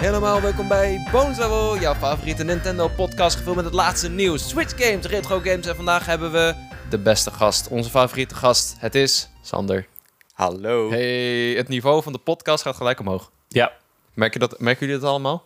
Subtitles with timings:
[0.00, 5.06] Helemaal welkom bij Level, jouw favoriete Nintendo podcast gevuld met het laatste nieuws, Switch games,
[5.06, 6.54] retro games en vandaag hebben we
[6.90, 8.74] de beste gast, onze favoriete gast.
[8.78, 9.86] Het is Sander.
[10.32, 10.90] Hallo.
[10.90, 13.30] Hey, het niveau van de podcast gaat gelijk omhoog.
[13.48, 13.72] Ja.
[14.14, 15.44] Merk je dat, merken jullie dat allemaal?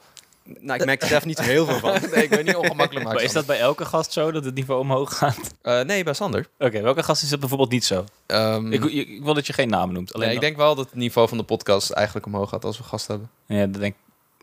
[0.60, 1.92] Nou, ik merk er zelf niet zo heel veel van.
[2.12, 4.80] nee, ik ben niet ongemakkelijk Maar is dat bij elke gast zo, dat het niveau
[4.80, 5.54] omhoog gaat?
[5.62, 6.48] Uh, nee, bij Sander.
[6.58, 8.04] Oké, welke gast is dat bijvoorbeeld niet zo?
[8.26, 10.14] Um, ik, ik, ik, wil dat je geen namen noemt.
[10.14, 12.78] Alleen nee, ik denk wel dat het niveau van de podcast eigenlijk omhoog gaat als
[12.78, 13.30] we gast hebben.
[13.46, 13.94] Ja, dat denk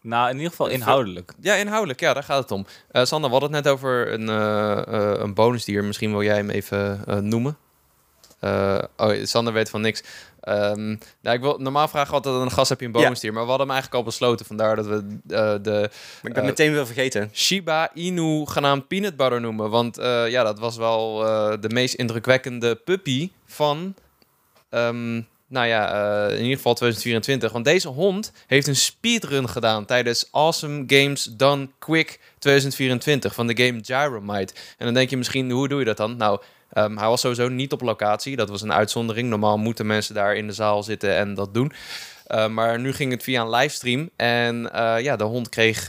[0.02, 1.34] Nou, in ieder geval inhoudelijk.
[1.40, 2.00] Ja, inhoudelijk.
[2.00, 2.66] Ja, daar gaat het om.
[2.92, 5.84] Uh, Sander, we hadden het net over een, uh, een bonusdier.
[5.84, 7.58] Misschien wil jij hem even noemen.
[8.98, 10.04] oh, Sander weet van niks.
[10.48, 13.36] Um, nou, ik wil normaal vragen altijd aan een gast heb je een bonusdier, ja.
[13.36, 14.46] maar we hadden hem eigenlijk al besloten.
[14.46, 14.94] Vandaar dat we
[15.28, 15.90] uh, de.
[16.22, 17.30] Maar ik ben uh, meteen weer vergeten.
[17.34, 19.70] Shiba Inu genaamd Peanut Butter noemen.
[19.70, 21.18] Want uh, ja, dat was wel
[21.60, 23.96] de meest indrukwekkende puppy van.
[24.70, 27.52] Um, nou ja, in ieder geval 2024.
[27.52, 33.66] Want deze hond heeft een speedrun gedaan tijdens Awesome Games Done Quick 2024 van de
[33.66, 34.54] game Gyromite.
[34.78, 36.18] En dan denk je misschien, hoe doe je dat dan?
[36.18, 36.42] Nou,
[36.74, 38.36] Um, hij was sowieso niet op locatie.
[38.36, 39.30] Dat was een uitzondering.
[39.30, 41.72] Normaal moeten mensen daar in de zaal zitten en dat doen.
[42.28, 44.10] Uh, maar nu ging het via een livestream.
[44.16, 45.88] En uh, ja, de hond kreeg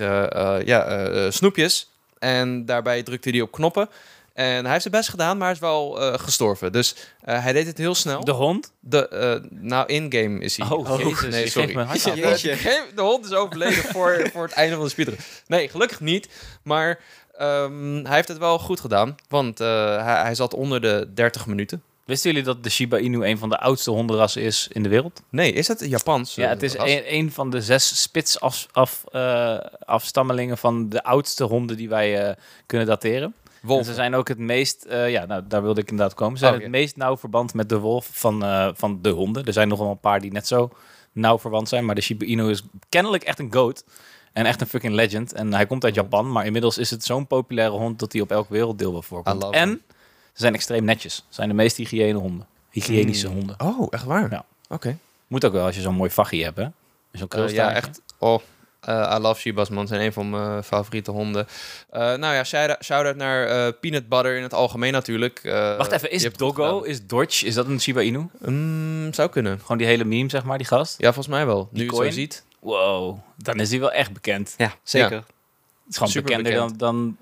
[0.65, 1.91] ja, snoepjes.
[2.19, 3.89] En daarbij drukte hij op knoppen.
[4.34, 6.72] En hij heeft zijn best gedaan, maar hij is wel gestorven.
[6.72, 6.94] Dus
[7.25, 8.25] hij deed het heel snel.
[8.25, 8.72] De hond?
[8.80, 10.69] De, nou, in-game is hij.
[10.69, 11.75] Oh, Jezus, nee, sorry.
[11.75, 15.19] De, de hond is overleden voor, voor het einde van de speedrun.
[15.47, 16.28] Nee, gelukkig niet.
[16.62, 17.00] Maar
[17.41, 21.83] Um, hij heeft het wel goed gedaan, want hij, hij, zat onder de 30 minuten.
[22.05, 25.22] Wisten jullie dat de Shiba Inu een van de oudste hondenrassen is in de wereld?
[25.30, 26.34] Nee, is het Japans?
[26.34, 31.03] Ja, het is een, een, van de zes spits af, af, uh, afstammelingen van de
[31.03, 32.34] oudste honden die wij uh,
[32.66, 33.34] kunnen dateren.
[33.67, 36.39] Ze zijn ook het meest, uh, ja, nou, daar wilde ik inderdaad komen.
[36.39, 38.41] Ze zijn oh, het meest nauw verband met de wolf van,
[38.77, 39.45] van de honden.
[39.45, 40.71] Er zijn nog wel een paar die net zo
[41.13, 43.85] nauw verwant zijn, maar de Shiba Inu is kennelijk echt een goat.
[44.33, 45.33] En echt een fucking legend.
[45.33, 48.31] En hij komt uit Japan, maar inmiddels is het zo'n populaire hond dat hij op
[48.31, 49.51] elk werelddeel wel voorkomt.
[49.51, 49.83] En
[50.33, 51.15] ze zijn extreem netjes.
[51.15, 52.47] Ze zijn de meest hygiëne honden.
[52.71, 53.34] Hygiënische mm.
[53.34, 53.61] honden.
[53.61, 54.31] Oh, echt waar?
[54.31, 54.45] Ja.
[54.69, 54.99] Oké.
[55.27, 56.67] Moet ook wel als je zo'n mooi vachie hebt, hè?
[57.12, 58.01] Zo'n uh, ja, echt.
[58.19, 58.41] Oh,
[58.88, 59.87] uh, I love Shibas, man.
[59.87, 61.47] zijn een van mijn favoriete honden.
[61.93, 62.44] Uh, nou ja,
[62.81, 65.41] shout-out naar uh, Peanut Butter in het algemeen natuurlijk.
[65.76, 68.28] Wacht even, is Doggo, is Dodge, is dat een Shiba Inu?
[68.47, 69.60] Um, zou kunnen.
[69.60, 70.94] Gewoon die hele meme, zeg maar, die gast?
[70.98, 71.69] Ja, volgens mij wel.
[71.72, 72.44] Die nu je het zo ziet.
[72.59, 74.54] Wow, dan is hij wel echt bekend.
[74.56, 75.10] Ja, zeker.
[75.10, 75.16] Ja.
[75.16, 75.26] Het
[75.88, 76.78] is gewoon Super bekender bekend.
[76.78, 77.16] dan, dan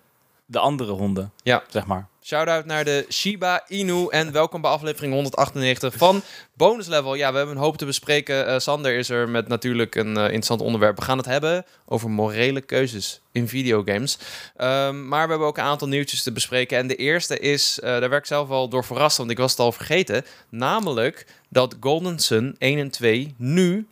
[0.51, 1.63] de andere honden, ja.
[1.69, 2.09] zeg maar.
[2.23, 6.23] Shout-out naar de Shiba Inu en welkom bij aflevering 198 van
[6.55, 7.15] Bonus Level.
[7.15, 8.49] Ja, we hebben een hoop te bespreken.
[8.49, 10.97] Uh, Sander is er met natuurlijk een uh, interessant onderwerp.
[10.97, 14.19] We gaan het hebben over morele keuzes in videogames.
[14.57, 16.79] Um, maar we hebben ook een aantal nieuwtjes te bespreken.
[16.79, 19.51] En de eerste is, uh, daar werd ik zelf wel door verrast, want ik was
[19.51, 20.25] het al vergeten.
[20.49, 23.87] Namelijk dat Golden Sun 1 en 2 nu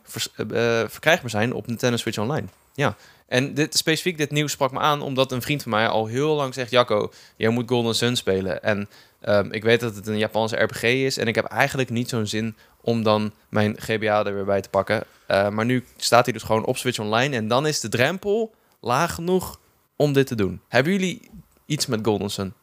[0.87, 2.47] verkrijgbaar zijn op Nintendo Switch Online.
[2.73, 2.95] Ja,
[3.29, 6.35] en dit, specifiek dit nieuws sprak me aan, omdat een vriend van mij al heel
[6.35, 6.71] lang zegt...
[6.71, 8.63] Jacco, jij moet Golden Sun spelen.
[8.63, 8.89] En
[9.21, 11.17] um, ik weet dat het een Japanse RPG is.
[11.17, 14.69] En ik heb eigenlijk niet zo'n zin om dan mijn GBA er weer bij te
[14.69, 15.03] pakken.
[15.27, 17.35] Uh, maar nu staat hij dus gewoon op Switch Online.
[17.35, 19.59] En dan is de drempel laag genoeg
[19.95, 20.61] om dit te doen.
[20.67, 21.29] Hebben jullie
[21.65, 22.53] iets met Golden Sun?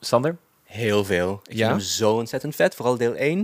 [0.00, 0.36] Sander?
[0.68, 1.40] Heel veel.
[1.46, 1.68] Ik ja?
[1.68, 3.38] vind hem zo ontzettend vet, vooral deel 1.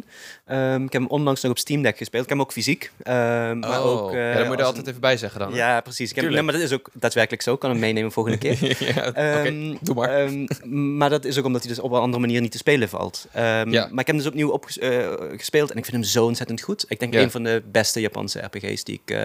[0.46, 2.22] Um, ik heb hem onlangs nog op Steam Deck gespeeld.
[2.22, 2.90] Ik heb hem ook fysiek.
[2.98, 5.54] Um, maar oh, ook, uh, ja, dat moet je er altijd even bij zeggen dan.
[5.54, 6.10] Ja, precies.
[6.10, 7.52] Ik heb, nee, maar dat is ook daadwerkelijk zo.
[7.52, 8.76] Ik kan hem meenemen volgende keer.
[8.94, 10.30] ja, um, doe maar.
[10.70, 13.26] maar dat is ook omdat hij dus op een andere manier niet te spelen valt.
[13.32, 13.64] ja.
[13.64, 16.60] Maar ik heb hem dus opnieuw opges uh, gespeeld en ik vind hem zo ontzettend
[16.60, 16.84] goed.
[16.88, 17.20] Ik denk ja.
[17.20, 19.24] een van de beste Japanse RPG's die ik uh,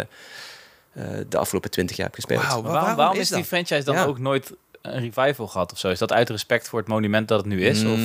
[1.29, 2.41] de afgelopen twintig jaar heb gespeeld.
[2.41, 5.79] Wow, waarom, waarom, waarom, is, is die franchise dan ook nooit een revival gehad of
[5.79, 5.89] zo?
[5.89, 7.83] Is dat uit respect voor het monument dat het nu is?
[7.83, 7.91] Mm.
[7.91, 7.99] Of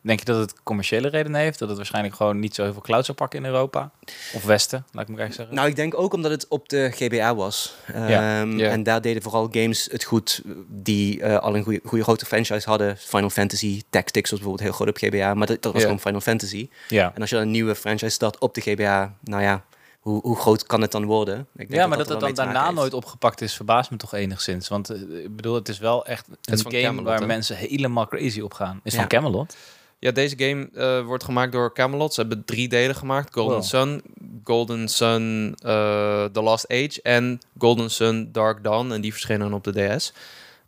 [0.00, 1.58] denk je dat het commerciële redenen heeft?
[1.58, 3.90] Dat het waarschijnlijk gewoon niet zo heel veel cloud zou pakken in Europa?
[4.34, 5.54] Of Westen, laat ik me graag zeggen.
[5.54, 7.74] Nou, ik denk ook omdat het op de GBA was.
[7.92, 8.40] Ja.
[8.40, 8.72] Um, yeah.
[8.72, 12.96] En daar deden vooral games het goed die uh, al een goede grote franchise hadden.
[12.96, 15.34] Final Fantasy, Tactics was bijvoorbeeld heel groot op GBA.
[15.34, 15.84] Maar dat, dat was yeah.
[15.84, 16.68] gewoon Final Fantasy.
[16.88, 17.12] Ja.
[17.14, 19.64] En als je een nieuwe franchise start op de GBA, nou ja
[20.06, 21.38] hoe, hoe groot kan het dan worden?
[21.38, 24.14] Ik denk ja, maar dat, dat het dan daarna nooit opgepakt is, verbaast me toch
[24.14, 24.68] enigszins.
[24.68, 28.40] Want uh, ik bedoel, het is wel echt een game Camelot, waar mensen helemaal crazy
[28.40, 28.80] op gaan.
[28.82, 28.98] Is ja.
[28.98, 29.56] van Camelot?
[29.98, 32.14] Ja, deze game uh, wordt gemaakt door Camelot.
[32.14, 33.34] Ze hebben drie delen gemaakt.
[33.34, 33.64] Golden wow.
[33.64, 34.02] Sun,
[34.44, 38.92] Golden Sun uh, The Last Age en Golden Sun Dark Dawn.
[38.92, 40.12] En die verschenen op de DS.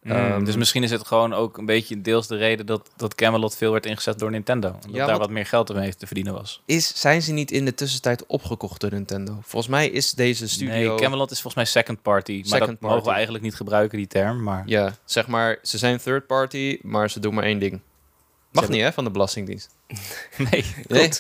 [0.03, 3.15] Mm, um, dus misschien is het gewoon ook een beetje deels de reden dat, dat
[3.15, 4.69] Camelot veel werd ingezet door Nintendo.
[4.69, 6.63] Omdat ja, daar wat meer geld mee te verdienen was.
[6.65, 9.39] Is, zijn ze niet in de tussentijd opgekocht door Nintendo?
[9.43, 10.75] Volgens mij is deze studio...
[10.75, 12.33] Nee, Camelot is volgens mij second party.
[12.33, 12.95] Second maar dat party.
[12.95, 14.43] mogen we eigenlijk niet gebruiken, die term.
[14.43, 14.63] Maar...
[14.67, 17.81] Ja, zeg maar, ze zijn third party, maar ze doen maar één ding.
[18.53, 19.77] Mag niet, hè, van de Belastingdienst.
[20.51, 21.11] nee, nee.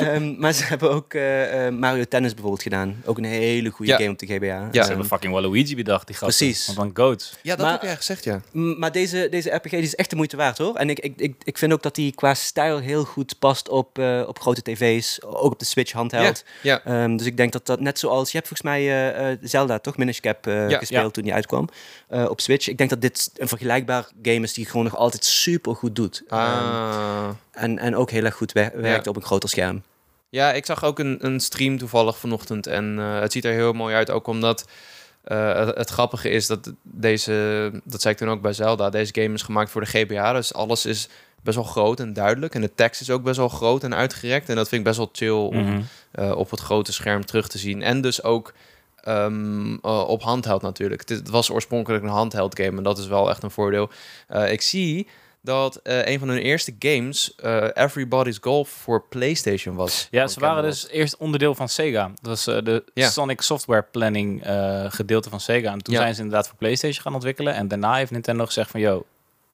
[0.00, 3.02] um, maar ze hebben ook uh, Mario Tennis bijvoorbeeld gedaan.
[3.04, 4.46] Ook een hele goede game op de GBA.
[4.46, 6.46] Ja, ze um, hebben fucking Waluigi bedacht, die gasten.
[6.46, 6.74] Precies.
[6.74, 7.38] Van Goats.
[7.42, 8.40] Ja, dat maar, heb jij gezegd, ja.
[8.52, 10.74] Maar deze, deze RPG die is echt de moeite waard, hoor.
[10.74, 13.98] En ik, ik, ik, ik vind ook dat die qua stijl heel goed past op,
[13.98, 15.22] uh, op grote tv's.
[15.22, 16.44] Ook op de Switch handheld.
[16.62, 16.80] Ja.
[16.84, 17.04] ja.
[17.04, 18.30] Um, dus ik denk dat dat net zoals...
[18.32, 19.96] Je hebt volgens mij uh, Zelda, toch?
[19.96, 20.78] Minish Cap ja.
[20.78, 21.68] gespeeld toen die uitkwam.
[22.08, 22.68] op Switch.
[22.68, 26.22] Ik denk dat dit een vergelijkbaar game is die gewoon nog altijd super goed doet.
[26.28, 27.28] Ah.
[27.52, 29.82] en, en ook heel erg goed wer werkt op een groter scherm.
[30.28, 32.66] Ja, ik zag ook een, een stream toevallig vanochtend.
[32.66, 34.10] En uh, het ziet er heel mooi uit.
[34.10, 34.64] Ook omdat
[35.24, 39.14] uh, het, het, grappige is dat deze, dat zei ik toen ook bij Zelda, deze
[39.14, 40.32] game is gemaakt voor de GBA.
[40.32, 41.08] Dus alles is
[41.42, 42.54] best wel groot en duidelijk.
[42.54, 44.48] En de tekst is ook best wel groot en uitgerekt.
[44.48, 45.86] En dat vind ik best wel chill om mm -hmm.
[46.14, 47.82] uh, op het grote scherm terug te zien.
[47.82, 48.52] En dus ook
[49.08, 51.08] um, uh, op handheld natuurlijk.
[51.08, 53.90] Het was oorspronkelijk een handheld game en dat is wel echt een voordeel.
[54.48, 55.06] ik zie
[55.44, 60.08] dat uh, een van hun eerste games uh, Everybody's Golf voor PlayStation was.
[60.10, 62.10] Ja, ze waren dus eerst onderdeel van Sega.
[62.20, 62.84] Dat was uh, de.
[62.94, 64.42] Sonic Software Planning
[64.88, 65.72] gedeelte van Sega.
[65.72, 66.00] En toen ja.
[66.00, 67.54] zijn ze inderdaad voor PlayStation gaan ontwikkelen.
[67.54, 69.06] En daarna heeft Nintendo gezegd van, yo,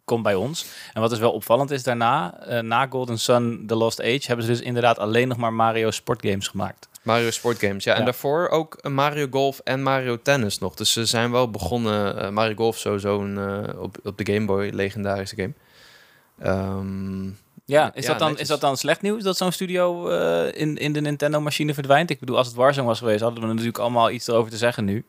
[0.05, 0.67] kom bij ons.
[0.93, 4.51] En wat dus wel opvallend is daarna, na Golden Sun The Lost Age, hebben ze
[4.51, 6.89] dus inderdaad alleen nog maar Mario sportgames gemaakt.
[7.03, 7.95] Mario Sportgames, ja.
[7.95, 10.75] En daarvoor ook Mario Golf en Mario Tennis nog.
[10.75, 12.35] Dus ze zijn wel begonnen.
[12.35, 13.39] Mario Golf sowieso een,
[13.79, 15.53] op, op de Game Boy, legendarische game.
[16.47, 20.61] Um, ja, is, ja, dat dan, is dat dan slecht nieuws dat zo'n studio uh,
[20.61, 22.11] in, in de Nintendo-machine verdwijnt?
[22.11, 24.85] Ik bedoel, als het Warzone was geweest, hadden we natuurlijk allemaal iets erover te zeggen
[24.85, 25.05] nu.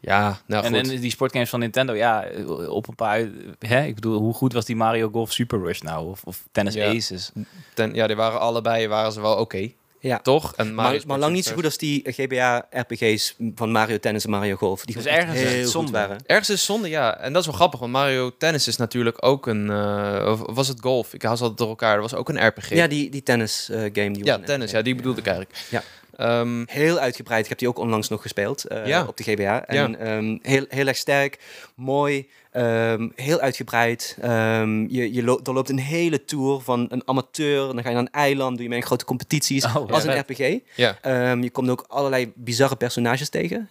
[0.00, 0.90] Ja, nou en, goed.
[0.90, 2.24] en die sportgames van Nintendo, ja,
[2.68, 3.28] op een paar...
[3.58, 3.84] Hè?
[3.84, 6.10] Ik bedoel, hoe goed was die Mario Golf Super Rush nou?
[6.10, 6.88] Of, of Tennis ja.
[6.88, 7.32] Aces?
[7.74, 9.40] Ten, ja, die waren allebei waren ze wel oké.
[9.40, 9.74] Okay.
[10.08, 10.18] Ja.
[10.18, 10.54] Toch?
[10.56, 14.56] En maar, maar lang niet zo goed als die GBA-RPG's van Mario Tennis en Mario
[14.56, 14.84] Golf.
[14.84, 15.92] Die dus ergens heel is zonde.
[15.92, 16.18] waren.
[16.26, 17.18] Ergens is zonde, ja.
[17.18, 19.66] En dat is wel grappig, want Mario Tennis is natuurlijk ook een...
[19.66, 21.14] Uh, of was het golf?
[21.14, 22.00] Ik haal ze altijd door elkaar.
[22.00, 22.68] Dat was ook een RPG.
[22.68, 24.08] Ja, die, die tennis-game.
[24.08, 24.70] Uh, die ja, tennis.
[24.70, 25.58] Ja, die bedoelde ik eigenlijk.
[25.70, 25.82] Ja.
[26.20, 27.42] Um, heel uitgebreid.
[27.42, 29.04] Ik heb die ook onlangs nog gespeeld uh, ja.
[29.06, 29.66] op de GBA.
[29.66, 30.16] En ja.
[30.16, 31.38] um, heel, heel erg sterk,
[31.74, 34.16] mooi, um, heel uitgebreid.
[34.88, 37.66] je, je lo doorloopt een hele tour van een amateur.
[37.66, 39.64] Dan ga je naar een eiland, doe je mee in grote competities.
[39.64, 40.12] Oh, als ja.
[40.12, 40.60] een RPG.
[40.74, 40.98] Ja.
[41.40, 43.68] je komt ook allerlei bizarre personages tegen.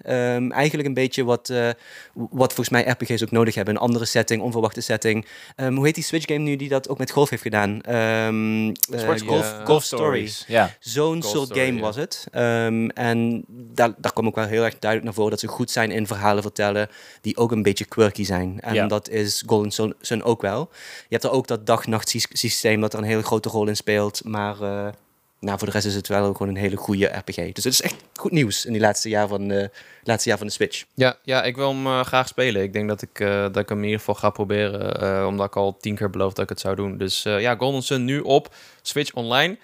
[0.50, 1.70] eigenlijk een beetje wat, uh,
[2.14, 3.76] wat volgens mij RPG's ook nodig hebben.
[3.76, 5.26] Een andere setting, onverwachte setting.
[5.56, 7.82] hoe heet die Switch game nu die dat ook met golf heeft gedaan?
[7.90, 8.72] Uh,
[9.26, 10.44] golf, golf Stories.
[10.48, 10.76] Ja.
[10.80, 12.28] Zo'n soort story, game was het.
[12.36, 15.72] Um, en daar, daar komt ook wel heel erg duidelijk naar voren dat ze goed
[15.72, 16.90] zijn in verhalen vertellen
[17.22, 18.60] die ook een beetje quirky zijn.
[18.76, 18.88] En ja.
[18.88, 20.70] dat is Golden Sun, Sun, ook wel.
[20.72, 24.24] Je hebt er ook dat dag-nacht systeem dat er een hele grote rol in speelt,
[24.24, 24.88] maar uh,
[25.40, 27.36] nou, voor de rest is het wel gewoon een hele goede RPG.
[27.36, 29.70] Dus het is echt goed nieuws in die laatste jaar van de,
[30.04, 30.86] laatste jaar van de Switch.
[30.94, 32.62] Ja, ja ik wil hem uh, graag spelen.
[32.62, 35.56] Ik denk dat ik, uh, dat ik hem in ieder geval ga proberen, omdat ik
[35.56, 36.98] al tien keer beloofd dat ik het zou doen.
[36.98, 39.58] Dus ja, Golden Sun nu op Switch Online.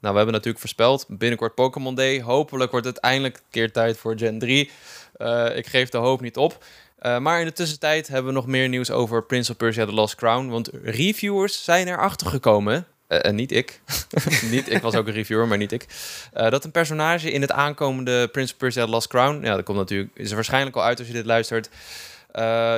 [0.00, 2.22] Nou, we hebben natuurlijk voorspeld, binnenkort Pokémon Day.
[2.22, 4.70] Hopelijk wordt het eindelijk een keer tijd voor Gen 3.
[5.16, 6.64] Uh, ik geef de hoop niet op.
[7.02, 9.92] Uh, maar in de tussentijd hebben we nog meer nieuws over Prince of Persia The
[9.92, 10.48] Lost Crown.
[10.48, 12.86] Want reviewers zijn erachter gekomen.
[13.08, 13.80] Uh, en niet ik.
[14.50, 15.86] niet, ik was ook een reviewer, maar niet ik.
[16.32, 19.44] dat een personage in het aankomende Prince of Persia The Lost Crown...
[19.44, 20.10] Ja, dat komt natuurlijk...
[20.14, 21.68] Is er waarschijnlijk al uit als je dit luistert...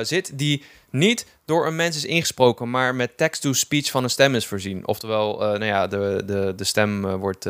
[0.07, 4.45] zit die niet door een mens is ingesproken, maar met text-to-speech van een stem is
[4.45, 4.87] voorzien.
[4.87, 7.45] Oftewel, nou ja, de, de, de stem wordt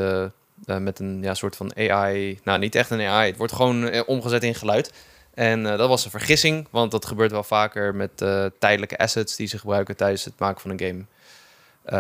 [0.66, 4.44] met een ja, soort van AI, nou niet echt een AI, het wordt gewoon omgezet
[4.44, 4.92] in geluid.
[5.33, 8.18] En dat was een vergissing, want dat gebeurt wel vaker met
[8.59, 11.06] tijdelijke assets die ze gebruiken tijdens het maken van een game.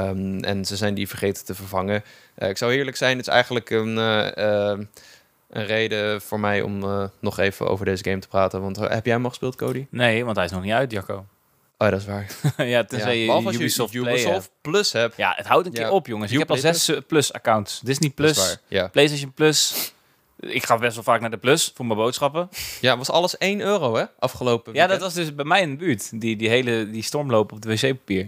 [0.09, 2.03] Um, en ze zijn die vergeten te vervangen.
[2.37, 4.87] ik zou eerlijk zijn, het is eigenlijk een, een
[5.49, 8.61] reden voor mij om nog even over deze game te praten.
[8.61, 9.87] Want heb jij hem al gespeeld, Cody?
[9.89, 11.25] Nee, want hij is nog niet uit, Jacco.
[11.83, 12.27] Oh, dat is waar.
[12.67, 15.17] ja, tenzij ja, je Ubisoft, je Ubisoft Plus hebt.
[15.17, 16.31] Ja, het houdt een keer op, jongens.
[16.31, 17.79] Ik heb al zes Plus accounts.
[17.79, 18.87] Disney Plus, ja.
[18.87, 19.91] PlayStation Plus.
[20.47, 22.49] Ik ga best wel vaak naar de Plus voor mijn boodschappen.
[22.81, 24.03] Ja, was alles 1 euro, hè?
[24.19, 26.21] Afgelopen Ja, dat was dus bij mij in de buurt.
[26.21, 28.25] Die, die hele die stormloop op de wc-papier.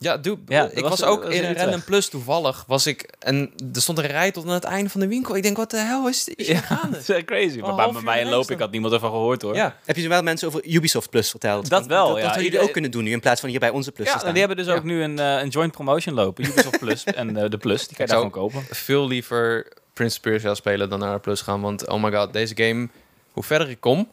[0.00, 2.64] Ja, doe, ja, ik was, was ook was in een Random Plus toevallig.
[2.66, 5.36] Was ik, en er stond een rij tot aan het einde van de winkel.
[5.36, 7.58] Ik denk, wat de hel is, is ja, dat is crazy.
[7.58, 9.54] Maar bij, mij in loop, ik had niemand ervan gehoord hoor.
[9.54, 9.76] Ja.
[9.84, 11.68] Heb je wel mensen over Ubisoft Plus verteld?
[11.68, 12.22] Dat wel, dat, ja.
[12.22, 14.32] Dat hadden jullie ook kunnen doen nu, in plaats van hier bij onze Plus ja,
[14.32, 16.44] die hebben dus ook nu een, uh, een joint promotion lopen.
[16.44, 18.62] Ubisoft Plus en uh, de Plus, die kan je daarvan kopen.
[18.70, 19.66] veel liever
[19.98, 21.60] Prince of Persia spelen dan naar Plus gaan.
[21.60, 22.88] Want oh my god, deze game,
[23.32, 24.10] hoe verder ik kom...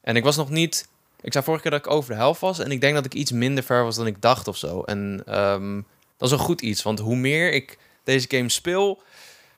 [0.00, 0.88] En ik was nog niet
[1.24, 2.58] ik zei vorige keer dat ik over de helft was.
[2.58, 4.82] En ik denk dat ik iets minder ver was dan ik dacht of zo.
[4.82, 6.82] En um, dat is een goed iets.
[6.82, 9.02] Want hoe meer ik deze game speel,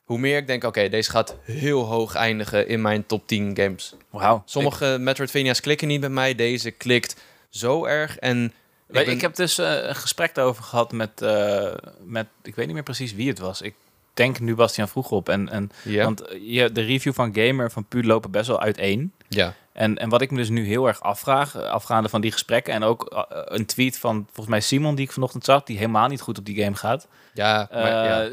[0.03, 0.63] hoe meer ik denk...
[0.63, 3.95] Oké, deze gaat heel hoog eindigen in mijn top 10 games.
[4.09, 4.41] Wauw.
[4.45, 4.99] Sommige ik...
[4.99, 6.35] Metroidvania's klikken niet bij mij.
[6.35, 7.15] Deze klikt
[7.49, 8.17] zo erg.
[8.17, 8.53] En
[8.89, 11.73] Ik, ik heb dus uh, een gesprek daarover gehad met, uh,
[12.03, 13.61] met, ik weet niet meer precies wie het was.
[13.61, 13.73] Ik
[14.17, 15.29] denk nu Bastiaan vroeg op.
[15.29, 15.71] En, en,
[16.03, 19.11] Want je, de review van Gamer van Puur lopen best wel uiteen.
[19.27, 19.53] Ja.
[19.71, 22.73] En, en wat ik me dus nu heel erg afvraag, afgaande van die gesprekken...
[22.73, 25.63] en ook een tweet van volgens mij Simon die ik vanochtend zag...
[25.63, 27.07] die helemaal niet goed op die game gaat.
[27.33, 28.29] Ja, maar, ja.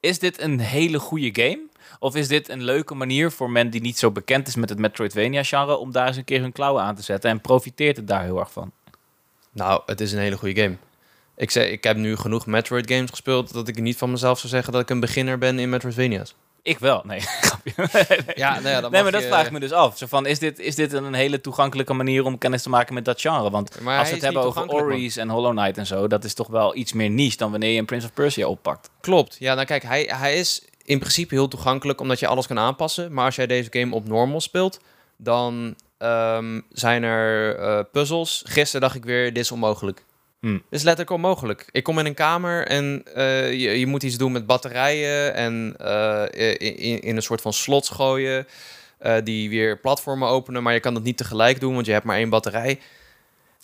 [0.00, 1.62] Is dit een hele goede game?
[1.98, 4.78] Of is dit een leuke manier voor men die niet zo bekend is met het
[4.78, 5.76] Metroidvania-genre...
[5.76, 7.30] om daar eens een keer hun klauwen aan te zetten?
[7.30, 8.72] En profiteert het daar heel erg van?
[9.52, 10.76] Nou, het is een hele goede game.
[11.36, 13.52] Ik, ik heb nu genoeg Metroid games gespeeld...
[13.52, 16.34] dat ik niet van mezelf zou zeggen dat ik een beginner ben in Metroidvania's.
[16.64, 17.20] Ik wel, nee.
[18.34, 19.98] ja, nou ja, nee, maar dat vraag ik me dus af.
[19.98, 23.04] Zo van, is, dit, is dit een hele toegankelijke manier om kennis te maken met
[23.04, 23.50] dat genre?
[23.50, 26.34] Want maar als we het hebben over Ori's en Hollow Knight en zo, dat is
[26.34, 28.90] toch wel iets meer niche dan wanneer je een Prince of Persia oppakt.
[29.00, 29.36] Klopt.
[29.38, 33.12] Ja, nou kijk, hij, hij is in principe heel toegankelijk omdat je alles kan aanpassen.
[33.12, 34.80] Maar als jij deze game op normal speelt,
[35.16, 38.42] dan um, zijn er uh, puzzels.
[38.46, 40.04] Gisteren dacht ik weer, dit is onmogelijk.
[40.44, 40.62] Hmm.
[40.70, 41.68] Is letterlijk onmogelijk.
[41.70, 45.76] Ik kom in een kamer en uh, je, je, moet iets doen met batterijen en
[45.80, 46.22] uh,
[46.58, 48.46] in, in, een soort van slot gooien.
[49.24, 52.16] die weer platformen openen, maar je kan dat niet tegelijk doen, want je hebt maar
[52.16, 52.80] één batterij.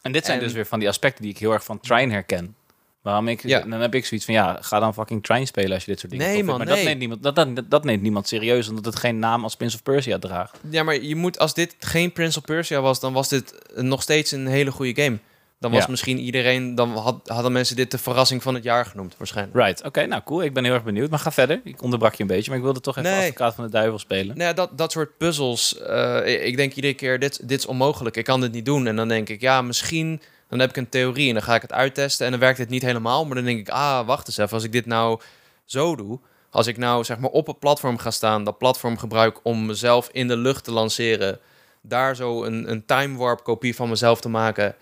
[0.03, 2.55] En dit zijn dus weer van die aspecten die ik heel erg van Trine herken.
[3.03, 3.61] Waarom ik, ja.
[3.61, 6.13] dan heb ik zoiets van, ja, ga dan fucking Trine spelen als je dit soort
[6.13, 6.75] dingen Nee, man, Maar nee.
[6.77, 9.77] dat, neemt niemand, dat, dat, dat neemt niemand serieus, omdat het geen naam als Prince
[9.77, 10.59] of Persia draagt.
[10.71, 14.03] Ja, maar je moet, als dit geen Prince of Persia was, dan was dit nog
[14.03, 15.19] steeds een hele goede game.
[15.61, 19.15] Dan was misschien iedereen, dan had, hadden mensen dit de verrassing van het jaar genoemd,
[19.17, 19.57] waarschijnlijk.
[19.57, 20.43] Right, oké, nou cool.
[20.43, 21.11] Ik ben heel erg benieuwd.
[21.11, 21.61] Maar ga verder.
[21.65, 23.21] Ik onderbrak je een beetje, maar ik wilde toch even nee.
[23.21, 24.37] advocaat van de duivel spelen.
[24.37, 25.81] Nee, dat, dat soort puzzels.
[25.81, 28.17] Uh, ik denk iedere keer, dit, dit is onmogelijk.
[28.17, 28.87] Ik kan dit niet doen.
[28.87, 31.63] En dan denk ik, ja, misschien dan heb ik een theorie en dan ga ik
[31.63, 33.27] het uittesten en dan werkt het niet helemaal.
[33.27, 35.21] Maar dan denk ik, ah, wacht eens even, als ik dit nou
[35.65, 36.19] zo doe,
[36.51, 40.09] als ik nou zeg maar op een platform ga staan, dat platform gebruik om mezelf
[40.13, 41.39] in de lucht te lanceren,
[41.81, 44.75] daar zo een, een time warp kopie van mezelf te maken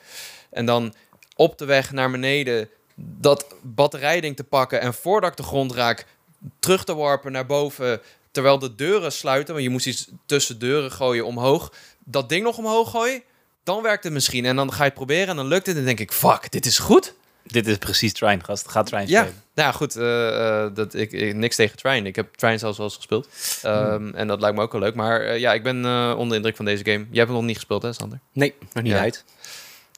[0.51, 0.95] en dan
[1.37, 6.07] op de weg naar beneden dat batterijding te pakken en voordat ik de grond raak,
[6.59, 8.01] terug te warpen naar boven,
[8.31, 11.73] terwijl de deuren sluiten, want je moest iets tussen deuren gooien omhoog,
[12.05, 13.23] dat ding nog omhoog gooien
[13.69, 14.45] dan werkt het misschien.
[14.45, 15.77] En dan ga je het proberen en dan lukt het.
[15.77, 17.15] En dan denk ik, fuck, dit is goed.
[17.43, 18.69] Dit is precies Trine, gast.
[18.69, 19.21] Ga Trine ja.
[19.21, 19.43] spelen.
[19.55, 19.97] Nou ja, goed.
[19.97, 22.09] Uh, dat, ik, niks tegen Trine.
[22.09, 23.29] Ik heb Trine zelfs wel eens gespeeld.
[23.65, 24.95] Um, En dat lijkt me ook wel leuk.
[24.95, 26.99] Maar uh, ja, ik ben uh, onder de indruk van deze game.
[26.99, 28.21] Jij hebt hem nog niet gespeeld, hè, Sander?
[28.33, 28.99] Nee, nog niet ja.
[28.99, 29.25] uit.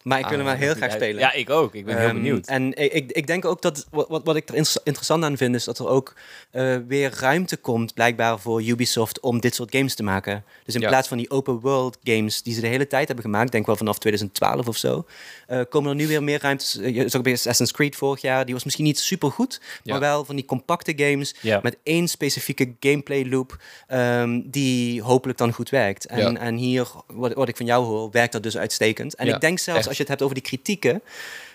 [0.02, 1.20] Maar ik wil hem wel heel graag spelen.
[1.20, 1.74] Ja, ik ook.
[1.74, 2.46] Ik ben heel ehm, benieuwd.
[2.46, 5.64] En ik, ik denk ook dat wat, wat, wat ik er interessant aan vind, is
[5.64, 6.14] dat er ook
[6.52, 10.44] uh, weer ruimte komt, blijkbaar voor Ubisoft, om dit soort games te maken.
[10.64, 13.52] Dus in plaats van die open world games die ze de hele tijd hebben gemaakt,
[13.52, 15.06] denk wel vanaf 2012 of zo,
[15.48, 16.78] uh, komen er nu weer meer ruimtes.
[16.78, 19.92] Uh, je zag bij Assassin's Creed vorig jaar, die was misschien niet super goed, ja.
[19.92, 21.60] maar wel van die compacte games ja.
[21.62, 26.06] met één specifieke gameplay loop um, die hopelijk dan goed werkt.
[26.06, 29.14] En, en hier, wat, wat ik van jou hoor, werkt dat dus uitstekend.
[29.14, 31.02] En ik denk zelfs als je het hebt over die kritieken,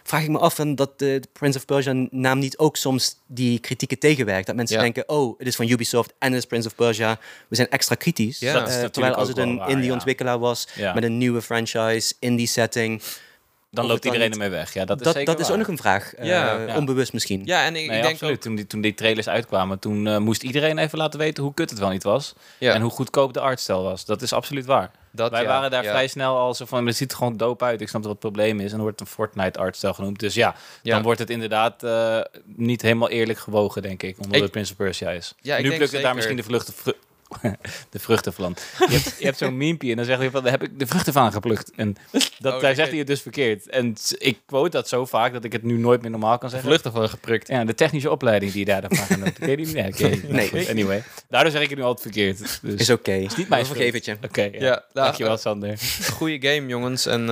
[0.04, 3.60] vraag ik me af en dat de Prince of Persia naam niet ook soms die
[3.60, 4.48] kritieken tegenwerkt.
[4.48, 7.20] Dat mensen denken, oh, het is van Ubisoft en het is Prince of Persia.
[7.48, 8.40] We zijn extra kritisch.
[8.40, 8.68] Ja.
[8.68, 13.02] Uh, terwijl als het een indie-ontwikkelaar was met een nieuwe franchise, indie setting
[13.76, 14.74] dan loopt iedereen ermee weg.
[14.74, 16.14] Ja, dat is, dat, zeker dat is ook nog een vraag.
[16.22, 16.66] Ja.
[16.66, 17.42] Uh, onbewust misschien.
[17.46, 18.36] Ja, en ik, nee, denk absoluut.
[18.36, 18.42] Ook...
[18.42, 21.70] Toen, die, toen die trailers uitkwamen, toen uh, moest iedereen even laten weten hoe kut
[21.70, 22.34] het wel niet was.
[22.58, 22.74] Ja.
[22.74, 24.06] En hoe goedkoop de artstijl was.
[24.06, 24.92] Dat is absoluut waar.
[25.12, 27.82] Dat, Wij waren daar vrij snel al zo van, het ziet er gewoon doop uit.
[27.82, 28.66] Ik snap wat het probleem is.
[28.66, 30.20] En dan wordt een Fortnite artstijl genoemd.
[30.20, 34.16] Dus ja, dan wordt het inderdaad uh, niet helemaal eerlijk gewogen, denk ik.
[34.18, 35.34] Omdat ik, het Prince of Persia is.
[35.42, 36.74] Ja, nu plukt het daar misschien de vluchten
[37.90, 38.56] de vruchten van.
[38.80, 40.88] Je hebt, je hebt zo'n miempje en dan zeg je van, daar heb ik de
[40.88, 41.72] vruchten van geplukt.
[41.76, 41.96] En
[42.40, 43.70] dat, oh, daar zegt hij het dus verkeerd.
[43.70, 46.70] En ik quote dat zo vaak dat ik het nu nooit meer normaal kan zeggen.
[46.70, 47.48] Vruchten van geplukt.
[47.48, 49.34] Ja, de technische opleiding die je daar dan genoemd.
[49.40, 50.30] Ken je die niet?
[50.30, 50.70] Nee, nee.
[50.70, 52.62] Anyway, daardoor zeg ik het nu altijd verkeerd.
[52.62, 53.10] Dus is oké.
[53.10, 53.24] Okay.
[53.24, 54.14] Is niet mijn vergeef het je.
[54.14, 54.66] Oké, okay, ja.
[54.66, 55.80] ja nou, Dankjewel Sander.
[56.14, 57.06] Goede game jongens.
[57.06, 57.28] En uh,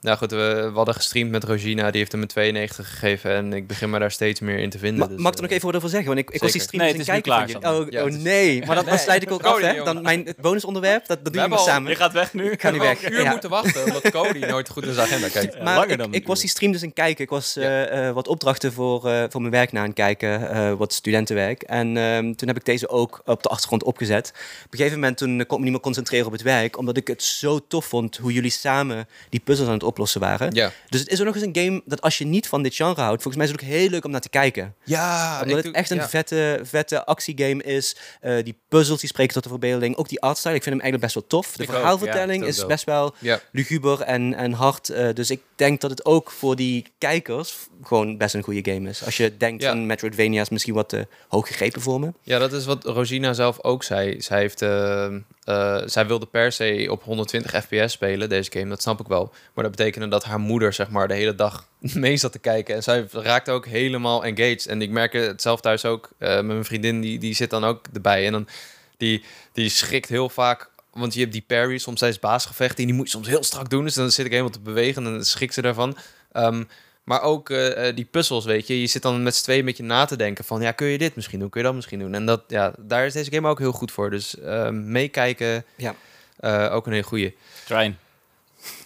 [0.00, 1.90] nou goed, we, we, hadden gestreamd met Rogina.
[1.90, 3.30] Die heeft hem een 92 gegeven.
[3.30, 4.98] En ik begin me daar steeds meer in te vinden.
[4.98, 6.08] Ma dus, mag ik er nog even wat over zeggen?
[6.08, 7.48] Want ik, ik was die stream nee, het is klaar.
[7.62, 9.84] Oh, oh nee, maar dat sluit ik ook af.
[9.84, 11.90] Dan mijn bonusonderwerp, dat, dat doen we, samen.
[11.90, 12.50] Je gaat weg nu?
[12.50, 13.04] Ik ga nu weg.
[13.04, 15.62] een uur moeten wachten, omdat Cody nooit goed in zijn agenda kijkt.
[15.62, 17.24] maar ik, ik was die stream dus aan kijken.
[17.24, 20.92] Ik was uh, uh, wat opdrachten voor, uh, voor mijn werk na aan kijken, wat
[20.92, 21.62] studentenwerk.
[21.62, 24.32] En ehm, toen heb ik deze ook op de achtergrond opgezet.
[24.64, 26.96] Op een gegeven moment toen kon ik me niet meer concentreren op het werk, omdat
[26.96, 30.54] ik het zo tof vond hoe jullie samen die puzzels aan het oplossen waren.
[30.54, 30.72] Ja.
[30.88, 33.00] Dus het is ook nog eens een game dat als je niet van dit genre
[33.00, 34.74] houdt, volgens mij is het ook heel leuk om naar te kijken.
[34.84, 37.96] Ja, omdat het echt een vette, vette actiegame is.
[38.42, 39.96] die puzzels die spreken tot de verbeelding.
[39.96, 41.56] Ook die artstyle, ik vind hem eigenlijk best wel tof.
[41.56, 43.40] De verhaalvertelling is best wel ja.
[43.52, 44.90] luguber en, en hard.
[44.90, 48.88] Uh, dus ik denk dat het ook voor die kijkers gewoon best een goede game
[48.88, 49.04] is.
[49.04, 49.70] Als je denkt ja.
[49.70, 52.12] van Metroidvania is misschien wat te hoog gegrepen voor me.
[52.22, 54.20] Ja, dat is wat Rosina zelf ook zei.
[54.20, 55.06] Zij heeft uh,
[55.50, 59.32] uh, zij wilde per se op 120 fps spelen, deze game, dat snap ik wel.
[59.54, 62.74] Maar dat betekende dat haar moeder, zeg maar, de hele dag mee zat te kijken.
[62.74, 64.66] En zij raakte ook helemaal engaged.
[64.66, 67.64] En ik merk het zelf thuis ook, uh, met mijn vriendin, die, die zit dan
[67.64, 68.26] ook erbij.
[68.26, 68.48] En dan,
[68.96, 72.94] die, die schrikt heel vaak want je hebt die parry, soms tijdens baasgevechten, en die
[72.94, 73.84] moet je soms heel strak doen.
[73.84, 75.96] Dus dan zit ik helemaal te bewegen en dan ze daarvan.
[76.32, 76.68] Um,
[77.10, 78.80] maar ook uh, die puzzels, weet je.
[78.80, 80.60] Je zit dan met z'n tweeën een beetje na te denken van...
[80.60, 81.48] ja, kun je dit misschien doen?
[81.48, 82.14] Kun je dat misschien doen?
[82.14, 84.10] En dat, ja, daar is deze game ook heel goed voor.
[84.10, 85.94] Dus uh, meekijken, ja.
[86.40, 87.34] Uh, ook een hele goede.
[87.64, 87.98] Train.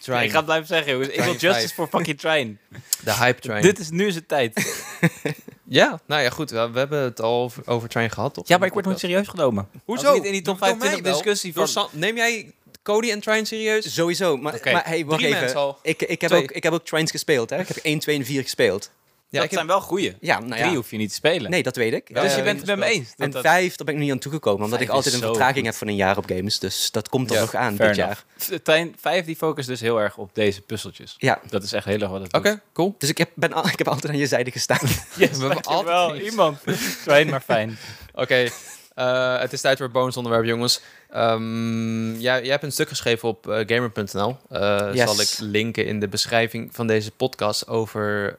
[0.00, 0.24] train.
[0.24, 1.10] ik ga het blijven zeggen, jongens.
[1.10, 2.58] Ik wil justice for fucking train.
[3.04, 3.62] De hype train.
[3.62, 4.84] Dit is nu zijn tijd.
[5.80, 6.50] ja, nou ja, goed.
[6.50, 8.48] We, hebben het al over, over train gehad, toch?
[8.48, 9.68] Ja, maar ik word nooit serieus genomen.
[9.84, 10.14] Hoezo?
[10.14, 11.88] Niet in die top 25 discussie van...
[11.92, 12.52] Neem jij
[12.84, 13.94] Cody en Trine serieus?
[13.94, 14.36] Sowieso.
[14.36, 15.76] Maar, maar hey, wacht even.
[15.82, 17.50] Ik, ik, heb ook, ik heb ook Trines gespeeld.
[17.50, 17.60] Hè?
[17.60, 18.90] Ik heb 1, 2 en 4 gespeeld.
[19.34, 20.16] Ja, dat zijn wel goede.
[20.20, 20.64] Ja, nou ja.
[20.64, 21.50] Drie hoef je niet te spelen.
[21.50, 22.14] Nee, dat weet ik.
[22.14, 23.12] dus je bent het met me eens.
[23.16, 24.64] En vijf, daar ben ik nog niet aan toegekomen.
[24.64, 26.58] Omdat ik altijd een vertraging heb van een jaar op games.
[26.58, 28.24] Dus dat komt er nog aan dit jaar.
[28.62, 31.14] Trein, vijf die focust dus heel erg op deze puzzeltjes.
[31.18, 31.40] Ja.
[31.50, 32.94] Dat is echt heel erg wat het Oké, cool.
[32.98, 34.78] Dus ik heb, ben, ik heb altijd aan je zijde gestaan.
[35.16, 36.58] yes, we hebben altijd wel iemand.
[37.02, 37.78] Fijn, maar fijn.
[38.14, 38.48] Oké.
[38.96, 40.80] Uh, het is tijd voor het bonusonderwerp, jongens.
[41.16, 44.36] Um, jij, jij hebt een stuk geschreven op uh, gamer.nl.
[44.52, 45.10] Uh, yes.
[45.10, 48.36] Zal ik linken in de beschrijving van deze podcast over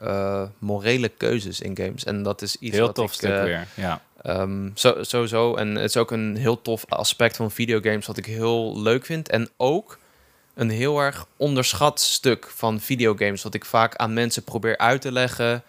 [0.58, 2.04] morele keuzes in games.
[2.04, 3.66] En dat is iets heel wat tof ik, stuk weer.
[3.74, 4.00] Ja.
[4.26, 5.54] Um, zo, sowieso.
[5.54, 9.28] En het is ook een heel tof aspect van videogames wat ik heel leuk vind.
[9.28, 9.98] En ook
[10.54, 13.42] een heel erg onderschat stuk van videogames.
[13.42, 15.62] Wat ik vaak aan mensen probeer uit te leggen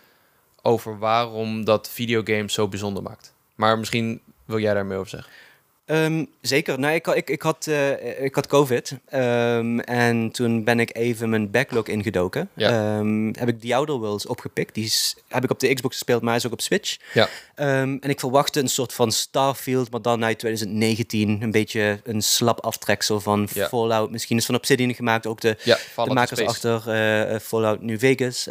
[0.62, 3.34] over waarom dat videogames zo bijzonder maakt.
[3.56, 5.32] Maar misschien wil jij daar meer over zeggen?
[5.90, 6.80] Um, zeker.
[6.80, 8.92] Nou, ik, ik, ik, had, uh, ik had COVID.
[9.14, 12.50] Um, en toen ben ik even mijn backlog ingedoken.
[12.54, 12.98] Ja.
[12.98, 14.74] Um, heb ik The Outer Worlds opgepikt.
[14.74, 16.98] Die is, heb ik op de Xbox gespeeld, maar is ook op Switch.
[17.14, 17.28] Ja.
[17.56, 21.42] en ik verwachtte een soort van Starfield, maar dan uit 2019.
[21.42, 23.68] Een beetje een slap aftreksel van ja.
[23.68, 24.12] Fallout.
[24.12, 25.28] Misschien is van Obsidian gemaakt.
[25.28, 25.58] Ook de,
[25.96, 28.48] de makers achter uh, Fallout New Vegas.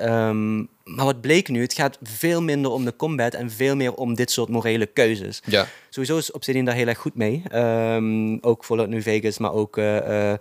[0.87, 1.61] Maar wat bleek nu?
[1.61, 5.43] Het gaat veel minder om de combat en veel meer om dit soort morele keuzes.
[5.45, 5.67] Ja.
[5.89, 7.43] Sowieso is Obsidian daar heel erg goed mee.
[7.55, 10.35] Um, ook Fallout New Vegas, maar ook uh, uh,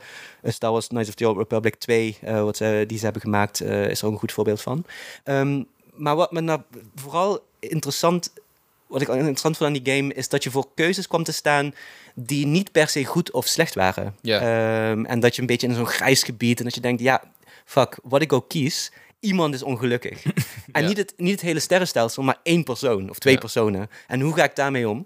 [0.44, 3.62] Star Wars Knights of the Old Republic 2, uh, wat ze, die ze hebben gemaakt,
[3.62, 4.86] is er ook een goed voorbeeld van.
[5.24, 6.62] Um, maar wat me nou
[6.96, 8.34] vooral interessant,
[8.88, 11.74] wat ik interessant vond aan die game, is dat je voor keuzes kwam te staan
[12.14, 14.16] die niet per se goed of slecht waren.
[14.22, 14.92] Yeah.
[14.92, 17.24] Um, en dat je een beetje in zo'n grijs gebied en dat je denkt, ja,
[17.66, 18.92] fuck, wat ik ook kies,
[19.26, 20.24] iemand is ongelukkig.
[20.72, 23.90] en niet, het, niet het hele sterrenstelsel, maar één persoon of twee personen.
[24.08, 25.06] En hoe ga ik daarmee om?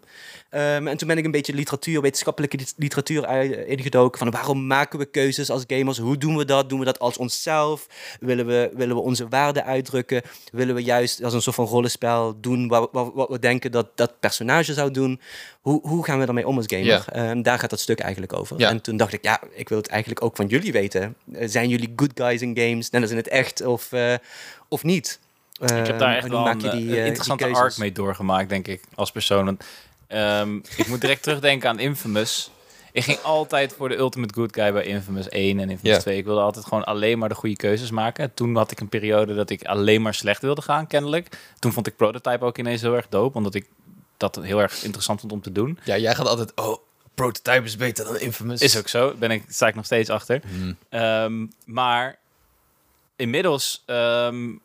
[0.52, 3.28] Um, en toen ben ik een beetje literatuur, wetenschappelijke literatuur
[3.68, 4.20] ingedoken.
[4.20, 5.98] Van waarom maken we keuzes als gamers?
[5.98, 6.70] Hoe doen we dat?
[6.70, 7.88] Doen we dat als onszelf?
[8.20, 10.22] Willen we, willen we onze waarden uitdrukken?
[10.52, 13.88] Willen we juist als een soort van rollenspel doen wat, wat, wat we denken dat
[13.96, 15.20] dat personage zou doen?
[15.62, 17.06] Hoe, hoe gaan we daarmee om als gamer?
[17.16, 18.62] Um, daar gaat dat stuk eigenlijk over.
[18.62, 21.16] En toen dacht ik, ja, ik wil het eigenlijk ook van jullie weten.
[21.34, 24.09] Uh, zijn jullie good guys in games, net als in het echt, of, uh,
[24.68, 25.20] of niet?
[25.60, 28.82] ik heb daar echt wel een, die, een uh, interessante arc mee doorgemaakt, denk ik,
[28.96, 29.58] als persoon.
[30.08, 32.52] Um, ik moet direct terugdenken aan Infamous.
[32.92, 36.18] Ik ging altijd voor de ultimate good guy bij Infamous 1 en Infamous 2.
[36.18, 38.34] Ik wilde altijd gewoon alleen maar de goede keuzes maken.
[38.34, 41.38] Toen had ik een periode dat ik alleen maar slecht wilde gaan, kennelijk.
[41.60, 43.66] Toen vond ik Prototype ook ineens heel erg dope, omdat ik
[44.18, 45.80] dat heel erg interessant vond om te doen.
[45.84, 46.78] Ja, jij gaat altijd, oh,
[47.14, 48.62] Prototype is beter dan Infamous.
[48.62, 50.42] Is ook zo, ben ik, sta ik nog steeds achter.
[50.48, 50.78] Hmm.
[50.90, 52.19] Ehm, maar
[53.20, 54.62] inmiddels um,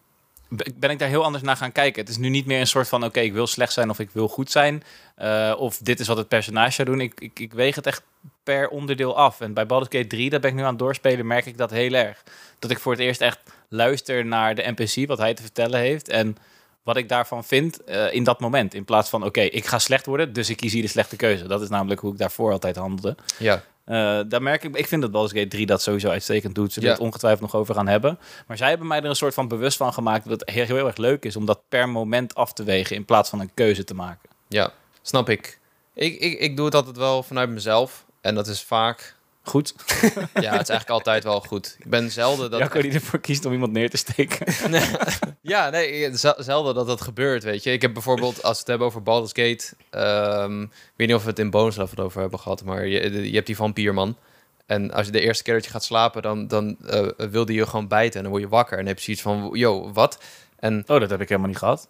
[0.74, 2.00] ben ik daar heel anders naar gaan kijken.
[2.00, 4.10] Het is nu niet meer een soort van, oké, ik wil slecht zijn of ik
[4.12, 4.82] wil goed zijn.
[5.22, 7.00] Uh, of dit is wat het personage zou doen.
[7.00, 8.02] Ik, ik, ik weeg het echt
[8.42, 9.40] per onderdeel af.
[9.40, 11.70] En bij Baldur's Gate 3, daar ben ik nu aan het doorspelen, merk ik dat
[11.70, 12.22] heel erg.
[12.58, 13.38] Dat ik voor het eerst echt
[13.68, 16.08] luister naar de NPC, wat hij te vertellen heeft.
[16.08, 16.36] En
[16.82, 18.74] wat ik daarvan vind uh, in dat moment.
[18.74, 21.46] In plaats van, oké, ik ga slecht worden, dus ik kies hier de slechte keuze.
[21.46, 23.16] Dat is namelijk hoe ik daarvoor altijd handelde.
[23.38, 23.62] Ja.
[23.86, 26.72] Uh, daar merk ik, ik vind dat Baldur's Gate 3 dat sowieso uitstekend doet.
[26.72, 26.90] Ze ja.
[26.90, 28.18] het ongetwijfeld nog over gaan hebben.
[28.46, 30.86] Maar zij hebben mij er een soort van bewust van gemaakt dat het heel, heel
[30.86, 33.84] erg leuk is om dat per moment af te wegen in plaats van een keuze
[33.84, 34.28] te maken.
[34.48, 35.58] Ja, snap ik.
[35.94, 38.04] Ik, ik, ik doe het altijd wel vanuit mezelf.
[38.20, 39.13] En dat is vaak
[39.44, 39.74] goed.
[39.94, 41.76] ja, het is eigenlijk altijd wel goed.
[41.78, 42.60] Ik ben zelden dat...
[42.60, 44.46] Jacco die ervoor kiest om iemand neer te steken.
[45.40, 47.72] ja, nee, zelden dat dat gebeurt, weet je.
[47.72, 49.64] Ik heb bijvoorbeeld, als we het hebben over Baldur's Gate...
[50.42, 53.34] Um, ik weet niet of we het in bonus over hebben gehad, maar je, je
[53.34, 54.16] hebt die vampierman.
[54.66, 57.56] En als je de eerste keer dat je gaat slapen, dan, dan uh, wil die
[57.56, 58.16] je gewoon bijten.
[58.16, 60.22] En dan word je wakker en heb je zoiets van, yo, wat?
[60.58, 61.88] En, oh, dat heb ik helemaal niet gehad.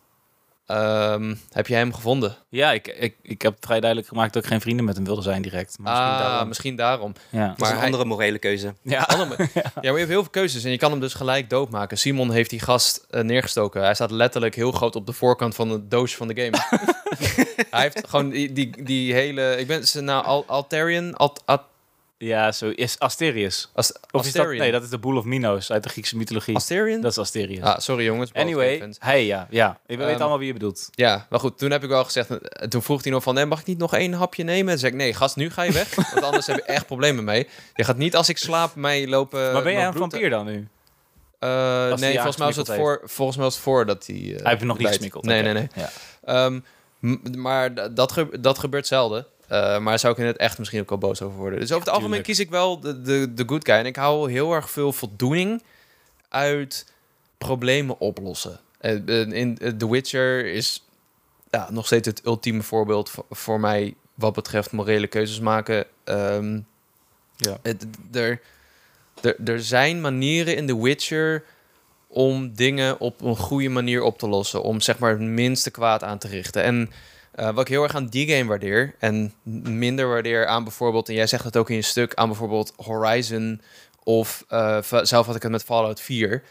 [0.66, 2.36] Um, heb jij hem gevonden?
[2.48, 5.22] Ja, ik, ik, ik heb vrij duidelijk gemaakt dat ik geen vrienden met hem wilde
[5.22, 5.78] zijn direct.
[5.78, 6.48] Maar misschien, ah, daarom.
[6.48, 7.12] misschien daarom.
[7.30, 7.54] Ja.
[7.58, 8.74] Maar een andere morele keuze.
[8.82, 9.02] Ja.
[9.02, 9.62] Andere, ja.
[9.74, 11.98] maar je hebt heel veel keuzes en je kan hem dus gelijk doodmaken.
[11.98, 13.82] Simon heeft die gast uh, neergestoken.
[13.82, 16.82] Hij staat letterlijk heel groot op de voorkant van het doosje van de game.
[17.70, 19.56] Hij heeft gewoon die, die, die hele...
[19.56, 21.14] Ik ben ze nou Al, Altarian...
[21.14, 21.62] Alt, Alt,
[22.18, 23.70] Ja, zo is Asterius.
[23.74, 26.56] Ast of is dat, nee, dat is de Boel of Minos uit de Griekse mythologie.
[26.56, 27.00] Asterion?
[27.00, 27.62] Dat is Asterius.
[27.62, 28.32] Ah, sorry jongens.
[28.32, 29.80] Anyway, hey, ja, ja.
[29.86, 30.88] Ik weet um, allemaal wie je bedoelt.
[30.92, 33.46] Ja, maar goed, toen heb ik wel gezegd, eh, toen vroeg hij nog van, nee,
[33.46, 34.64] mag ik niet nog één hapje nemen?
[34.64, 36.86] En toen zei ik, nee, gast, nu ga je weg, want anders heb je echt
[36.86, 37.48] problemen mee.
[37.74, 39.52] Je gaat niet als ik slaap mij lopen...
[39.52, 40.68] Maar ben jij een vampier dan nu?
[41.40, 44.16] Uh, nee, volgens mij, was het voor, volgens mij was het voor dat hij...
[44.16, 45.24] Uh, hij heeft nog niet gesmikkeld.
[45.24, 45.68] Nee, nee, nee.
[45.74, 46.44] Ja.
[46.44, 46.64] Um,
[47.36, 49.26] maar dat, ge dat gebeurt zelden.
[49.50, 51.60] Uh, maar zou ik in het echt misschien ook wel boos over worden.
[51.60, 53.74] Dus over het algemeen kies ik wel de, de, de good guy.
[53.74, 55.62] En ik hou heel erg veel voldoening
[56.28, 56.86] uit
[57.38, 58.60] problemen oplossen.
[58.80, 60.84] Uh, in The Witcher is
[61.50, 65.86] ja, nog steeds het ultieme voorbeeld voor, mij wat betreft morele keuzes maken.
[66.04, 66.66] Um,
[67.36, 67.58] ja.
[68.12, 68.40] er,
[69.22, 71.44] er, er zijn manieren in The Witcher
[72.08, 74.62] om dingen op een goede manier op te lossen.
[74.62, 76.62] Om zeg maar het minste kwaad aan te richten.
[76.62, 76.90] En
[77.36, 81.14] uh, wat ik heel erg aan die game waardeer en minder waardeer aan bijvoorbeeld, en
[81.14, 83.60] jij zegt het ook in je stuk, aan bijvoorbeeld Horizon
[84.02, 86.42] of uh, zelf had ik het met Fallout 4.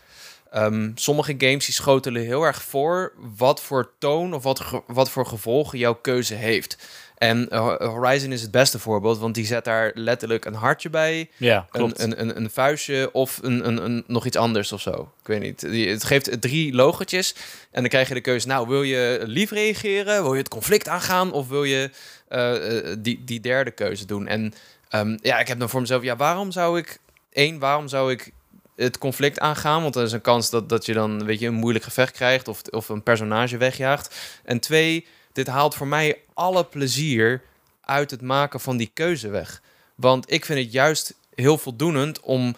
[0.56, 5.26] Um, sommige games die schotelen heel erg voor wat voor toon of wat, wat voor
[5.26, 6.78] gevolgen jouw keuze heeft.
[7.24, 11.30] En eh, Horizon is het beste voorbeeld, want die zet daar letterlijk een hartje bij.
[11.38, 12.00] Ja, klopt.
[12.00, 15.12] Een, een, een, vuistje of een, een, een, nog iets anders of zo.
[15.22, 15.62] Ik weet niet.
[15.90, 17.36] Het geeft drie logotjes
[17.72, 18.48] en dan krijg je de keuze.
[18.48, 20.24] Nou, wil je lief reageren?
[20.24, 21.32] Wil je het conflict aangaan?
[21.32, 21.90] Of wil je
[22.30, 24.28] uh, die, die derde keuze doen?
[24.28, 24.54] En
[24.92, 26.04] um, ja, ik heb dan voor mezelf...
[26.04, 27.00] Ja, waarom zou ik...
[27.34, 28.32] één, waarom zou ik
[28.76, 29.82] het conflict aangaan.
[29.82, 32.48] Want er is een kans dat, dat je dan weet je, een moeilijk gevecht krijgt
[32.48, 34.16] of, of een personage wegjaagt.
[34.44, 37.42] En twee, dit haalt voor mij alle plezier
[37.82, 39.62] uit het maken van die keuze weg.
[39.96, 42.56] Want ik vind het juist heel voldoenend om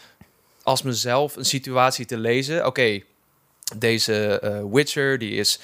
[0.63, 2.65] als mezelf een situatie te lezen.
[2.65, 3.01] Oké,
[3.77, 5.59] deze uh, Witcher die is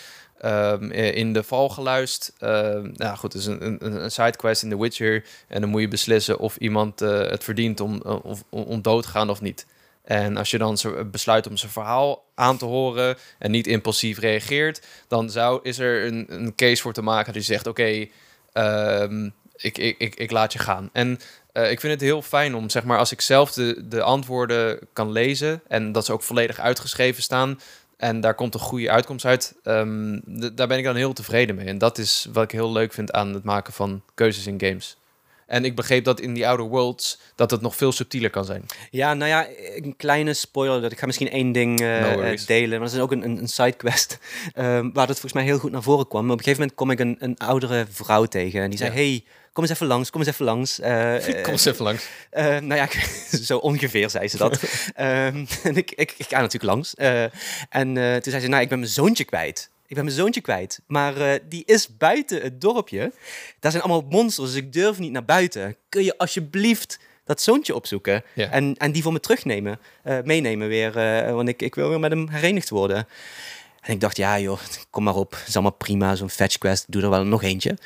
[0.45, 2.33] um, in de val geluist.
[2.39, 2.49] Uh,
[2.93, 5.23] nou goed, het is een, een, een sidequest in The Witcher.
[5.47, 9.09] En dan moet je beslissen of iemand uh, het verdient om, om, om dood te
[9.09, 9.65] gaan of niet.
[10.03, 10.77] En als je dan
[11.11, 16.05] besluit om zijn verhaal aan te horen en niet impulsief reageert, dan zou, is er
[16.05, 18.07] een, een case voor te maken die zegt: Oké,
[18.53, 20.89] ehm, ik, ik, ik, ik laat je gaan.
[20.93, 21.19] En
[21.53, 24.79] uh, ik vind het heel fijn om, zeg maar, als ik zelf de, de antwoorden
[24.93, 27.59] kan lezen en dat ze ook volledig uitgeschreven staan.
[27.97, 29.55] En daar komt een goede uitkomst uit.
[29.63, 30.21] Um,
[30.53, 31.65] daar ben ik dan heel tevreden mee.
[31.65, 34.97] En dat is wat ik heel leuk vind aan het maken van keuzes in games.
[35.51, 38.65] En ik begreep dat in die Outer Worlds dat het nog veel subtieler kan zijn.
[38.91, 40.81] Ja, nou ja, een kleine spoiler.
[40.81, 42.69] Dat ik ga misschien één ding uh, delen.
[42.69, 44.17] Maar dat is ook een, een sidequest.
[44.55, 46.23] Um, waar dat volgens mij heel goed naar voren kwam.
[46.25, 48.61] Maar op een gegeven moment kom ik een, een oudere vrouw tegen.
[48.61, 50.79] En die zei, hey, kom eens even langs, kom eens even langs.
[50.79, 52.07] Uh, kom eens even langs.
[52.33, 52.87] Uh, nou ja,
[53.49, 54.53] zo ongeveer zei ze dat.
[54.53, 56.93] um, en ik, ik, ik, ga natuurlijk langs.
[57.69, 59.69] en toen zei ze, nou, ik ben mijn zoontje kwijt.
[59.91, 60.81] Ik ben mijn zoontje kwijt.
[60.87, 63.11] Maar uh, die is buiten het dorpje.
[63.59, 65.75] Daar zijn allemaal monsters, dus ik durf niet naar buiten.
[65.89, 70.97] Kun je alsjeblieft dat zoontje opzoeken en, en die voor me terugnemen, uh, meenemen weer.
[70.97, 73.07] Uh, want ik, ik wil weer met hem herenigd worden.
[73.81, 75.37] En ik dacht, ja joh, kom maar op.
[75.47, 76.85] is allemaal prima, zo'n fetch quest.
[76.87, 77.77] Doe er wel nog eentje.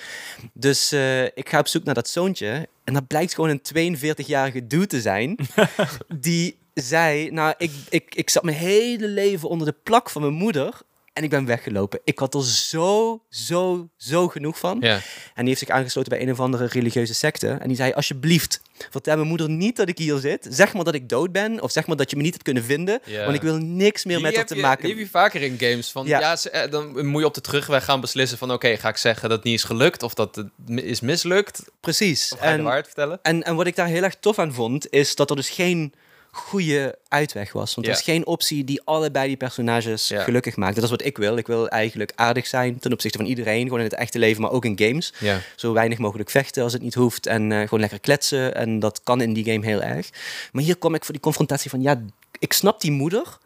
[0.53, 0.93] Dus
[1.33, 2.67] ik ga op zoek naar dat zoontje.
[2.83, 5.37] En dat blijkt gewoon een 42-jarige dude te zijn.
[6.15, 10.33] die zei, nou, ik, ik, ik zat mijn hele leven onder de plak van mijn
[10.33, 10.81] moeder.
[11.15, 11.99] En ik ben weggelopen.
[12.03, 14.77] Ik had er zo, zo, zo genoeg van.
[14.81, 14.93] Ja.
[14.93, 15.01] En
[15.35, 17.47] die heeft zich aangesloten bij een of andere religieuze secte.
[17.47, 20.47] En die zei, alsjeblieft, vertel mijn moeder niet dat ik hier zit.
[20.49, 21.61] Zeg maar dat ik dood ben.
[21.61, 23.01] Of zeg maar dat je me niet hebt kunnen vinden.
[23.05, 24.83] Want ik wil niks meer met haar te maken.
[24.83, 25.91] Die heb je vaker in games.
[25.91, 26.37] Van, ja.
[26.37, 28.51] Eh, dan moet je op de terugweg gaan beslissen van...
[28.51, 31.63] oké, ga ik zeggen dat het niet is gelukt of dat het is mislukt?
[31.79, 32.31] Precies.
[32.33, 33.19] Of ga je en, de waarheid vertellen?
[33.21, 34.91] En, en wat ik daar heel erg tof aan vond...
[34.91, 35.93] is dat er dus geen
[36.35, 37.75] goede uitweg was.
[37.75, 40.75] Want er is geen optie die allebei die personages gelukkig maakt.
[40.75, 41.37] Dat is wat ik wil.
[41.37, 43.63] Ik wil eigenlijk aardig zijn ten opzichte van iedereen.
[43.63, 45.13] Gewoon in het echte leven, maar ook in games.
[45.55, 47.25] Zo weinig mogelijk vechten als het niet hoeft.
[47.25, 48.55] En uh, gewoon lekker kletsen.
[48.55, 50.09] En dat kan in die game heel erg.
[50.51, 51.81] Maar hier kom ik voor die confrontatie van...
[51.81, 52.01] Ja,
[52.39, 53.37] ik snap die moeder...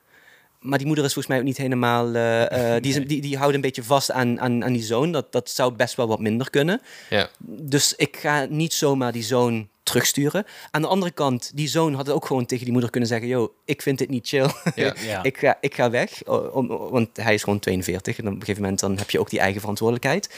[0.59, 2.15] Maar die moeder is volgens mij ook niet helemaal.
[2.15, 5.11] Uh, uh, die, die, die houdt een beetje vast aan, aan, aan die zoon.
[5.11, 6.81] Dat, dat zou best wel wat minder kunnen.
[7.09, 7.29] Ja.
[7.39, 10.45] Dus ik ga niet zomaar die zoon terugsturen.
[10.71, 13.53] Aan de andere kant, die zoon had ook gewoon tegen die moeder kunnen zeggen: Yo,
[13.65, 14.49] ik vind dit niet chill.
[14.75, 15.23] Ja.
[15.23, 16.23] ik, ga, ik ga weg.
[16.51, 18.17] Om, want hij is gewoon 42.
[18.17, 20.29] En op een gegeven moment dan heb je ook die eigen verantwoordelijkheid.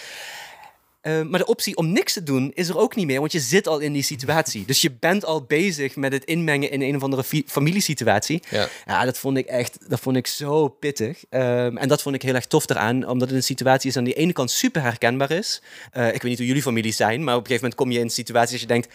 [1.02, 3.40] Uh, maar de optie om niks te doen is er ook niet meer, want je
[3.40, 4.66] zit al in die situatie.
[4.66, 8.44] Dus je bent al bezig met het inmengen in een of andere familiesituatie.
[8.50, 8.68] Ja.
[8.86, 11.24] ja, dat vond ik echt, dat vond ik zo pittig.
[11.30, 14.04] Um, en dat vond ik heel erg tof eraan, omdat het een situatie is aan
[14.04, 15.62] die ene kant super herkenbaar is.
[15.94, 17.98] Uh, ik weet niet hoe jullie families zijn, maar op een gegeven moment kom je
[17.98, 18.94] in een situatie als je denkt,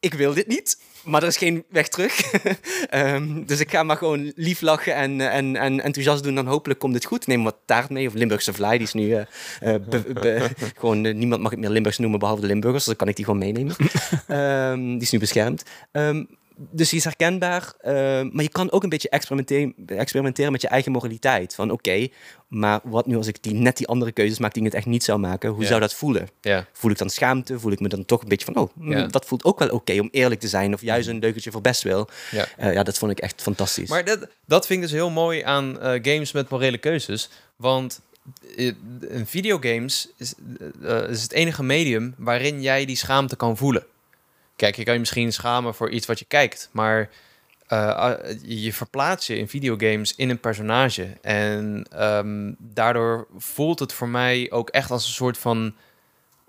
[0.00, 0.78] ik wil dit niet.
[1.06, 2.20] Maar er is geen weg terug.
[2.90, 6.34] Ehm, dus ik ga maar gewoon lief lachen en, en, en enthousiast doen.
[6.34, 7.26] Dan hopelijk komt het goed.
[7.26, 8.06] Neem wat taart mee.
[8.06, 8.78] Of Limburgse Vlaai.
[8.78, 9.16] Die is nu
[9.62, 9.74] uh,
[10.78, 11.00] gewoon...
[11.00, 12.84] niemand mag het meer Limburgs noemen behalve de Limburgers.
[12.84, 13.76] Dus dan kan ik die gewoon meenemen.
[14.28, 15.62] um, die is nu beschermd.
[15.92, 17.72] Um, dus die is herkenbaar.
[17.82, 17.92] Uh,
[18.32, 21.54] maar je kan ook een beetje experimenteren, experimenteren met je eigen moraliteit.
[21.54, 22.08] Van oké,
[22.48, 24.86] maar wat nu als ik die, net die andere keuzes maak die ik het echt
[24.86, 25.50] niet zou maken?
[25.50, 26.28] Hoe zou dat voelen?
[26.72, 27.58] Voel ik dan schaamte?
[27.58, 30.00] Voel ik me dan toch een beetje van, oh, mm, dat voelt ook wel oké
[30.00, 30.74] om eerlijk te zijn.
[30.74, 32.08] Of juist een leugentje voor best wil.
[32.30, 32.46] Ja.
[32.60, 33.88] Uh, ja, dat vond ik echt fantastisch.
[33.88, 37.30] Maar dat, dat vind ik dus heel mooi aan uh, games met morele keuzes.
[37.56, 38.00] Want
[39.24, 40.34] videogames is,
[41.08, 43.86] is het enige medium waarin jij die schaamte kan voelen.
[44.56, 47.10] Kijk, je kan je misschien schamen voor iets wat je kijkt, maar
[47.68, 51.06] uh, je verplaatst je in videogames in een personage.
[51.20, 55.74] En um, daardoor voelt het voor mij ook echt als een soort van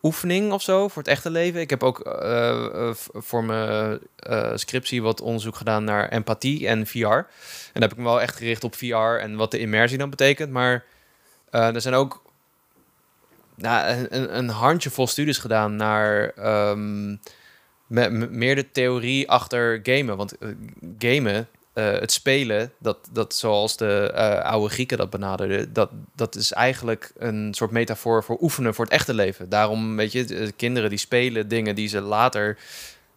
[0.02, 1.62] oefening of zo voor het echte leven.
[1.62, 4.00] Ik heb ook uh, voor mijn
[4.56, 7.06] scriptie wat onderzoek gedaan naar empathie en VR.
[7.06, 7.26] En
[7.74, 10.52] daar heb ik me wel echt gericht op VR en wat de immersie dan betekent.
[10.52, 10.86] Maar
[11.50, 12.22] er zijn ook
[13.56, 16.34] nou, een, een handjevol studies gedaan naar
[16.70, 17.20] um,
[17.88, 20.18] meer de theorie achter gamen.
[20.18, 20.50] Want uh,
[21.00, 26.36] gamen, uh, het spelen, dat, dat zoals de uh, oude Grieken dat benaderden, dat, dat
[26.36, 29.50] is eigenlijk een soort metafoor voor oefenen voor het echte leven.
[29.50, 32.58] Daarom, weet je, kinderen die spelen dingen die ze later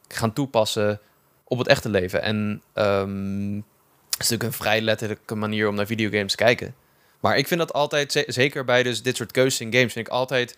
[0.09, 1.01] gaan toepassen
[1.45, 2.23] op het echte leven.
[2.23, 3.57] En um,
[4.11, 6.75] het is natuurlijk een vrij letterlijke manier om naar videogames te kijken.
[7.21, 10.13] Maar ik vind dat altijd, zeker bij dus dit soort keuzes in games, vind ik
[10.13, 10.57] altijd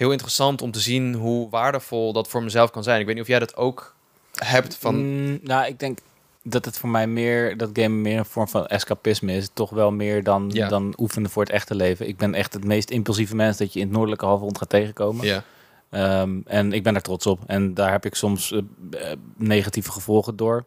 [0.00, 3.00] heel interessant om te zien hoe waardevol dat voor mezelf kan zijn.
[3.00, 3.94] Ik weet niet of jij dat ook
[4.34, 4.94] hebt van...
[4.96, 5.98] Mm, nou, ik denk
[6.42, 9.50] dat het voor mij meer, dat game meer een vorm van escapisme is.
[9.54, 10.68] Toch wel meer dan, ja.
[10.68, 12.08] dan oefenen voor het echte leven.
[12.08, 15.26] Ik ben echt het meest impulsieve mens dat je in het noordelijke halfrond gaat tegenkomen.
[15.26, 15.44] Ja.
[16.22, 17.40] Um, en ik ben er trots op.
[17.46, 18.60] En daar heb ik soms uh,
[19.36, 20.64] negatieve gevolgen door.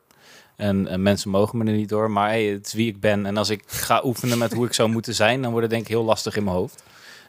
[0.56, 2.12] En uh, mensen mogen me er niet door.
[2.12, 3.26] Maar hey, het is wie ik ben.
[3.26, 5.86] En als ik ga oefenen met hoe ik zou moeten zijn, dan wordt het denk
[5.86, 6.84] ik heel lastig in mijn hoofd.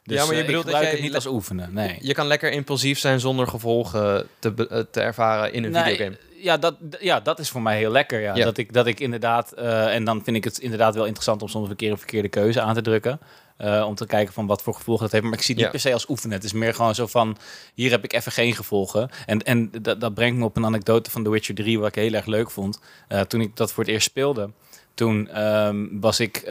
[0.04, 1.72] Dus, ja, maar je uh, bedoelt dat het niet als oefenen.
[1.72, 1.98] Nee.
[2.00, 6.18] Je kan lekker impulsief zijn zonder gevolgen te, uh, te ervaren in een nee, videogame.
[6.36, 8.20] Ja dat, ja, dat is voor mij heel lekker.
[8.20, 8.34] Ja.
[8.34, 8.44] ja.
[8.44, 11.48] Dat, ik, dat ik inderdaad, uh, en dan vind ik het inderdaad wel interessant om
[11.48, 13.20] soms een keer een verkeerde keuze aan te drukken.
[13.58, 15.24] Uh, om te kijken van wat voor gevolgen dat heeft.
[15.24, 16.36] Maar ik zie het niet per se als oefenen.
[16.36, 17.36] Het is meer gewoon zo van,
[17.74, 19.10] hier heb ik even geen gevolgen.
[19.26, 21.94] En, en dat, dat brengt me op een anekdote van The Witcher 3, wat ik
[21.94, 22.80] heel erg leuk vond.
[23.08, 24.50] Uh, toen ik dat voor het eerst speelde,
[24.94, 26.42] toen um, was ik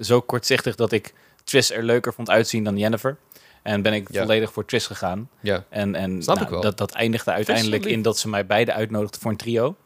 [0.00, 3.16] zo kortzichtig dat ik Tris er leuker vond uitzien dan Jennifer.
[3.62, 5.28] En ben ik volledig voor Tris gegaan.
[5.40, 5.64] Ja.
[5.68, 6.62] En, en Snap nou, ik wel.
[6.62, 9.76] Dat, dat eindigde uiteindelijk in dat ze mij beide uitnodigden voor een trio.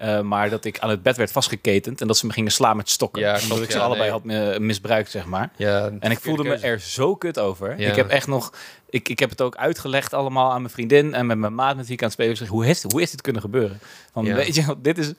[0.00, 2.76] Uh, maar dat ik aan het bed werd vastgeketend en dat ze me gingen slaan
[2.76, 3.22] met stokken.
[3.22, 4.24] Ja, omdat ik ze allebei had
[4.58, 5.50] misbruikt, zeg maar.
[5.56, 7.78] Ja, en ik voelde me er zo kut over.
[7.78, 8.52] Ik heb echt nog...
[8.90, 11.84] Ik, ik heb het ook uitgelegd allemaal aan mijn vriendin en met mijn maat met
[11.84, 13.78] wie ik aan het spelen zeg, hoe is, hoe is dit kunnen gebeuren?
[14.12, 15.12] Van, weet je, dit is,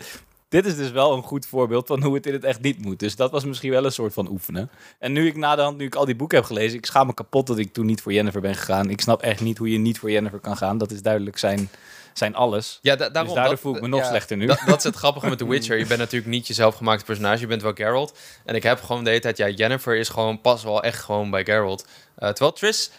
[0.49, 2.99] dit is dus wel een goed voorbeeld van hoe het in het echt niet moet.
[2.99, 4.69] Dus dat was misschien wel een soort van oefenen.
[4.99, 7.07] En nu ik na de hand, nu ik al die boeken heb gelezen, ik schaam
[7.07, 8.89] me kapot dat ik toen niet voor Jennifer ben gegaan.
[8.89, 10.77] Ik snap echt niet hoe je niet voor Jennifer kan gaan.
[10.77, 11.69] Dat is duidelijk zijn,
[12.13, 12.79] zijn alles.
[12.81, 14.45] Ja, da daarom, dus daardoor voel ik me nog slechter nu.
[14.45, 15.77] Dat, dat is het grappige met The Witcher.
[15.77, 17.39] Je bent natuurlijk niet jezelf gemaakte personage.
[17.39, 18.17] Je bent wel Geralt.
[18.45, 21.29] En ik heb gewoon de hele tijd, ja, Jennifer is gewoon pas wel echt gewoon
[21.29, 21.87] bij Geralt.
[22.19, 22.91] Uh, terwijl Tris,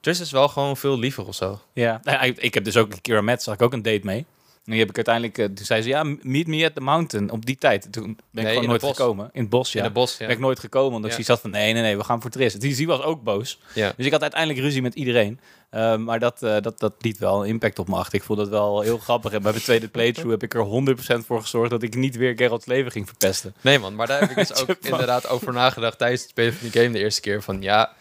[0.00, 1.60] Tris is wel gewoon veel liever of zo.
[1.72, 4.26] Ja, ik heb dus ook een keer met, zag ik ook een date mee.
[4.70, 7.46] Die heb ik uiteindelijk, uh, toen zei ze, ja, meet me at the mountain, op
[7.46, 7.92] die tijd.
[7.92, 9.30] Toen ben ik gewoon nooit gekomen.
[9.32, 9.78] In het bos, ja.
[9.78, 10.26] In het bos, ja.
[10.26, 11.18] Ben ik nooit gekomen, omdat ja.
[11.18, 12.54] ik zat van, nee, nee, nee, we gaan voor Tris.
[12.54, 13.60] Die, die was ook boos.
[13.74, 13.92] Ja.
[13.96, 15.40] Dus ik had uiteindelijk ruzie met iedereen.
[15.70, 18.14] Uh, maar dat, uh, dat, dat liet wel een impact op me achter.
[18.14, 19.32] Ik vond dat wel heel grappig.
[19.32, 22.36] En bij mijn tweede playthrough heb ik er 100% voor gezorgd dat ik niet weer
[22.36, 23.54] Geralt's leven ging verpesten.
[23.60, 26.68] Nee man, maar daar heb ik dus ook inderdaad over nagedacht tijdens het spelen van
[26.68, 27.42] die game de eerste keer.
[27.42, 27.92] Van ja,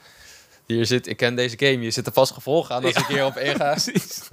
[0.68, 3.26] hier zit, ik ken deze game, je zit er vast gevolgen aan als ik hier
[3.26, 3.72] op inga.
[3.72, 4.28] Precies.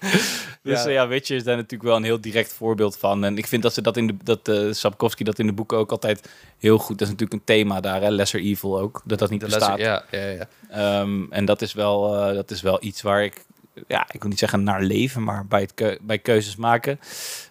[0.62, 0.88] dus ja.
[0.88, 3.24] ja, Witcher is daar natuurlijk wel een heel direct voorbeeld van.
[3.24, 5.78] En ik vind dat ze dat in de dat uh, Sapkowski dat in de boeken
[5.78, 6.98] ook altijd heel goed.
[6.98, 8.08] Dat is natuurlijk een thema daar, hè?
[8.08, 9.02] Lesser Evil ook.
[9.04, 9.78] Dat dat niet de bestaat.
[9.78, 11.00] Lesser, ja, ja, ja.
[11.00, 13.44] Um, en dat is wel, uh, dat is wel iets waar ik,
[13.88, 17.00] ja, ik wil niet zeggen naar leven, maar bij, het keu bij keuzes maken,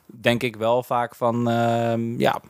[0.05, 2.41] denk ik wel vaak van, uh, ja,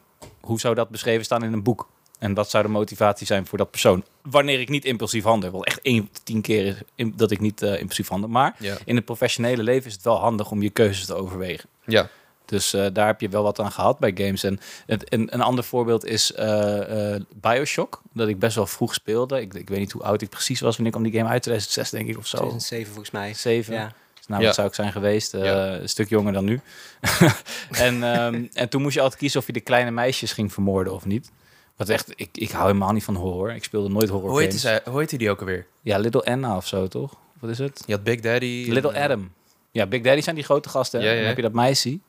[0.41, 1.88] hoe zou dat beschreven staan in een boek?
[2.19, 4.04] En wat zou de motivatie zijn voor dat persoon?
[4.30, 5.52] Wanneer ik niet impulsief handel.
[5.52, 6.82] Wel echt één tien keer
[7.16, 8.30] dat ik niet uh, impulsief handel.
[8.30, 11.70] Maar in het professionele leven is het wel handig om je keuzes te overwegen.
[11.86, 12.10] Ja.
[12.46, 14.44] Dus uh, daar heb je wel wat aan gehad bij games.
[14.44, 18.02] En, het, en een ander voorbeeld is uh, Bioshock.
[18.14, 19.42] Dat ik best wel vroeg speelde.
[19.42, 21.42] Ik, ik weet niet hoe oud ik precies was wanneer kwam die game uit.
[21.42, 22.38] 2006 denk ik of zo.
[22.38, 23.34] 2007 volgens mij.
[23.34, 23.74] 7.
[23.74, 23.94] Ja.
[24.16, 24.54] Dus nou, ja.
[24.54, 25.32] zou ik zijn geweest.
[25.32, 25.74] Ja.
[25.74, 26.60] Een stuk jonger dan nu.
[27.72, 30.94] en, um, en toen moest je altijd kiezen of je de kleine meisjes ging vermoorden
[30.94, 31.32] of niet.
[31.78, 33.54] Wat echt, ik, ik hou helemaal niet van horror.
[33.56, 35.66] Ik speelde nooit horror hoe heet, hij, hoe heet die ook alweer?
[35.82, 37.16] Ja, Little Anna of zo, toch?
[37.40, 37.84] Wat is het?
[37.86, 38.66] Je had Big Daddy.
[38.70, 39.32] Little Adam.
[39.72, 41.02] Ja, Big Daddy zijn die grote gasten.
[41.02, 41.16] Ja, ja.
[41.18, 42.00] Dan heb je dat meisje.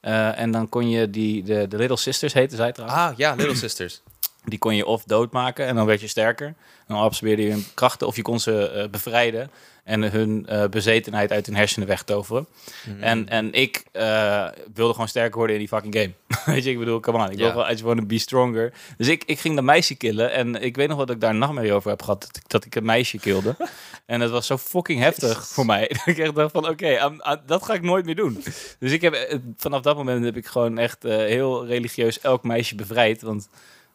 [0.00, 3.00] en dan kon je die, de, de Little Sisters heten zij trouwens.
[3.00, 4.02] Ah, ja, Little Sisters.
[4.44, 6.54] Die kon je of doodmaken en dan werd je sterker.
[6.86, 9.50] Dan absorbeerde je hun krachten of je kon ze bevrijden
[9.84, 12.46] en hun uh, bezetenheid uit hun hersenen wegtoveren.
[12.86, 16.12] Mm en, en ik uh, wilde gewoon sterker worden in die fucking game.
[16.54, 18.72] Weet je, ik bedoel, come on, ik wil gewoon, I just want to be stronger.
[18.96, 21.38] Dus ik, ik ging dat meisje killen en ik weet nog wat ik daar een
[21.38, 23.56] nachtmerrie over heb gehad, dat ik, dat ik een meisje kilde.
[24.06, 25.88] en dat was zo fucking heftig voor mij.
[25.88, 28.44] dat ik echt dacht van, oké, okay, dat ga ik nooit meer doen.
[28.78, 32.42] Dus ik heb, eh, vanaf dat moment heb ik gewoon echt uh, heel religieus elk
[32.42, 33.48] meisje bevrijd, want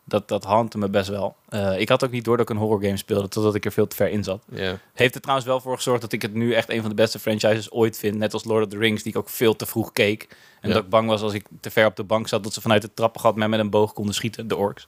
[0.10, 1.36] dat, dat hantte me best wel.
[1.50, 3.72] Uh, ik had ook niet door dat ik een horror game speelde, totdat ik er
[3.72, 4.44] veel te ver in zat.
[4.52, 4.74] Yeah.
[4.94, 7.20] Heeft er trouwens wel voor gezorgd dat ik het nu echt een van de beste
[7.20, 8.18] franchises ooit vind.
[8.18, 10.28] Net als Lord of the Rings, die ik ook veel te vroeg keek.
[10.62, 12.62] En dat ik bang was als ik te ver op de bank zat, dat ze
[12.62, 14.88] vanuit het trappengat mij met een boog konden schieten, de orks.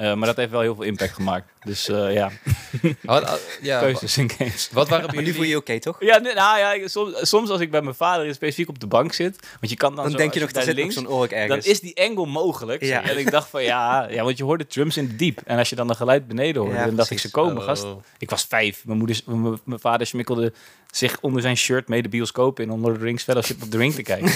[0.00, 1.46] Uh, maar dat heeft wel heel veel impact gemaakt.
[1.64, 2.30] Dus uh, ja.
[3.02, 3.80] Wat, uh, ja.
[3.80, 4.68] Keuzes in games.
[4.72, 5.34] Wat waren jullie...
[5.34, 5.96] voel je oké, okay, toch?
[6.00, 9.46] Ja, nou ja, soms, soms, als ik bij mijn vader specifiek op de bank zit,
[9.60, 11.64] want je kan dan, dan zo, denk je nog, dat zit links, zo'n ork ergens.
[11.64, 12.84] Dan is die angle mogelijk.
[12.84, 13.02] Ja.
[13.02, 15.40] En ik dacht van ja, ja, want je hoorde drums in de diep.
[15.44, 17.64] En als je dan een geluid beneden hoorde, ja, dan dacht ik ze komen, oh.
[17.64, 17.86] gast.
[18.18, 18.82] Ik was vijf.
[18.84, 19.20] Mijn, moeder,
[19.64, 20.52] mijn vader smikkelde
[20.90, 23.68] zich onder zijn shirt mee de bioscoop in om Lord of the Rings Fellowship of
[23.68, 24.32] the Ring te kijken.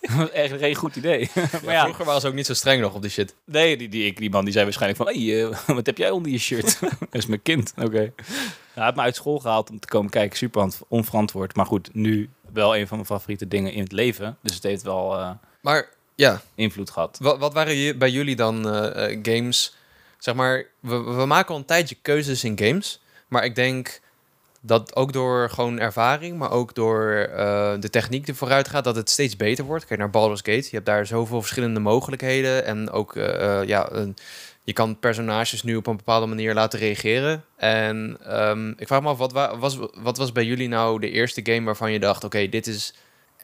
[0.00, 1.30] dat was echt geen goed idee.
[1.64, 3.34] maar ja, vroeger was ze ook niet zo streng nog op die shit.
[3.44, 6.32] Nee, die, die, die man die zei waarschijnlijk van, hey, uh, wat heb jij onder
[6.32, 6.80] je shirt?
[6.80, 7.72] dat is mijn kind.
[7.76, 7.86] Oké.
[7.86, 8.12] Okay.
[8.72, 10.36] Hij had me uit school gehaald om te komen kijken.
[10.36, 11.56] Super onverantwoord.
[11.56, 14.36] Maar goed, nu wel een van mijn favoriete dingen in het leven.
[14.42, 16.40] Dus het heeft wel uh, maar, ja.
[16.54, 17.18] invloed gehad.
[17.20, 19.76] Wat, wat waren bij jullie dan uh, games?
[20.18, 23.00] Zeg maar, we, we maken al een tijdje keuzes in games.
[23.28, 24.00] Maar ik denk
[24.64, 28.96] dat ook door gewoon ervaring, maar ook door uh, de techniek die vooruit gaat, dat
[28.96, 29.86] het steeds beter wordt.
[29.86, 30.64] Kijk naar Baldur's Gate.
[30.64, 32.64] Je hebt daar zoveel verschillende mogelijkheden.
[32.64, 34.16] En ook, uh, ja, een,
[34.64, 37.44] je kan personages nu op een bepaalde manier laten reageren.
[37.56, 41.40] En um, ik vraag me af, wat, was, wat was bij jullie nou de eerste
[41.44, 42.94] game waarvan je dacht: oké, okay, dit is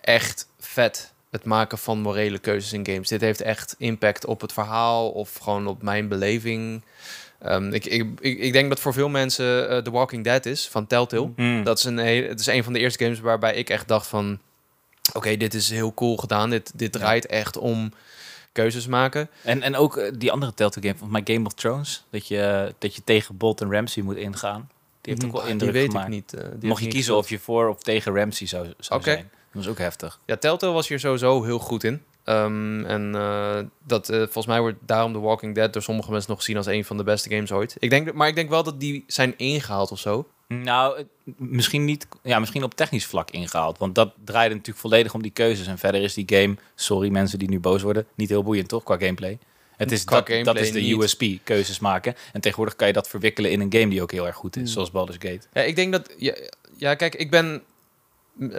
[0.01, 1.13] echt vet.
[1.31, 3.09] Het maken van morele keuzes in games.
[3.09, 6.83] Dit heeft echt impact op het verhaal of gewoon op mijn beleving.
[7.47, 10.87] Um, ik, ik, ik, denk dat voor veel mensen uh, The Walking Dead is van
[10.87, 11.31] Telltale.
[11.37, 11.65] Mm.
[11.65, 14.39] Dat is een, het is een van de eerste games waarbij ik echt dacht van...
[15.13, 16.51] Oké, dit is heel cool gedaan.
[16.51, 17.93] Dit, dit draait echt om
[18.61, 19.29] keuzes maken.
[19.43, 22.05] En, en ook uh, die andere Telltale game van My Game of Thrones.
[22.11, 24.71] Dat je, dat je tegen Bolton Ramsey moet ingaan.
[25.01, 26.07] Die heeft ook wel indruk die weet gemaakt.
[26.07, 29.15] Ik niet, uh, Mocht je kiezen of je voor of tegen Ramsey zou, zou okay.
[29.15, 29.31] zijn.
[29.53, 30.21] Dat was ook heftig.
[30.27, 32.03] Ja, Telltale was hier sowieso heel goed in.
[32.25, 36.31] Um, en uh, dat, uh, volgens mij wordt daarom The Walking Dead door sommige mensen
[36.31, 37.77] nog gezien als een van de beste games ooit.
[37.79, 40.29] Ik denk, maar ik denk wel dat die zijn ingehaald of zo.
[40.49, 41.05] Nou,
[41.37, 43.79] misschien niet, ja, misschien op technisch vlak ingehaald.
[43.79, 45.67] Want dat draaide natuurlijk volledig om die keuzes.
[45.67, 48.83] En verder is die game, sorry mensen die nu boos worden, niet heel boeiend toch
[48.83, 49.39] qua gameplay.
[49.77, 51.03] Het is dat, dat is de niet.
[51.03, 52.15] USP, keuzes maken.
[52.33, 54.63] En tegenwoordig kan je dat verwikkelen in een game die ook heel erg goed is,
[54.63, 54.73] hmm.
[54.73, 55.47] zoals Baldur's Gate.
[55.53, 56.35] Ja, ik denk dat, ja,
[56.77, 57.63] ja kijk, ik ben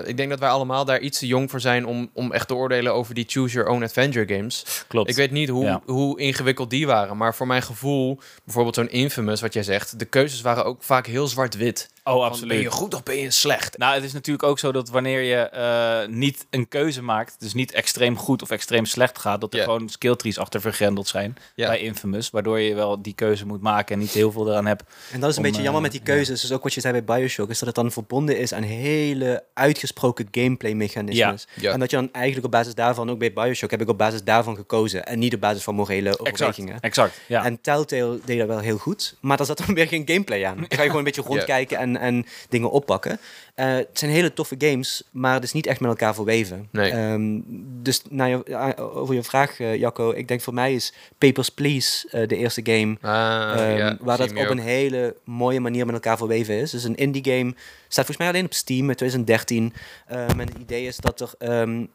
[0.06, 2.56] ik denk dat wij allemaal daar iets te jong voor zijn om, om echt te
[2.56, 4.84] oordelen over die Choose Your Own Adventure games.
[4.88, 5.10] Klopt.
[5.10, 9.42] Ik weet niet hoe, hoe ingewikkeld die waren, maar voor mijn gevoel, bijvoorbeeld zo'n Infamous,
[9.42, 11.90] wat jij zegt, de keuzes waren ook vaak heel zwart-wit.
[12.10, 12.48] Oh, absoluut.
[12.48, 13.78] ben je goed of ben je slecht?
[13.78, 17.54] Nou, het is natuurlijk ook zo dat wanneer je uh, niet een keuze maakt, dus
[17.54, 19.72] niet extreem goed of extreem slecht gaat, dat er yeah.
[19.72, 21.70] gewoon skilltrees achter vergrendeld zijn yeah.
[21.70, 24.84] bij Infamous, waardoor je wel die keuze moet maken en niet heel veel eraan hebt.
[25.12, 26.42] En dat is een beetje jammer met die keuzes.
[26.42, 29.44] Dus ook wat je zei bij Bioshock, is dat het dan verbonden is aan hele
[29.54, 31.48] uitgesproken gameplay mechanismes.
[31.56, 31.72] Ja.
[31.72, 34.24] En dat je dan eigenlijk op basis daarvan, ook bij Bioshock, heb ik op basis
[34.24, 36.74] daarvan gekozen en niet op basis van morele overwegingen.
[36.82, 37.46] Exact, exact ja.
[37.46, 40.56] En Telltale deed dat wel heel goed, maar daar zat dan weer geen gameplay aan.
[40.56, 43.20] Dan ga je gewoon een beetje rondkijken en en dingen oppakken.
[43.56, 46.68] Uh, het zijn hele toffe games, maar het is niet echt met elkaar verweven.
[46.72, 46.92] Nee.
[46.92, 47.44] Um,
[47.84, 52.08] dus nou, je, over je vraag, uh, Jacco, ik denk voor mij is Papers, Please
[52.28, 52.98] de eerste game.
[53.02, 54.50] Ah, um, ja, waar dat op ook.
[54.50, 56.72] een hele mooie manier met elkaar verweven is.
[56.72, 57.54] Dus een indie game
[57.88, 59.64] staat volgens mij alleen op Steam in 2013.
[59.64, 61.34] Um, en het idee is dat er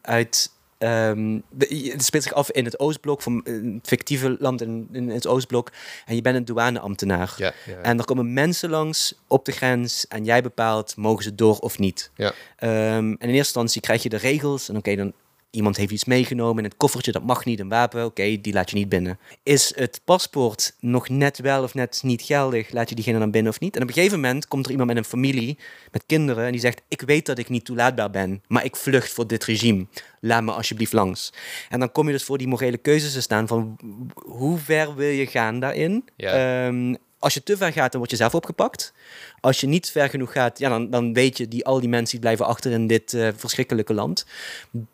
[0.01, 5.09] uit Um, het speelt zich af in het Oostblok, van een fictieve land in, in
[5.09, 5.71] het Oostblok.
[6.05, 7.33] En je bent een douaneambtenaar.
[7.37, 7.81] Ja, ja, ja.
[7.81, 11.79] En er komen mensen langs op de grens en jij bepaalt, mogen ze door of
[11.79, 12.11] niet.
[12.15, 12.27] Ja.
[12.27, 15.13] Um, en in eerste instantie krijg je de regels en oké, okay, dan
[15.55, 18.69] Iemand heeft iets meegenomen in het koffertje, dat mag niet, een wapen, oké, die laat
[18.69, 19.19] je niet binnen.
[19.43, 23.51] Is het paspoort nog net wel of net niet geldig, laat je diegene dan binnen
[23.51, 23.75] of niet?
[23.75, 25.57] En op een gegeven moment komt er iemand met een familie,
[25.91, 29.11] met kinderen, en die zegt, ik weet dat ik niet toelaatbaar ben, maar ik vlucht
[29.11, 29.85] voor dit regime.
[30.19, 31.33] Laat me alsjeblieft langs.
[31.69, 33.79] En dan kom je dus voor die morele keuzes te staan van,
[34.13, 36.05] hoe ver wil je gaan daarin?
[36.15, 36.67] Ja.
[36.67, 38.93] Um, als je te ver gaat, dan word je zelf opgepakt.
[39.39, 42.11] Als je niet ver genoeg gaat, ja, dan, dan weet je die al die mensen
[42.11, 44.25] die blijven achter in dit uh, verschrikkelijke land.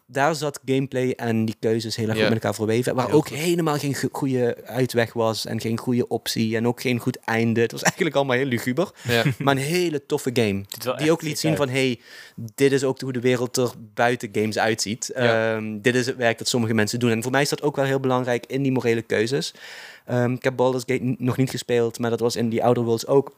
[0.06, 2.96] Daar zat gameplay en die keuzes heel erg goed met elkaar verweven.
[2.96, 7.18] Waar ook helemaal geen goede uitweg was en geen goede optie en ook geen goed
[7.20, 7.62] einde.
[7.62, 8.92] Het was eigenlijk allemaal heel luguber.
[9.08, 9.24] Ja.
[9.38, 10.64] Maar een hele toffe game.
[10.98, 12.00] Die ook liet zien van, hey,
[12.56, 15.14] dit is ook hoe de wereld er buiten games uitziet.
[15.18, 17.12] Um, dit is het werk dat sommige mensen doen.
[17.12, 19.54] En voor mij is dat ook wel heel belangrijk in die morele keuzes.
[20.10, 23.08] Um, ik heb Baldur's Gate nog niet gespeeld, maar dat was in die Outer Worlds
[23.08, 23.32] ook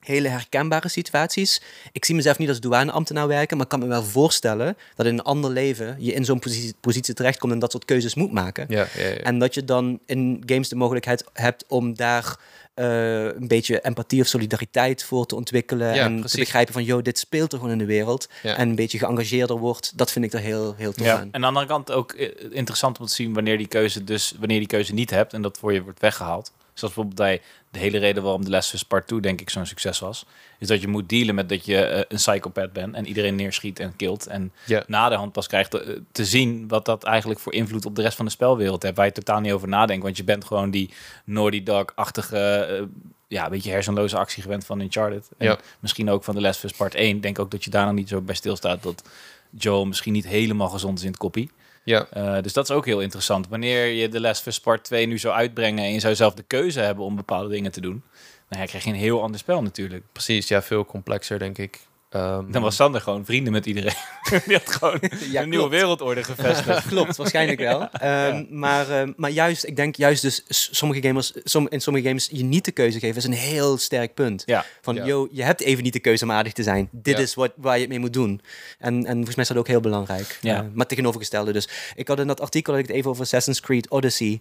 [0.00, 1.62] hele herkenbare situaties.
[1.92, 5.12] Ik zie mezelf niet als douaneambtenaar werken, maar ik kan me wel voorstellen dat in
[5.12, 8.66] een ander leven je in zo'n positie, positie terechtkomt en dat soort keuzes moet maken.
[8.68, 9.16] Ja, ja, ja.
[9.16, 12.38] En dat je dan in games de mogelijkheid hebt om daar
[12.76, 15.92] uh, een beetje empathie of solidariteit voor te ontwikkelen.
[15.92, 18.28] en te begrijpen van, joh, dit speelt er gewoon in de wereld.
[18.42, 19.98] En een beetje geëngageerder wordt.
[19.98, 21.18] Dat vind ik er heel, heel tof ja.
[21.18, 21.20] aan.
[21.20, 24.34] En aan de andere kant ook eh, interessant om te zien wanneer die keuze dus
[24.38, 26.52] wanneer die keuze niet hebt en dat voor je wordt weggehaald.
[26.76, 29.98] Zoals bijvoorbeeld bij de hele reden waarom de Les Part 2 denk ik zo'n succes
[29.98, 30.26] was.
[30.58, 33.78] Is dat je moet dealen met dat je uh, een psychopath bent en iedereen neerschiet
[33.78, 34.26] en kilt.
[34.26, 34.84] En ja.
[34.86, 38.02] na de hand pas krijgt te, te, zien wat dat eigenlijk voor invloed op de
[38.02, 38.96] rest van de spelwereld heeft.
[38.96, 40.02] Waar je totaal niet over nadenkt.
[40.02, 40.90] Want je bent gewoon die
[41.24, 42.68] Naughty Dog-achtige...
[42.80, 42.86] Uh,
[43.28, 45.28] ja, een beetje hersenloze actie gewend van Uncharted.
[45.38, 47.16] En misschien ook van de Les Part 1.
[47.16, 49.02] Ik denk ook dat je daar nog niet zo bij stilstaat dat
[49.50, 51.50] Joel misschien niet helemaal gezond is in het koppie.
[51.86, 52.06] Ja.
[52.16, 53.48] Uh, dus dat is ook heel interessant.
[53.48, 56.34] Wanneer je de Last of Us Part 2 nu zou uitbrengen en je zou zelf
[56.34, 58.02] de keuze hebben om bepaalde dingen te doen,
[58.48, 60.04] dan krijg je een heel ander spel natuurlijk.
[60.12, 61.80] Precies, ja, veel complexer denk ik.
[62.10, 63.94] Um, dan was Sander gewoon vrienden met iedereen.
[64.46, 64.98] Die had gewoon
[65.32, 66.86] een nieuwe wereldorde gevestigd.
[66.88, 67.90] klopt, waarschijnlijk wel.
[67.90, 72.28] Ehm, maar, ehm, maar juist, ik denk juist dus sommige gamers, som, in sommige games
[72.32, 74.42] je niet de keuze geven, is een heel sterk punt.
[74.46, 74.64] Ja.
[74.80, 76.88] Van, yo, je hebt even niet de keuze om aardig te zijn.
[76.92, 78.40] Dit is wat, waar je het mee moet doen.
[78.78, 80.38] En, en volgens mij is dat ook heel belangrijk.
[80.40, 80.62] Ja.
[80.62, 81.68] Uh, maar tegenovergestelde dus.
[81.94, 84.40] Ik had in dat artikel had ik het even over Assassin's Creed Odyssey.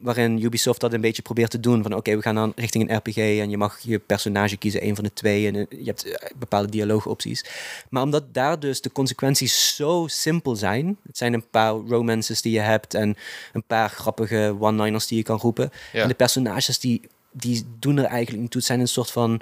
[0.00, 1.82] waarin Ubisoft dat een beetje probeert te doen.
[1.82, 4.94] Van oké, we gaan dan richting een RPG en je mag je personage kiezen, een
[4.94, 5.46] van de twee.
[5.46, 6.14] En je hebt uh,
[6.60, 7.44] bepaalde dialoogopties.
[7.90, 10.98] Maar omdat daar dus de consequenties zo simpel zijn.
[11.06, 13.16] Het zijn een paar romances die je hebt en
[13.52, 15.70] een paar grappige one-liners die je kan roepen.
[15.92, 18.60] En de personages die, die doen er eigenlijk niet toe.
[18.60, 19.40] Het zijn een soort van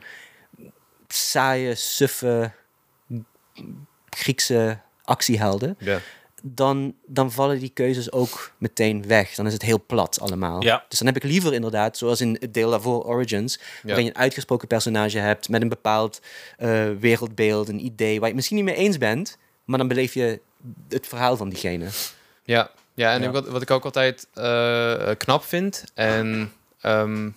[1.08, 2.52] saaie, suffe
[4.10, 5.76] Griekse actiehelden.
[5.78, 6.00] Ja
[6.42, 9.34] dan, dan vallen die keuzes ook meteen weg.
[9.34, 10.62] Dan is het heel plat allemaal.
[10.62, 10.84] Ja.
[10.88, 14.16] Dus dan heb ik liever inderdaad, zoals in het deel daarvoor Origins, waarin je een
[14.16, 16.20] uitgesproken personage hebt met een bepaald
[16.58, 20.14] uh, wereldbeeld, een idee waar je het misschien niet mee eens bent, maar dan beleef
[20.14, 20.40] je
[20.88, 21.86] het verhaal van diegene.
[22.42, 27.36] Ja, ja en Wat, wat ik ook altijd uh, knap vind en um,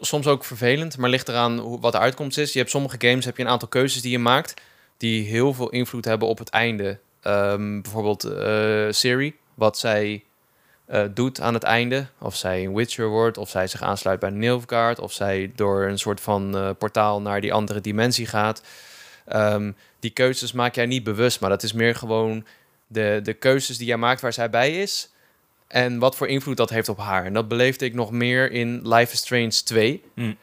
[0.00, 2.52] soms ook vervelend, maar ligt eraan hoe, wat de uitkomst is.
[2.52, 4.60] Je hebt sommige games, heb je een aantal keuzes die je maakt,
[4.96, 10.24] die heel veel invloed hebben op het einde Um, bijvoorbeeld uh, Siri, wat zij
[10.90, 12.06] uh, doet aan het einde.
[12.18, 15.98] Of zij een Witcher wordt, of zij zich aansluit bij Nilfgaard, of zij door een
[15.98, 18.62] soort van uh, portaal naar die andere dimensie gaat.
[19.32, 22.46] Um, die keuzes maak jij niet bewust, maar dat is meer gewoon
[22.86, 25.10] de, de keuzes die jij maakt waar zij bij is.
[25.66, 27.24] En wat voor invloed dat heeft op haar.
[27.24, 30.02] En dat beleefde ik nog meer in Life is Strange 2.
[30.14, 30.36] Mm.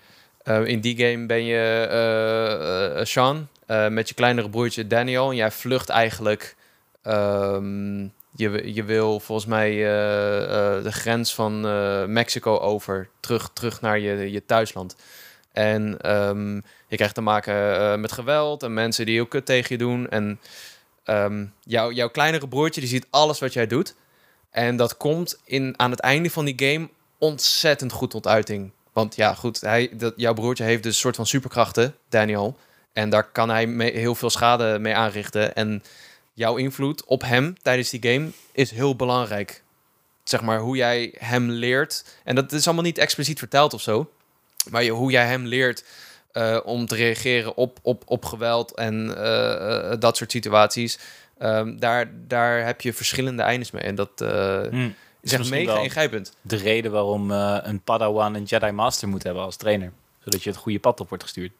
[0.65, 3.47] in die game ben je Sean
[3.89, 5.29] met je kleinere broertje Daniel.
[5.29, 6.55] En jij vlucht eigenlijk
[7.07, 13.49] Um, je, je wil volgens mij uh, uh, de grens van uh, Mexico over, terug,
[13.53, 14.95] terug naar je, je thuisland.
[15.51, 19.77] En um, je krijgt te maken met geweld en mensen die heel kut tegen je
[19.77, 20.09] doen.
[20.09, 20.39] En
[21.05, 23.95] um, jou, jouw kleinere broertje die ziet alles wat jij doet.
[24.49, 28.71] En dat komt in, aan het einde van die game ontzettend goed tot uiting.
[28.93, 32.57] Want ja, goed, hij, dat, jouw broertje heeft dus een soort van superkrachten, Daniel.
[32.93, 35.55] En daar kan hij heel veel schade mee aanrichten.
[35.55, 35.83] En
[36.33, 39.63] jouw invloed op hem tijdens die game is heel belangrijk.
[40.23, 42.05] Zeg maar hoe jij hem leert.
[42.23, 44.11] En dat is allemaal niet expliciet verteld of zo.
[44.69, 45.85] Maar je, hoe jij hem leert
[46.33, 50.99] uh, om te reageren op, op, op geweld en uh, dat soort situaties.
[51.39, 53.83] Um, daar, daar heb je verschillende eindes mee.
[53.83, 54.19] En dat
[54.69, 54.95] hmm.
[55.21, 56.33] is echt mega ingrijpend.
[56.41, 59.91] De reden waarom een Padawan een Jedi Master moet hebben als trainer.
[60.23, 61.51] Zodat je het goede pad op wordt gestuurd.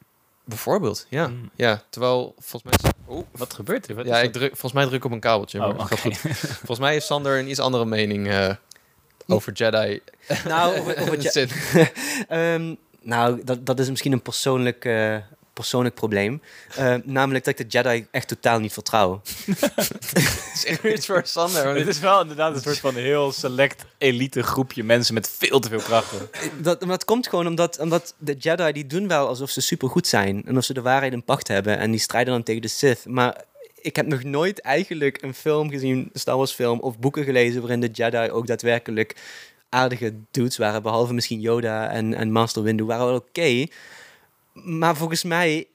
[0.46, 1.28] Bijvoorbeeld, ja.
[1.28, 1.50] Mm.
[1.56, 1.84] ja.
[1.89, 2.91] Terwijl, volgens mij...
[3.06, 3.96] Oh, wat gebeurt er?
[3.96, 5.66] Wat ja, ik druk, volgens mij druk ik op een kabeltje.
[5.66, 6.18] Oh, maar goed.
[6.66, 8.50] volgens mij heeft Sander een iets andere mening uh,
[9.28, 10.00] over Jedi.
[10.46, 11.58] Nou, over, over
[12.30, 14.86] um, nou dat, dat is misschien een persoonlijk...
[14.86, 15.18] Uh,
[15.54, 16.41] persoonlijk probleem.
[16.80, 19.22] Uh, namelijk dat ik de Jedi echt totaal niet vertrouw.
[20.54, 21.76] is echt iets voor Sander.
[21.76, 25.70] Het is wel inderdaad een soort van heel select elite groepje mensen met veel te
[25.70, 26.30] veel krachten.
[26.62, 30.43] Dat, komt gewoon omdat, omdat de Jedi die doen wel alsof ze super goed zijn.
[30.45, 31.78] En of ze de waarheid in pacht hebben.
[31.78, 33.06] En die strijden dan tegen de Sith.
[33.06, 33.43] Maar
[33.82, 37.62] ik heb nog nooit eigenlijk een film gezien, een Star Wars film of boeken gelezen
[37.62, 39.16] waarin de Jedi ook daadwerkelijk
[39.74, 43.66] aardige dudes waren, behalve misschien Yoda en, en Master Windu, waren wel oké.
[44.54, 45.68] Maar volgens mij,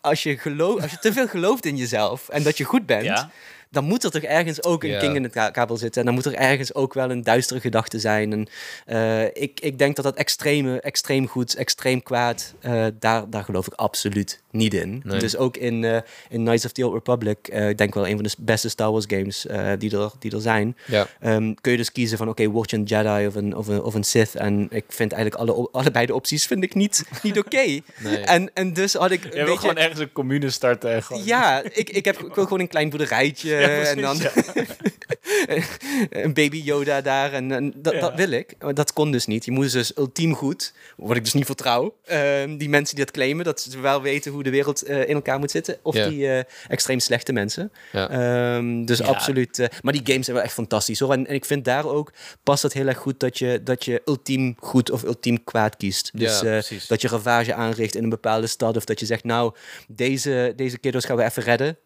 [0.00, 3.04] als je, geloof, als je te veel gelooft in jezelf en dat je goed bent,
[3.04, 3.30] ja
[3.72, 6.00] dan moet er toch ergens ook een king in het kabel zitten.
[6.00, 8.32] En dan moet er ergens ook wel een duistere gedachte zijn.
[8.32, 8.48] En
[8.86, 13.66] uh, ik, ik denk dat dat extreme, extreem goed, extreem kwaad, uh, daar, daar geloof
[13.66, 15.02] ik absoluut niet in.
[15.06, 15.96] Dus ook in, uh,
[16.28, 19.04] in Knights of the Old Republic, ik denk wel een van de beste Star Wars
[19.08, 19.46] games
[19.78, 20.76] die, er, die er zijn.
[20.86, 21.06] Ja.
[21.24, 23.66] Um, kun je dus kiezen van oké, okay, word je een Jedi of een, of
[23.66, 24.34] een, of een Sith.
[24.34, 27.46] En ik vind eigenlijk alle, allebei de opties vind ik niet, niet oké.
[27.46, 27.82] Okay.
[27.98, 28.16] Nee.
[28.16, 29.22] en, en dus had ik.
[29.24, 29.58] Je wil beetje...
[29.58, 31.02] gewoon ergens een commune starten.
[31.02, 31.24] gewoon.
[31.24, 33.56] Ja, ik, ik, heb, ik wil gewoon een klein boerderijtje
[33.92, 34.20] en dan
[36.10, 37.32] een baby Yoda daar.
[37.32, 38.54] En, en dat, dat, wil ik.
[38.58, 39.44] Maar dat kon dus niet.
[39.44, 41.96] Je moest dus ultiem goed, wat ik dus niet vertrouw.
[42.10, 42.18] Uh,
[42.58, 45.38] die mensen die dat claimen, dat ze wel weten hoe de wereld uh, in elkaar
[45.38, 45.76] moet zitten.
[45.82, 46.38] Of die uh,
[46.68, 47.72] extreem slechte mensen.
[47.94, 49.58] Um, dus absoluut.
[49.58, 51.12] Eh, maar die games zijn wel echt fantastisch hoor.
[51.12, 52.12] En, en, ik vind daar ook
[52.42, 56.10] past het heel erg goed dat je, dat je ultiem goed of ultiem kwaad kiest.
[56.14, 56.40] Dus
[56.88, 58.76] dat je ravage aanricht in een bepaalde stad.
[58.76, 59.54] Of dat je zegt, nou,
[59.88, 61.76] deze, deze kiddo's gaan we even redden.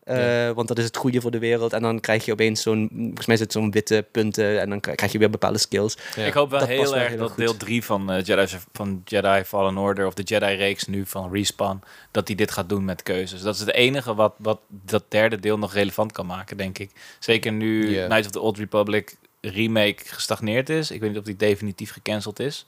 [0.55, 1.73] Want dat is het goede voor de wereld.
[1.73, 5.13] En dan krijg je opeens zo'n, volgens mij zit zo'n witte punten en dan krijg
[5.13, 5.97] je weer bepaalde skills.
[6.17, 10.07] Ik hoop wel heel erg dat deel 3 van, uh, Jedi, van Jedi Fallen Order
[10.07, 13.43] of de Jedi-reeks nu van Respawn, dat die dit gaat doen met keuzes.
[13.43, 16.91] Dat is het enige wat, wat dat derde deel nog relevant kan maken, denk ik.
[17.19, 18.07] Zeker nu yeah.
[18.07, 20.91] Knights of the Old Republic remake gestagneerd is.
[20.91, 22.67] Ik weet niet of die definitief gecanceld is.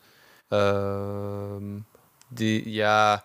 [0.48, 1.56] Uh,
[2.28, 3.24] die, ja,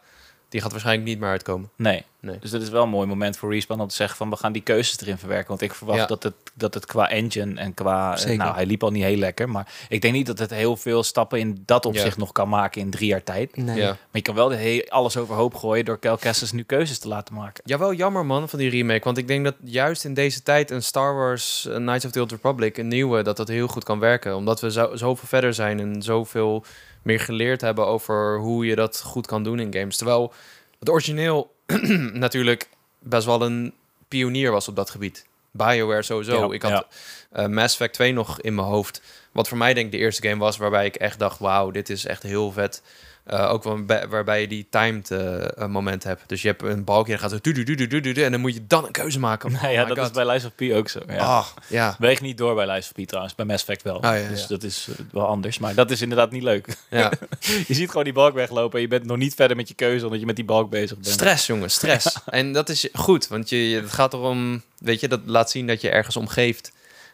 [0.54, 1.70] die gaat waarschijnlijk niet meer uitkomen.
[1.76, 2.04] Nee.
[2.20, 2.40] nee.
[2.40, 4.52] Dus dat is wel een mooi moment voor Respawn om te zeggen van we gaan
[4.52, 5.48] die keuzes erin verwerken.
[5.48, 8.18] Want ik verwacht dat, het, dat het qua engine en qua...
[8.18, 8.38] Zeker.
[8.38, 9.50] Nou, hij liep al niet heel lekker.
[9.50, 12.82] Maar ik denk niet dat het heel veel stappen in dat opzicht nog kan maken
[12.82, 13.58] in drie jaar tijd.
[13.58, 13.78] Nee.
[13.78, 13.88] Ja.
[13.88, 17.08] Maar je kan wel de heel, alles overhoop gooien door Kel Kessis nu keuzes te
[17.08, 17.64] laten maken.
[17.66, 19.04] Ja, wel jammer man van die remake.
[19.04, 22.22] Want ik denk dat juist in deze tijd een Star Wars een Knights of the
[22.22, 24.36] Old Republic, een nieuwe, dat dat heel goed kan werken.
[24.36, 26.64] Omdat we zo, zoveel verder zijn en zoveel
[27.04, 29.98] meer geleerd hebben over hoe je dat goed kan doen in games.
[29.98, 30.34] Terwijl
[30.80, 31.56] het origineel
[32.14, 33.74] natuurlijk best wel een
[34.08, 35.26] pionier was op dat gebied.
[35.52, 36.52] BioWare sowieso.
[36.52, 36.86] ik had
[37.34, 39.02] uh, Mass Effect 2 nog in mijn hoofd.
[39.32, 41.40] Wat voor mij denk ik de eerste game was waarbij ik echt dacht...
[41.40, 42.82] wauw, dit is echt heel vet.
[43.28, 43.64] Uh, ook
[44.10, 46.22] waarbij je die timed uh, moment hebt.
[46.28, 47.38] Dus je hebt een balkje en gaat zo...
[47.42, 49.54] Du, du, du, du, en dan moet je dan een keuze maken.
[49.54, 51.00] Oh ja, dat is bij Lies of P ook zo.
[51.08, 51.38] Ja.
[51.38, 51.96] Oh, ja.
[52.00, 53.36] Weeg niet door bij Lies of P trouwens.
[53.36, 53.96] Bij Mass Effect wel.
[53.96, 55.60] Oh, ja, dus dat is wel anders.
[55.60, 56.78] Maar dat is inderdaad niet leuk.
[56.90, 57.12] Ja.
[57.68, 58.76] je ziet gewoon die balk weglopen...
[58.76, 60.06] en je bent nog niet verder met je keuze...
[60.06, 61.14] omdat je met die balk bezig bent.
[61.14, 61.72] Stress, jongen.
[61.72, 62.18] Stress.
[62.26, 63.28] en dat is goed.
[63.28, 64.62] Want je, het gaat erom...
[64.78, 66.72] Weet je, dat laat zien dat je ergens omgeeft.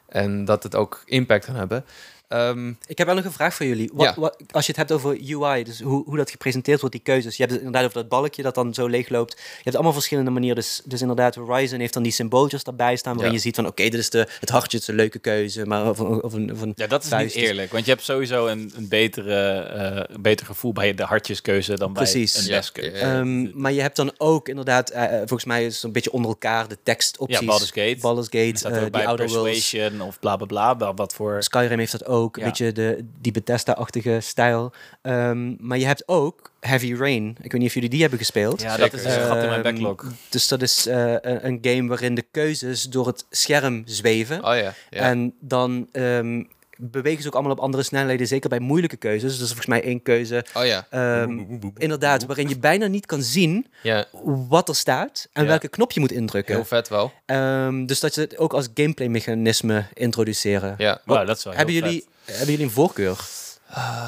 [0.07, 1.85] En dat het ook impact kan hebben.
[2.33, 3.89] Um, ik heb wel nog een vraag voor jullie.
[3.93, 7.03] Wat, wat, als je het hebt over UI, dus hoe, hoe dat gepresenteerd wordt, die
[7.03, 7.37] keuzes.
[7.37, 9.33] Je hebt het inderdaad over dat balkje dat dan zo leeg loopt.
[9.37, 10.55] Je hebt allemaal verschillende manieren.
[10.55, 13.83] Dus, dus inderdaad, Horizon heeft dan die symbooltjes daarbij staan, waarin je ziet van, oké,
[13.83, 15.65] dit is de, het hartje, het is een leuke keuze.
[15.65, 17.71] Maar of, of, een, of een ja, dat is niet eerlijk.
[17.71, 21.93] Want je hebt sowieso een, een, betere, uh, een beter gevoel bij de hartjeskeuze dan
[21.93, 23.05] bij een deskeuze.
[23.05, 26.31] Um, maar je hebt dan ook inderdaad, uh, volgens mij is het een beetje onder
[26.31, 27.39] elkaar de tekstopties.
[27.39, 27.97] Ja, Baldur's Gate.
[28.01, 30.93] Baldur's Gate, uh, die Outer Persuasion of bla bla bla.
[30.93, 31.43] Wat voor...
[31.43, 32.17] Skyrim heeft dat ook.
[32.27, 32.43] Ja.
[32.43, 34.73] Weet je, de, die Bethesda-achtige stijl.
[35.01, 37.35] Um, maar je hebt ook Heavy Rain.
[37.41, 38.61] Ik weet niet of jullie die hebben gespeeld.
[38.61, 40.05] Ja, dat is een gat in mijn ehm, backlog.
[40.29, 44.45] Dus dat is uh, een game waarin de keuzes door het scherm zweven.
[44.45, 44.73] Oh ja.
[44.89, 44.99] ja.
[44.99, 46.47] En dan um,
[46.81, 49.37] bewegen ze ook allemaal op andere snelheden, zeker bij moeilijke keuzes.
[49.37, 50.45] Dus volgens mij één keuze.
[50.53, 50.87] Oh ja.
[51.21, 54.05] Um, inderdaad, waarin je bijna niet kan zien ja.
[54.47, 56.55] wat er staat en welke knop je moet indrukken.
[56.55, 57.11] Heel vet wel.
[57.25, 60.75] Um, dus dat ze het ook als gameplay mechanisme introduceren.
[60.77, 62.07] Ja, wow, dat is wel hebben jullie.
[62.25, 63.19] Hebben jullie een voorkeur?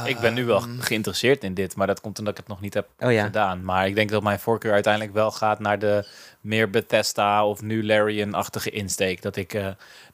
[0.06, 2.74] Ik ben nu wel geïnteresseerd in dit, maar dat komt omdat ik het nog niet
[2.74, 3.24] heb oh, ja.
[3.24, 3.64] gedaan.
[3.64, 6.08] Maar ik denk dat mijn voorkeur uiteindelijk wel gaat naar de
[6.42, 9.22] meer Bethesda of nu Larian-achtige insteek.
[9.22, 9.68] Dat ik, uh,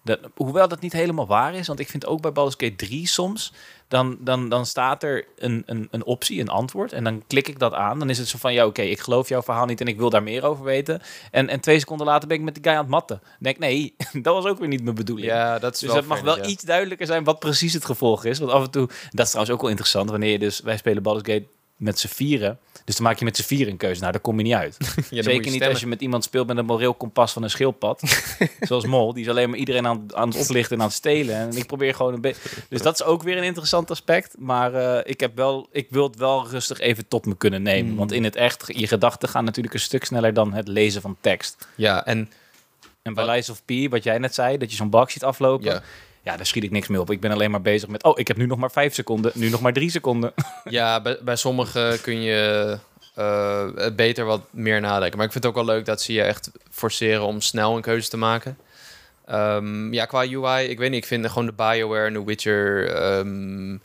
[0.03, 3.07] dat, hoewel dat niet helemaal waar is, want ik vind ook bij Baldur's Gate 3
[3.07, 3.53] soms,
[3.87, 7.59] dan, dan, dan staat er een, een, een optie, een antwoord, en dan klik ik
[7.59, 7.99] dat aan.
[7.99, 10.09] Dan is het zo van, ja oké, ik geloof jouw verhaal niet en ik wil
[10.09, 11.01] daar meer over weten.
[11.31, 13.19] En, en twee seconden later ben ik met die guy aan het matten.
[13.21, 15.27] Dan denk nee, dat was ook weer niet mijn bedoeling.
[15.27, 18.39] Ja, dat is dus het mag wel iets duidelijker zijn wat precies het gevolg is.
[18.39, 21.03] Want af en toe, dat is trouwens ook wel interessant, wanneer je dus, wij spelen
[21.03, 22.59] Baldur's Gate met z'n vieren.
[22.87, 23.99] Dus dan maak je met z'n vieren een keuze.
[23.99, 24.77] Nou, daar kom je niet uit.
[25.09, 28.01] Zeker niet als je met iemand speelt met een moreel kompas van een schildpad.
[28.59, 29.13] zoals Mol.
[29.13, 31.35] Die is alleen maar iedereen aan, aan het oplichten en aan het stelen.
[31.35, 32.49] En ik probeer gewoon een beetje...
[32.69, 34.35] Dus dat is ook weer een interessant aspect.
[34.39, 37.87] Maar uh, ik, heb wel, ik wil het wel rustig even tot me kunnen nemen.
[37.87, 37.97] Hmm.
[37.97, 41.17] Want in het echt, je gedachten gaan natuurlijk een stuk sneller dan het lezen van
[41.21, 41.67] tekst.
[41.75, 42.31] Ja, en...
[43.01, 45.65] En bij Lies of P, wat jij net zei, dat je zo'n bak ziet aflopen.
[45.65, 45.83] Ja
[46.27, 47.11] ja, daar schiet ik niks meer op.
[47.11, 49.49] Ik ben alleen maar bezig met, oh, ik heb nu nog maar vijf seconden, nu
[49.49, 50.33] nog maar drie seconden.
[50.69, 52.77] Ja, bij, bij sommigen kun je
[53.17, 53.65] uh,
[53.95, 55.17] beter wat meer nadenken.
[55.17, 57.81] Maar ik vind het ook wel leuk dat ze je echt forceren om snel een
[57.81, 58.57] keuze te maken.
[59.31, 62.95] Um, ja, qua UI, ik weet niet, ik vind gewoon de BioWare en The Witcher...
[63.17, 63.81] Um,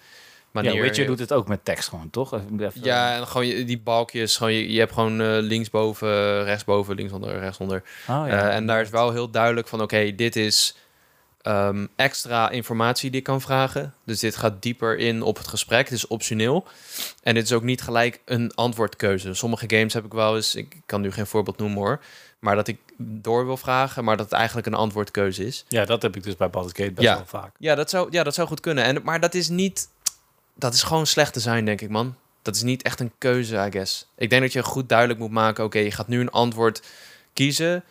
[0.51, 0.75] manier.
[0.75, 2.41] Ja, Witcher doet het ook met tekst gewoon, toch?
[2.83, 7.83] Ja, en gewoon die balkjes, gewoon, je, je hebt gewoon uh, linksboven, rechtsboven, linksonder, rechtsonder.
[8.09, 8.51] Oh, ja.
[8.51, 10.77] en daar is wel heel duidelijk van, oké, dit is
[11.43, 13.95] Ehm, extra informatie die ik kan vragen.
[14.05, 15.85] Dus dit gaat dieper in op het gesprek.
[15.85, 16.67] Het is optioneel.
[17.23, 19.35] En dit is ook niet gelijk een antwoordkeuze.
[19.35, 22.01] Sommige games heb ik wel eens, ik kan nu geen voorbeeld noemen hoor,
[22.39, 25.65] maar dat ik door wil vragen, maar dat het eigenlijk een antwoordkeuze is.
[25.69, 27.55] Ja, dat heb ik dus bij Baldur's Gate best wel vaak.
[27.59, 28.85] Ja, dat zou, ja, dat zou goed kunnen.
[28.85, 29.89] En, maar dat is niet,
[30.55, 32.15] dat is gewoon slecht zijn, denk ik, man.
[32.43, 34.07] Dat is niet echt een keuze, I guess.
[34.17, 36.83] Ik denk dat je goed duidelijk moet maken, oké, je gaat nu een antwoord
[37.33, 37.85] kiezen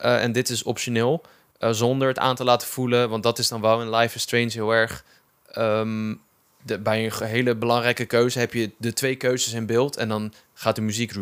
[0.00, 1.22] uh, en dit is optioneel.
[1.60, 3.08] Uh, zonder het aan te laten voelen.
[3.08, 5.04] Want dat is dan wel in Life is Strange heel erg.
[5.52, 6.14] Ehm,
[6.62, 9.96] de, bij een hele belangrijke keuze heb je de twee keuzes in beeld.
[9.96, 11.12] En dan gaat de muziek.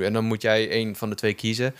[0.00, 1.74] En dan moet jij een van de twee kiezen.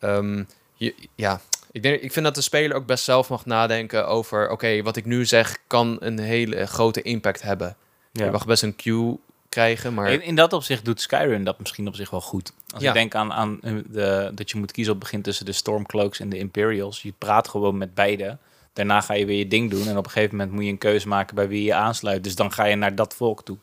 [0.00, 1.40] Um, je, ja,
[1.72, 4.50] ik, denk, ik vind dat de speler ook best zelf mag nadenken over...
[4.50, 7.76] oké, wat ik nu zeg kan een hele grote impact hebben.
[8.12, 8.24] Ja.
[8.24, 9.18] Je mag best een cue
[9.50, 9.94] krijgen.
[9.94, 10.12] Maar...
[10.12, 12.52] In, in, dat opzicht doet Skyrim dat misschien op zich wel goed.
[12.74, 15.52] Als ik denk aan, aan de, dat je moet kiezen op het begin tussen de
[15.52, 17.02] Stormcloaks en de Imperials.
[17.02, 18.38] Je praat gewoon met beide.
[18.72, 19.88] Daarna ga je weer je ding doen.
[19.88, 22.24] En op een gegeven moment moet je een keuze maken bij wie je aansluit.
[22.24, 23.58] Dus dan ga je naar dat volk toe.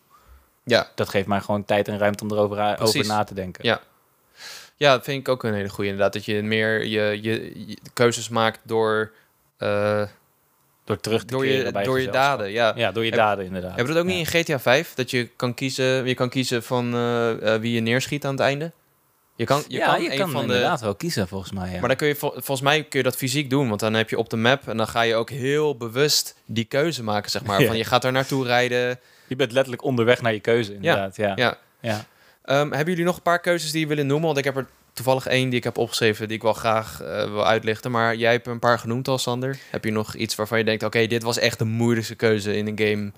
[0.64, 0.92] Ja.
[0.96, 3.66] Dat geeft mij gewoon tijd en ruimte om erover over na te denken.
[3.66, 3.82] Ja.
[4.76, 6.14] Ja, dat vind ik ook een hele goede inderdaad.
[6.14, 9.12] Dat je meer je, je, keuzes maakt door...
[9.60, 10.04] Uh,
[10.88, 12.74] door terug te door je, door je daden, ja.
[12.76, 13.76] Ja, door je daden inderdaad.
[13.76, 14.94] Hebben we dat ook niet in GTA 5?
[14.94, 18.72] Dat je kan kiezen, je kan kiezen van uh, wie je neerschiet aan het einde?
[19.36, 21.72] Je kan, je ja, kan, je kan van inderdaad wel kiezen volgens mij.
[21.72, 21.80] Ja.
[21.80, 24.18] Maar dan kun je volgens mij kun je dat fysiek doen, want dan heb je
[24.18, 27.64] op de map en dan ga je ook heel bewust die keuze maken, zeg maar.
[27.68, 29.00] Van je gaat er naartoe rijden.
[29.28, 31.16] Je bent letterlijk onderweg naar je keuze, inderdaad.
[31.16, 31.34] Ja.
[31.36, 31.58] ja.
[31.80, 32.06] ja.
[32.46, 34.26] Um, hebben jullie nog een paar keuzes die je willen noemen?
[34.26, 34.68] Want ik heb er
[34.98, 37.92] toevallig één die ik heb opgeschreven, die ik wel graag uh, wil uitlichten.
[37.92, 39.58] Maar jij hebt een paar genoemd al, Sander.
[39.70, 42.68] Heb je nog iets waarvan je denkt, oké, dit was echt de moeilijkste keuze in
[42.68, 43.12] een game?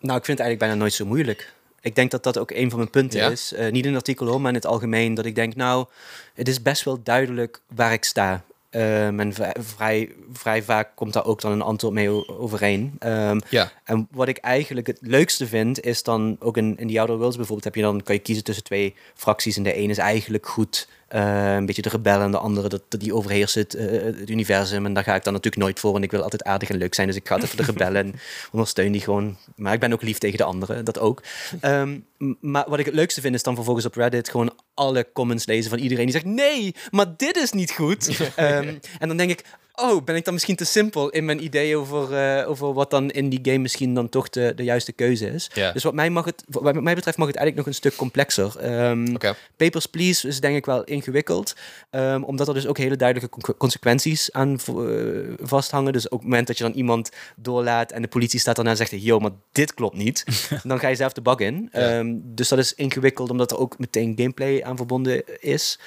[0.00, 1.52] Nou, ik vind het eigenlijk bijna nooit zo moeilijk.
[1.80, 3.52] Ik denk dat dat ook een van mijn punten is.
[3.52, 5.14] Uh, niet in het artikel hoor, maar in het algemeen.
[5.14, 5.86] Dat ik denk, nou,
[6.34, 8.44] het is best wel duidelijk waar ik sta.
[8.70, 12.96] Um, en vrij, vrij vaak komt daar ook dan een antwoord mee overeen.
[13.06, 13.72] Um, ja.
[13.84, 17.36] En wat ik eigenlijk het leukste vind, is dan ook in, in The Outer Worlds
[17.36, 19.56] bijvoorbeeld, heb je dan, kan je kiezen tussen twee fracties.
[19.56, 22.82] En de ene is eigenlijk goed uh, een beetje de rebellen en de andere, dat,
[22.88, 24.86] dat die overheerst het, uh, het, universum.
[24.86, 26.94] En daar ga ik dan natuurlijk nooit voor, want ik wil altijd aardig en leuk
[26.94, 27.06] zijn.
[27.06, 28.14] Dus ik ga altijd voor de rebellen en
[28.52, 29.36] ondersteun die gewoon.
[29.56, 31.22] Maar ik ben ook lief tegen de anderen, dat ook.
[31.62, 32.06] Um,
[32.40, 35.70] maar wat ik het leukste vind, is dan vervolgens op Reddit gewoon alle comments lezen
[35.70, 38.20] van iedereen die zegt: nee, maar dit is niet goed.
[38.38, 39.44] um, en dan denk ik:
[39.76, 43.10] oh, ben ik dan misschien te simpel in mijn idee over, uh, over wat dan
[43.10, 45.50] in die game misschien dan toch de, de juiste keuze is.
[45.72, 48.84] Dus wat mij, mag het, wat mij betreft mag het eigenlijk nog een stuk complexer.
[48.88, 49.16] Um,
[49.56, 51.56] Papers, Please is denk ik wel ingewikkeld,
[51.90, 55.92] um, omdat er dus ook hele duidelijke consequenties aan uh, vasthangen.
[55.92, 58.70] Dus ook op het moment dat je dan iemand doorlaat en de politie staat daarna
[58.70, 60.24] en zegt, yo, maar dit klopt niet,
[60.62, 61.68] dan ga je zelf de bug in.
[61.72, 65.78] Um, dus dat is ingewikkeld, omdat er ook meteen gameplay aan verbonden is.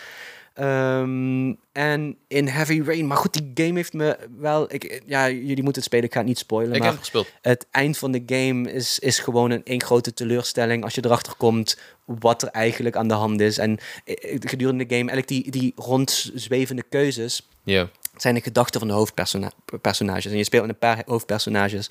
[0.60, 3.08] Um, en in Heavy Rain.
[3.08, 4.74] Maar goed, die game heeft me wel.
[4.74, 6.06] Ik, ja, jullie moeten het spelen.
[6.06, 6.74] Ik ga het niet spoilen.
[6.74, 7.32] Ik maar heb gespeeld.
[7.42, 10.84] Het eind van de game is, is gewoon een één grote teleurstelling.
[10.84, 13.58] Als je erachter komt wat er eigenlijk aan de hand is.
[13.58, 17.48] En eh, gedurende de game, eigenlijk die, die rondzwevende keuzes.
[17.64, 17.88] Yeah.
[18.18, 20.32] Zijn de gedachten van de hoofdpersonages.
[20.32, 21.90] En je speelt met een paar hoofdpersonages.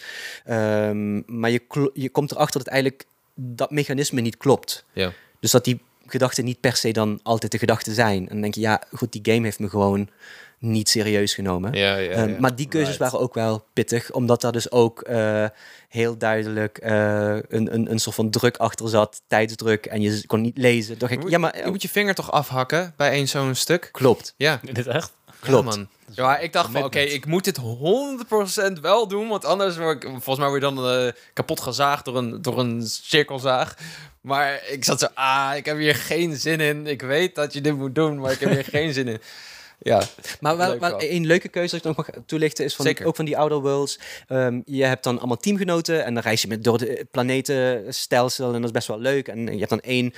[0.48, 4.84] Um, maar je, je komt erachter dat eigenlijk dat mechanisme niet klopt.
[4.92, 5.12] Yeah.
[5.40, 5.80] Dus dat die
[6.10, 8.20] gedachten niet per se dan altijd de gedachten zijn.
[8.20, 10.08] En dan denk je, ja, goed, die game heeft me gewoon
[10.58, 11.72] niet serieus genomen.
[11.72, 15.46] Ja, ja, ehm, maar die keuzes waren ook wel pittig, omdat daar dus ook uh,
[15.88, 20.40] heel duidelijk uh, een, een, een soort van druk achter zat, tijdsdruk, en je kon
[20.40, 20.98] niet lezen.
[20.98, 23.88] Dacht ik, ja, maar je moet je vinger toch afhakken bij één zo'n stuk?
[23.92, 24.34] Klopt.
[24.36, 25.12] Ja, dit echt.
[25.40, 25.64] Klopt.
[25.64, 25.88] man.
[26.14, 30.10] Ja, ik dacht van, oké, ik moet dit 100% wel doen, want anders word ik,
[30.10, 33.74] volgens mij word je dan uh, kapot gezaagd door een, door een cirkelzaag.
[34.20, 36.86] Maar ik zat zo, ah, ik heb hier geen zin in.
[36.86, 39.20] Ik weet dat je dit moet doen, maar ik heb hier geen zin in.
[39.80, 40.02] Ja,
[40.40, 43.24] maar wel, wel, een leuke keuze dat ik nog mag toelichten is van, ook van
[43.24, 43.98] die Outer Worlds.
[44.28, 48.52] Um, je hebt dan allemaal teamgenoten en dan reis je met door de planetenstelsel en
[48.52, 49.28] dat is best wel leuk.
[49.28, 50.14] En je hebt dan één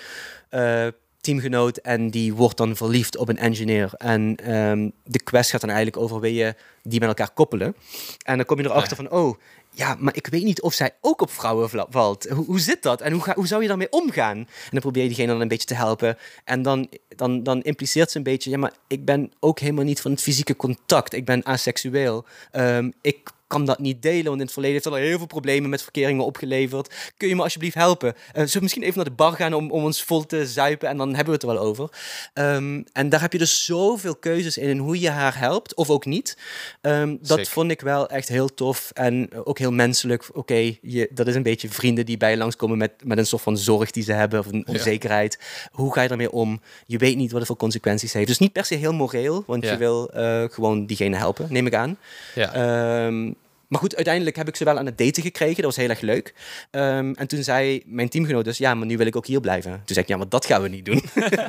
[0.50, 0.86] uh,
[1.20, 3.90] teamgenoot en die wordt dan verliefd op een engineer.
[3.96, 7.76] En um, de quest gaat dan eigenlijk over wil je die met elkaar koppelen.
[8.24, 9.38] En dan kom je erachter van, oh,
[9.70, 12.28] ja, maar ik weet niet of zij ook op vrouwen valt.
[12.28, 13.00] Hoe, hoe zit dat?
[13.00, 14.36] En hoe, ga, hoe zou je daarmee omgaan?
[14.36, 16.18] En dan probeer je diegene dan een beetje te helpen.
[16.44, 18.50] En dan, dan, dan impliceert ze een beetje...
[18.50, 21.12] ja, maar ik ben ook helemaal niet van het fysieke contact.
[21.12, 22.24] Ik ben aseksueel.
[22.52, 25.26] Um, ik kan dat niet delen, want in het verleden heeft dat al heel veel
[25.26, 27.12] problemen met verkeringen opgeleverd.
[27.16, 28.08] Kun je me alsjeblieft helpen?
[28.08, 30.88] Uh, zullen we misschien even naar de bar gaan om, om ons vol te zuipen
[30.88, 31.88] en dan hebben we het er wel over.
[32.32, 35.90] Ehm, en daar heb je dus zoveel keuzes in, in hoe je haar helpt, of
[35.90, 36.36] ook niet.
[36.80, 40.28] Um, dat vond ik wel echt heel tof en ook heel menselijk.
[40.32, 40.76] Oké,
[41.10, 43.90] dat is een beetje vrienden die bij je langskomen met, met een soort van zorg
[43.90, 45.38] die ze hebben, of een onzekerheid.
[45.70, 46.60] Hoe ga je daarmee om?
[46.86, 48.26] Je weet niet wat het voor consequenties heeft.
[48.26, 51.74] Dus niet per se heel moreel, want je wil uh, gewoon diegene helpen, neem ik
[51.74, 51.98] aan.
[52.34, 53.06] Ja.
[53.06, 53.36] Um,
[53.70, 55.54] maar goed, uiteindelijk heb ik ze wel aan het daten gekregen.
[55.54, 56.34] Dat was heel erg leuk.
[56.70, 59.72] Um, en toen zei mijn teamgenoot dus, ja, maar nu wil ik ook hier blijven.
[59.72, 61.02] Toen zei ik, ja, maar dat gaan we niet doen.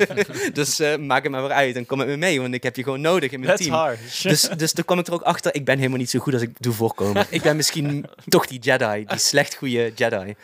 [0.52, 2.76] dus uh, maak het maar weer uit en kom met me mee, want ik heb
[2.76, 3.78] je gewoon nodig in mijn That's team.
[3.78, 4.22] Hard.
[4.22, 6.42] dus, dus toen kwam ik er ook achter, ik ben helemaal niet zo goed als
[6.42, 7.26] ik doe voorkomen.
[7.30, 10.34] ik ben misschien toch die Jedi, die slecht goede Jedi.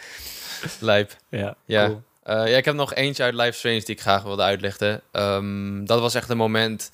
[0.78, 1.16] Lijp.
[1.28, 1.86] Ja, ja.
[1.86, 2.02] Cool.
[2.28, 5.00] Uh, ja, ik heb nog eentje uit Life Strange die ik graag wilde uitleggen.
[5.12, 6.90] Um, dat was echt een moment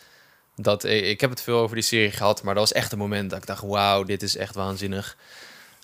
[0.57, 3.31] dat, ik heb het veel over die serie gehad, maar dat was echt een moment
[3.31, 5.17] dat ik dacht, wauw, dit is echt waanzinnig.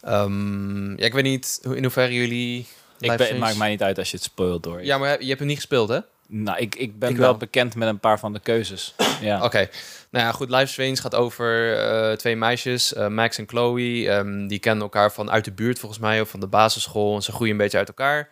[0.09, 2.67] Um, ja, ik weet niet in hoeverre jullie...
[2.99, 4.85] Ik ben, het maakt mij niet uit als je het spoilt door.
[4.85, 5.99] Ja, maar je hebt hem niet gespeeld, hè?
[6.33, 8.95] Nou, ik, ik ben wel, bekend met een paar van de keuzes.
[9.21, 9.45] ja.
[9.45, 9.69] Oké.
[10.11, 10.51] Nou ja, goed.
[10.51, 11.77] Life Strange gaat over
[12.11, 14.09] uh, twee meisjes, uh, Max en Chloe.
[14.09, 17.15] Um, die kennen elkaar van uit de buurt volgens mij, of van de basisschool.
[17.15, 18.29] En ze groeien een beetje uit elkaar.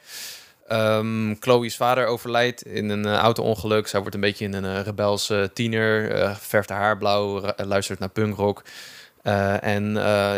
[0.72, 3.86] Um, Chloe's vader overlijdt in een uh, auto-ongeluk.
[3.86, 8.62] Zij wordt een beetje een uh, rebelse tiener, uh, verft haar blauw, luistert naar punkrock.
[9.60, 9.96] en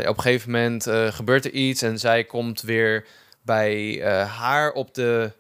[0.09, 3.07] op een gegeven moment gebeurt er iets en zij komt weer
[3.43, 5.33] bij haar op de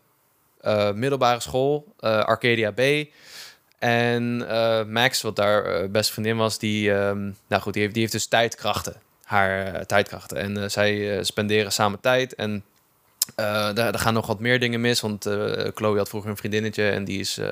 [0.94, 2.80] middelbare school, Arcadia B.
[3.78, 4.36] En
[4.92, 8.26] Max, wat daar best vriendin was, die, um, nou goed, die heeft, die heeft dus
[8.26, 8.94] tijdkrachten.
[9.24, 10.36] Haar tijdkrachten.
[10.36, 12.64] En zij spenderen samen tijd en
[13.36, 16.90] uh, daar, gaan nog wat meer dingen mis, want uh, Chloe had vroeger een vriendinnetje
[16.90, 17.46] en die is uh,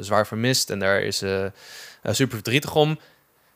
[0.00, 1.52] zwaar vermist en daar is ze
[2.04, 2.98] super verdrietig om.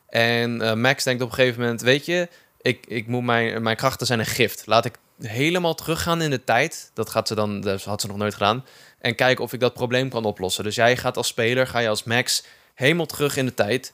[0.09, 2.27] En Max denkt op een gegeven moment, weet je,
[2.61, 4.65] ik, ik moet mijn, mijn krachten zijn een gift.
[4.65, 6.91] Laat ik helemaal teruggaan in de tijd.
[6.93, 8.65] Dat gaat ze dan, dat had ze nog nooit gedaan.
[8.99, 10.63] En kijken of ik dat probleem kan oplossen.
[10.63, 12.43] Dus jij gaat als speler, ga je als Max
[12.73, 13.93] helemaal terug in de tijd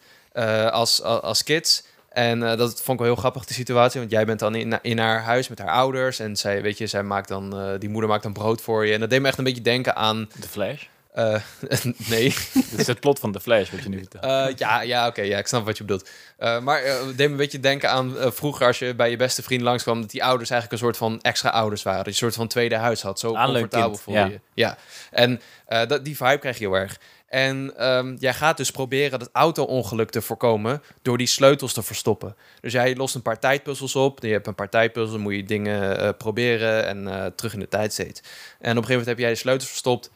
[0.72, 1.84] als, als kids.
[2.12, 4.00] En uh, dat vond ik wel heel grappig, de situatie.
[4.00, 6.20] Want jij bent dan in, in haar huis met haar ouders.
[6.20, 8.94] En zij, weet je, zij maakt dan, uh, die moeder maakt dan brood voor je.
[8.94, 10.30] En dat deed me echt een beetje denken aan...
[10.40, 10.84] De Flash?
[11.16, 11.36] Uh,
[12.10, 12.36] nee.
[12.70, 14.60] Dit is het plot van de Flash, wat je nu vertelt.
[14.60, 16.10] ja, ja oké, ja, ik snap wat je bedoelt.
[16.38, 19.62] maar het deed me een beetje denken aan vroeger als je bij je beste vriend
[19.62, 20.02] langskwam...
[20.02, 22.04] dat die ouders eigenlijk een soort van extra ouders waren.
[22.04, 23.20] Dat je een soort van tweede huis had.
[23.20, 24.26] Zo comfortabel voor ja.
[24.26, 24.40] je.
[24.54, 24.78] Ja,
[25.12, 25.42] en
[25.88, 26.98] dat, die vibe krijg je heel erg.
[27.32, 32.36] En um, jij gaat dus proberen dat auto-ongeluk te voorkomen door die sleutels te verstoppen.
[32.62, 34.24] Dus jij lost een paar tijdpuzzels op.
[34.24, 37.68] Je hebt een paar tijdpuzzels, moet je dingen uh, proberen en uh, terug in de
[37.68, 38.20] tijd steeds.
[38.20, 40.12] En op een gegeven moment heb jij de sleutels verstopt.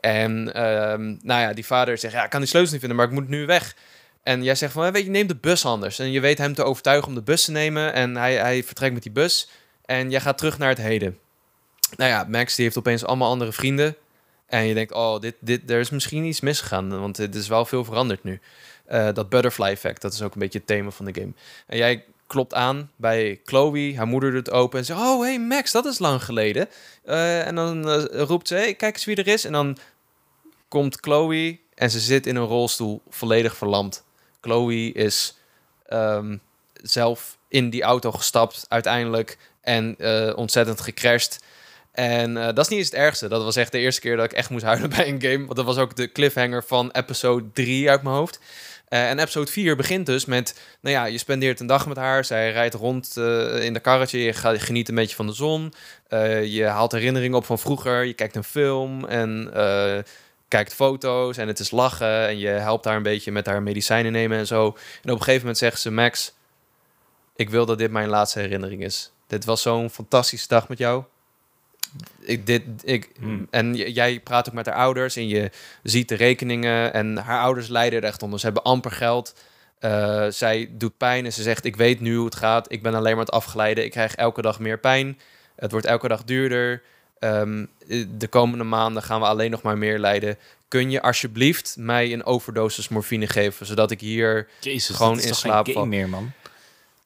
[0.00, 0.30] En
[0.92, 3.20] um, nou ja, die vader zegt, ja, ik kan die sleutels niet vinden, maar ik
[3.20, 3.76] moet nu weg.
[4.22, 5.98] En jij zegt van, weet je, neem de bus anders.
[5.98, 7.92] En je weet hem te overtuigen om de bus te nemen.
[7.92, 9.48] En hij, hij vertrekt met die bus.
[9.84, 11.18] En jij gaat terug naar het heden.
[11.96, 13.96] Nou ja, Max die heeft opeens allemaal andere vrienden.
[14.50, 17.64] En je denkt, oh, dit, dit, er is misschien iets misgegaan, want het is wel
[17.64, 18.40] veel veranderd nu.
[18.90, 21.32] Uh, dat butterfly effect, dat is ook een beetje het thema van de game.
[21.66, 25.72] En jij klopt aan bij Chloe, haar moeder doet open en zegt, oh, hey Max,
[25.72, 26.68] dat is lang geleden.
[27.04, 29.44] Uh, en dan uh, roept ze, hey, kijk eens wie er is.
[29.44, 29.76] En dan
[30.68, 34.04] komt Chloe en ze zit in een rolstoel, volledig verlamd.
[34.40, 35.38] Chloe is
[35.92, 36.40] um,
[36.72, 39.96] zelf in die auto gestapt uiteindelijk en
[40.36, 41.38] ontzettend gecrashed.
[41.92, 43.28] En uh, dat is niet eens het ergste.
[43.28, 45.44] Dat was echt de eerste keer dat ik echt moest huilen bij een game.
[45.44, 48.40] Want dat was ook de cliffhanger van episode 3 uit mijn hoofd.
[48.88, 52.24] Uh, en episode 4 begint dus met, nou ja, je spendeert een dag met haar.
[52.24, 54.18] Zij rijdt rond uh, in de karretje.
[54.18, 55.72] Je geniet een beetje van de zon.
[56.44, 58.04] je haalt herinneringen op van vroeger.
[58.04, 59.50] Je kijkt een film en
[60.48, 61.36] kijkt foto's.
[61.36, 62.26] En het is lachen.
[62.28, 64.64] En je helpt haar een beetje met haar medicijnen nemen en zo.
[65.02, 66.34] En op een gegeven moment zegt ze, Max,
[67.36, 69.12] ik wil dat dit mijn laatste herinnering is.
[69.26, 71.04] Dit was zo'n fantastische dag met jou
[72.20, 73.46] ik, dit, ik, hmm.
[73.50, 75.50] En jij praat ook met haar ouders en je
[75.82, 76.92] ziet de rekeningen.
[76.92, 78.38] En haar ouders lijden er echt onder.
[78.38, 79.34] Ze hebben amper geld.
[79.80, 82.72] Uh, zij doet pijn en ze zegt: Ik weet nu hoe het gaat.
[82.72, 83.84] Ik ben alleen maar het afgeleiden.
[83.84, 85.18] Ik krijg elke dag meer pijn.
[85.56, 86.82] Het wordt elke dag duurder.
[87.18, 87.68] Um,
[88.18, 90.38] de komende maanden gaan we alleen nog maar meer lijden.
[90.68, 95.70] Kun je alsjeblieft mij een overdosis morfine geven, zodat ik hier Jezus, gewoon in slaap
[95.70, 95.86] val?
[95.86, 96.32] meer, man.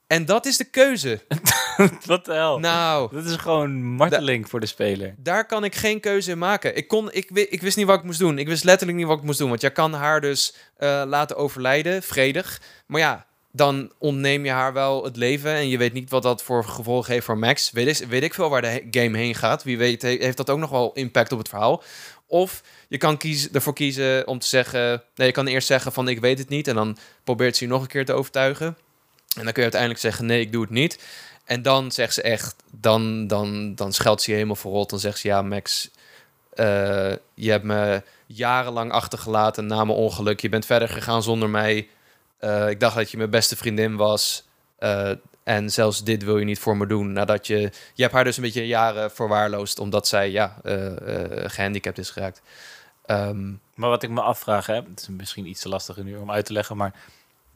[0.07, 1.21] En dat is de keuze.
[2.05, 2.59] Wat de hel?
[2.59, 3.15] Nou.
[3.15, 5.15] Dat is gewoon marteling voor de speler.
[5.17, 6.77] Daar kan ik geen keuze in maken.
[6.77, 8.37] Ik, kon, ik, ik wist niet wat ik moest doen.
[8.37, 9.49] Ik wist letterlijk niet wat ik moest doen.
[9.49, 12.61] Want jij kan haar dus uh, laten overlijden, vredig.
[12.85, 15.51] Maar ja, dan ontneem je haar wel het leven.
[15.51, 17.71] En je weet niet wat dat voor gevolgen heeft voor Max.
[17.71, 19.63] Weet ik, weet ik veel waar de game heen gaat.
[19.63, 21.83] Wie weet heeft dat ook nog wel impact op het verhaal.
[22.27, 25.03] Of je kan kiezen, ervoor kiezen om te zeggen...
[25.15, 26.67] Nee, je kan eerst zeggen van ik weet het niet.
[26.67, 28.77] En dan probeert ze je nog een keer te overtuigen.
[29.35, 30.99] En dan kun je uiteindelijk zeggen, nee, ik doe het niet.
[31.45, 34.89] En dan zegt ze echt, dan, dan, dan scheldt ze je helemaal verrot.
[34.89, 35.89] Dan zegt ze, ja, Max,
[36.55, 40.39] uh, je hebt me jarenlang achtergelaten na mijn ongeluk.
[40.39, 41.87] Je bent verder gegaan zonder mij.
[42.41, 44.43] Uh, ik dacht dat je mijn beste vriendin was.
[44.79, 45.11] Uh,
[45.43, 47.11] en zelfs dit wil je niet voor me doen.
[47.13, 47.59] Nadat je.
[47.93, 49.79] Je hebt haar dus een beetje jaren verwaarloosd.
[49.79, 50.57] omdat zij ja,
[51.45, 52.41] gehandicapt is geraakt.
[53.07, 56.31] Um, maar wat ik me afvraag, hè, het is misschien iets te lastig nu om
[56.31, 56.77] uit te leggen.
[56.77, 56.93] Maar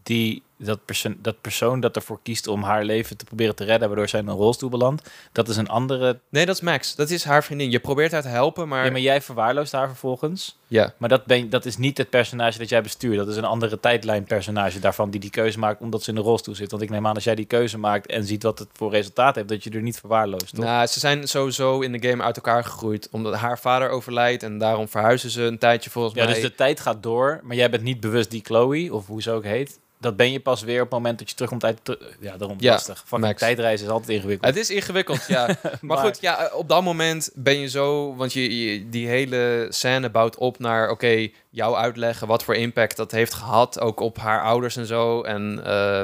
[0.10, 3.88] die, dat, persoon, dat persoon dat ervoor kiest om haar leven te proberen te redden,
[3.88, 6.20] waardoor zij in een rolstoel belandt, dat is een andere...
[6.30, 6.96] Nee, dat is Max.
[6.96, 7.72] Dat is haar vriendin.
[7.72, 8.86] Je probeert haar te helpen, maar...
[8.86, 10.58] Ja, maar jij verwaarloost haar vervolgens.
[10.68, 10.94] Ja.
[10.98, 13.18] Maar dat, ben, dat is niet het personage dat jij bestuurt.
[13.18, 16.24] Dat is een andere tijdlijn personage daarvan die die keuze maakt omdat ze in een
[16.24, 16.72] rolstoel zit.
[16.72, 19.36] Want ik neem aan als jij die keuze maakt en ziet wat het voor resultaat
[19.36, 20.66] heeft, dat je er niet verwaarloost, toch?
[20.66, 24.58] Nou, ze zijn sowieso in de game uit elkaar gegroeid, omdat haar vader overlijdt en
[24.58, 26.34] daarom verhuizen ze een tijdje volgens ja, mij.
[26.34, 29.22] Ja, dus de tijd gaat door, maar jij bent niet bewust die Chloe, of hoe
[29.22, 31.80] ze ook heet dat ben je pas weer op het moment dat je terugkomt uit...
[32.20, 33.04] Ja, daarom ja, lastig.
[33.06, 34.56] Van tijdreizen is altijd ingewikkeld.
[34.56, 35.58] Het is ingewikkeld, ja.
[35.82, 38.16] maar, goed, ja, op dat moment ben je zo...
[38.16, 40.90] Want je, die hele scène bouwt op naar...
[40.90, 43.80] Oké, jou uitleggen wat voor impact dat heeft gehad.
[43.80, 45.22] Ook op haar ouders en zo.
[45.22, 46.04] En uh,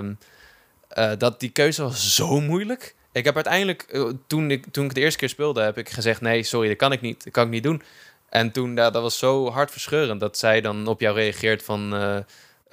[0.98, 2.96] uh, dat, die keuze was zo moeilijk.
[3.12, 6.22] Ik heb uiteindelijk, eh, toen ik, toen ik de eerste keer speelde, heb ik gezegd...
[6.22, 7.24] Nee, sorry, dat kan ik niet.
[7.24, 7.82] Dat kan ik niet doen.
[8.30, 11.94] En toen, dat was zo hartverscheurend dat zij dan op jou reageert van...
[11.94, 12.18] Uh,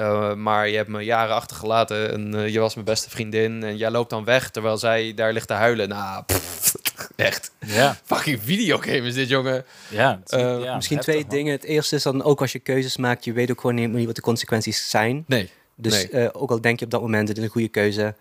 [0.02, 3.62] uh, maar je hebt me jaren achtergelaten en uh, je was mijn beste vriendin.
[3.62, 5.88] En jij loopt dan weg terwijl zij daar ligt te huilen.
[5.88, 6.74] Nou, pff,
[7.16, 7.52] echt.
[7.66, 7.96] Ja.
[8.04, 9.64] Fucking videogame is dit, jongen.
[9.88, 11.52] Ja, uh, ja misschien twee dingen.
[11.52, 14.16] Het eerste is dan ook als je keuzes maakt, je weet ook gewoon niet wat
[14.16, 15.24] de consequenties zijn.
[15.26, 15.50] Nee.
[15.74, 16.34] Dus nee.
[16.34, 18.14] ook al denk je op dat moment, het is een goede keuze.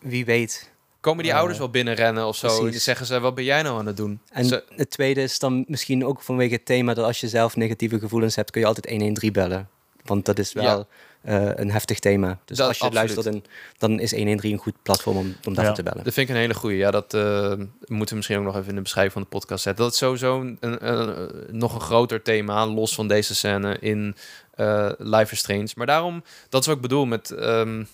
[0.00, 0.70] Wie weet.
[1.00, 2.66] Komen die ouders wel binnenrennen of zo?
[2.66, 4.20] En zeggen ze, wat ben jij nou aan het doen?
[4.32, 7.56] En ze het tweede is dan misschien ook vanwege het thema dat als je zelf
[7.56, 9.68] negatieve gevoelens hebt, kun je altijd 113 bellen.
[10.04, 10.86] Want dat is wel
[11.22, 11.40] ja.
[11.42, 12.38] uh, een heftig thema.
[12.44, 13.14] Dus dat, als je absoluut.
[13.14, 13.44] luistert, en,
[13.78, 15.72] dan is 113 een goed platform om, om daarvoor ja.
[15.72, 16.04] te bellen.
[16.04, 16.76] Dat vind ik een hele goede.
[16.76, 17.52] Ja, dat uh,
[17.86, 19.84] moeten we misschien ook nog even in de beschrijving van de podcast zetten.
[19.84, 24.16] Dat is sowieso een, een, een, nog een groter thema, los van deze scène in
[24.56, 25.68] uh, Life is Strange.
[25.74, 27.30] Maar daarom, dat is wat ik bedoel met...
[27.30, 27.88] Um,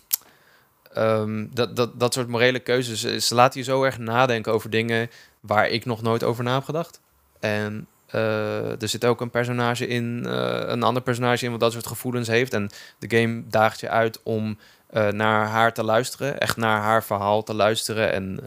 [0.96, 3.26] um, dat, dat, dat soort morele keuzes.
[3.26, 6.64] Ze laten je zo erg nadenken over dingen waar ik nog nooit over na heb
[6.64, 7.00] gedacht.
[7.40, 11.72] En uh, er zit ook een personage in, uh, een ander personage in wat dat
[11.72, 12.52] soort gevoelens heeft.
[12.52, 14.58] En de game daagt je uit om
[14.90, 18.40] uh, naar haar te luisteren, echt naar haar verhaal te luisteren en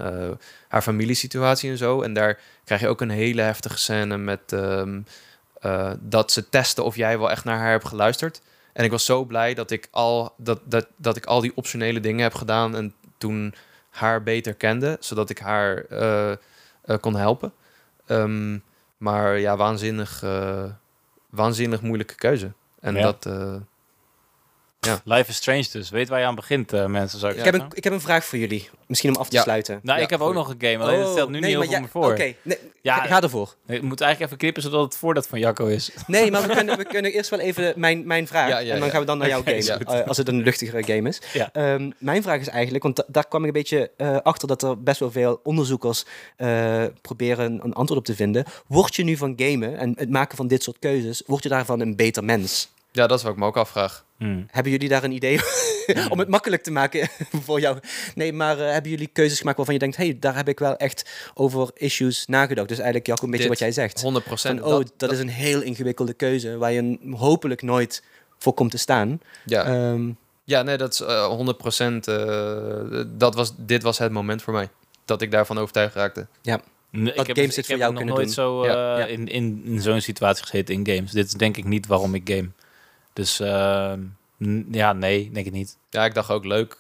[0.68, 2.02] haar familiesituatie en zo.
[2.02, 5.06] En daar krijg je ook een hele heftige scène met um,
[6.00, 8.42] dat ze testen of jij wel echt naar haar hebt geluisterd.
[8.74, 12.00] En ik was zo blij dat ik al, dat, dat, dat ik al die optionele
[12.00, 13.54] dingen heb gedaan en toen
[13.90, 15.86] haar beter kende, zodat ik haar
[17.00, 17.54] kon helpen.
[18.08, 18.64] Um,
[19.00, 20.64] maar ja, waanzinnig, uh,
[21.30, 22.52] waanzinnig moeilijke keuze.
[22.80, 23.02] En ja.
[23.02, 23.26] dat...
[24.80, 25.02] Ja.
[25.04, 25.90] Life is Strange dus.
[25.90, 27.20] Weet waar je aan begint, uh, mensen.
[27.20, 28.70] Zou ik, ik, heb een, ik heb een vraag voor jullie.
[28.88, 29.42] Misschien om af te ja.
[29.42, 29.80] sluiten.
[29.84, 30.78] Nou, ja, ik heb ook nog een game.
[30.78, 32.12] Alleen oh, het stelt nu nee, niet heel veel me voor.
[32.12, 33.56] Oké, nee, ja, ga ervoor.
[33.68, 35.92] Ik moet eigenlijk even knippen zodat het voordat van Jacco is.
[36.08, 38.64] Nee, maar we kunnen, we kunnen eerst wel even mijn, mijn vraag.
[38.64, 40.00] en dan gaan we dan naar jouw okay, game.
[40.00, 41.22] Uh, als het een luchtigere game is.
[41.54, 44.84] Um, mijn vraag is eigenlijk, want daar kwam ik een beetje uh, achter dat er
[44.84, 46.06] best wel veel onderzoekers
[47.02, 48.46] proberen een antwoord op te vinden.
[48.68, 51.80] Word je nu van gamen en het maken van dit soort keuzes, word je daarvan
[51.80, 52.70] een beter mens?
[52.92, 54.06] Ja, dat is wat ik me ook afvraag.
[54.18, 54.46] Hmm.
[54.52, 55.40] Hebben jullie daar een idee
[56.12, 57.10] om het makkelijk te maken
[57.46, 57.80] voor jou?
[58.16, 59.98] Nee, maar uh, hebben jullie keuzes gemaakt waarvan je denkt...
[59.98, 62.68] hey, daar heb ik wel echt over issues nagedacht.
[62.68, 64.02] Dus eigenlijk, Jacco, een beetje Dit, wat jij zegt.
[64.02, 66.58] 100 Van, oh, dat, dat, is een heel ingewikkelde keuze...
[66.58, 68.04] waar je hopelijk nooit
[68.38, 69.22] voor komt te staan.
[69.46, 72.08] Ja, um, ja nee, dat is uh, 100 procent.
[72.08, 74.70] Uh, dat was, dit was het moment voor mij.
[75.06, 76.28] Dat ik daarvan overtuigd raakte.
[76.42, 76.62] Ja.
[76.92, 78.34] Nee, ik heb, games ik heb nog nooit doen.
[78.34, 79.06] zo uh, ja.
[79.06, 81.12] in, in, in zo'n situatie gezeten in games.
[81.12, 82.50] Dit is denk ik niet waarom ik game.
[83.20, 83.94] Dus uh,
[84.72, 85.78] ja, nee, denk ik niet.
[85.90, 86.78] Ja, ik dacht ook leuk.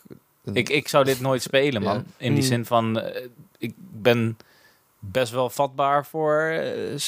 [0.54, 1.96] Ik, ik zou dit nooit spelen, man.
[1.96, 2.04] Ja.
[2.18, 2.50] In die mm.
[2.50, 3.26] zin van, uh,
[3.58, 4.38] ik ben
[5.00, 7.00] best wel vatbaar voor uh,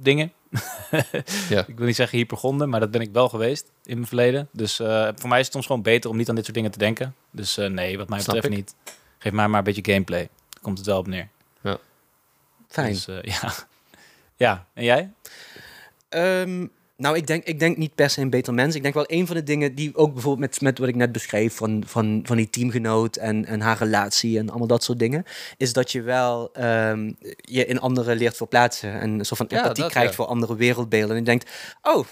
[0.00, 0.32] dingen.
[1.48, 1.64] ja.
[1.66, 4.48] Ik wil niet zeggen hypergonden, maar dat ben ik wel geweest in mijn verleden.
[4.52, 6.72] Dus uh, voor mij is het soms gewoon beter om niet aan dit soort dingen
[6.72, 7.14] te denken.
[7.30, 8.60] Dus nee, wat mij Snap betreft ik.
[8.60, 8.74] niet.
[9.18, 10.28] Geef mij maar een beetje gameplay.
[10.48, 11.28] Daar komt het wel op neer.
[11.60, 11.78] Ja.
[12.68, 12.92] Fijn.
[12.92, 13.04] Dus,
[13.40, 13.52] ja.
[14.36, 15.12] ja, en jij?
[16.08, 18.74] Um, nou, ik denk, ik denk niet per se een beter mens.
[18.74, 21.12] Ik denk wel een van de dingen die ook bijvoorbeeld met, met wat ik net
[21.12, 25.24] beschreef van, van, van die teamgenoot en, en haar relatie en allemaal dat soort dingen,
[25.56, 29.86] is dat je wel um, je in anderen leert verplaatsen en een soort van empathie
[29.86, 30.16] krijgt ja.
[30.16, 31.10] voor andere wereldbeelden.
[31.10, 31.50] En je denkt,
[31.82, 32.06] oh,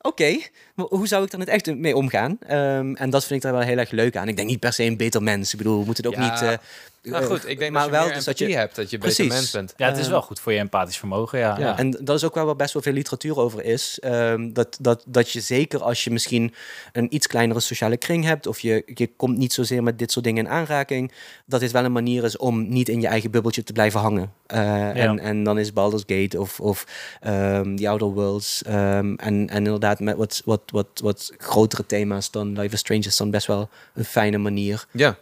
[0.00, 0.38] oké,
[0.74, 2.38] hoe zou ik er het echt mee omgaan?
[2.50, 4.28] Um, en dat vind ik daar wel heel erg leuk aan.
[4.28, 5.52] Ik denk niet per se een beter mens.
[5.52, 6.30] Ik bedoel, we moeten het ook Ja.
[6.30, 6.56] niet eh,
[7.02, 9.26] Nou goed, ik denk maar dat je wel dus dat je hebt, dat je beter
[9.26, 9.74] mens bent.
[9.76, 11.58] Ja, het is wel goed voor je empathisch vermogen, ja.
[11.58, 11.78] ja.
[11.78, 13.98] En dat is ook wel waar best wel veel literatuur over is.
[14.04, 16.54] Um, dat, dat, dat je zeker als je misschien
[16.92, 20.24] een iets kleinere sociale kring hebt, of je, je komt niet zozeer met dit soort
[20.24, 21.12] dingen in aanraking,
[21.46, 24.32] dat dit wel een manier is om niet in je eigen bubbeltje te blijven hangen.
[24.54, 26.86] Uh, en, en dan is Baldur's Gate of, of
[27.26, 32.30] um, The Outer Worlds um, en, en inderdaad met wat, wat, wat, wat grotere thema's
[32.30, 34.86] dan Life is Strange is dan best wel een fijne manier.
[34.90, 35.18] Ja.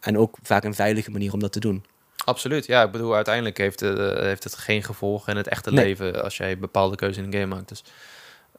[0.00, 1.84] en ook vaak een veilige manier om dat te doen.
[2.24, 2.82] Absoluut, ja.
[2.82, 6.58] Ik bedoel, uiteindelijk heeft, uh, heeft het geen gevolgen in het echte leven als jij
[6.58, 7.68] bepaalde keuze in een game maakt.
[7.68, 7.82] Dus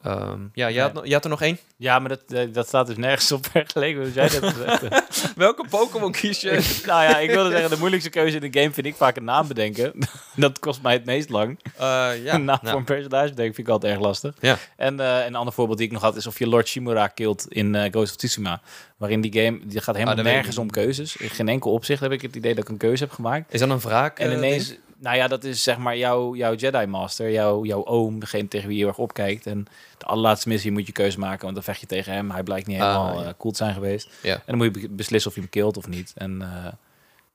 [0.06, 1.58] Um, ja, je had, je had er nog één?
[1.76, 4.54] Ja, maar dat, eh, dat staat dus nergens op vergeleken dus jij dat
[5.36, 6.80] Welke Pokémon kies je?
[6.86, 9.24] nou ja, ik wilde zeggen, de moeilijkste keuze in de game vind ik vaak een
[9.24, 9.92] naam bedenken.
[10.36, 11.58] dat kost mij het meest lang.
[11.64, 14.34] Uh, ja, een naam voor een personage bedenken vind ik altijd erg lastig.
[14.40, 14.58] Ja.
[14.76, 17.46] En uh, een ander voorbeeld die ik nog had is of je Lord Shimura kilt
[17.48, 18.60] in uh, Ghost of Tsushima.
[18.96, 21.16] Waarin die game, die gaat helemaal ah, nergens om keuzes.
[21.16, 23.52] In geen enkel opzicht heb ik het idee dat ik een keuze heb gemaakt.
[23.54, 24.18] Is dat een wraak?
[24.18, 24.76] En ineens...
[25.00, 28.68] Nou ja, dat is zeg maar jouw, jouw Jedi Master, jouw, jouw oom, degene tegen
[28.68, 29.46] wie je heel erg opkijkt.
[29.46, 29.66] En
[29.98, 32.30] de allerlaatste missie moet je keuze maken, want dan vecht je tegen hem.
[32.30, 34.08] Hij blijkt niet ah, helemaal ah, cool te zijn geweest.
[34.22, 34.34] Ja.
[34.34, 36.12] En dan moet je beslissen of je hem killt of niet.
[36.16, 36.66] En uh,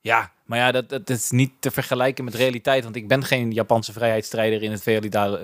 [0.01, 2.84] ja, maar ja, dat, dat, is niet te vergelijken met realiteit.
[2.84, 4.82] Want ik ben geen Japanse vrijheidsstrijder in het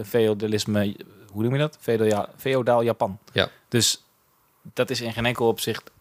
[0.08, 0.96] feodalisme.
[1.32, 1.78] Hoe noem je dat?
[1.80, 3.20] Feodaal, feodaal Japan.
[3.34, 3.50] Ja.
[3.68, 4.04] Dus
[4.74, 5.92] dat is in geen enkel opzicht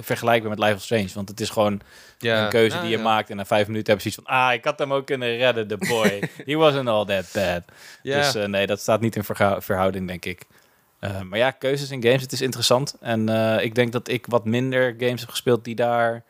[0.00, 1.08] vergelijkbaar met Life of Strange.
[1.14, 1.80] Want het is gewoon
[2.18, 2.44] ja.
[2.44, 3.30] een keuze die je maakt.
[3.30, 4.40] En na vijf minuten heb je zoiets van...
[4.40, 6.22] Ah, ik had hem ook kunnen redden, de boy.
[6.50, 7.62] He wasn't all that bad.
[8.02, 8.16] Ja.
[8.16, 9.24] Dus uh, nee, dat staat niet in
[9.58, 10.42] verhouding, denk ik.
[11.00, 12.96] Uh, maar ja, keuzes in games, het is interessant.
[13.00, 13.28] En
[13.58, 16.24] ik denk dat ik wat minder games heb gespeeld die daar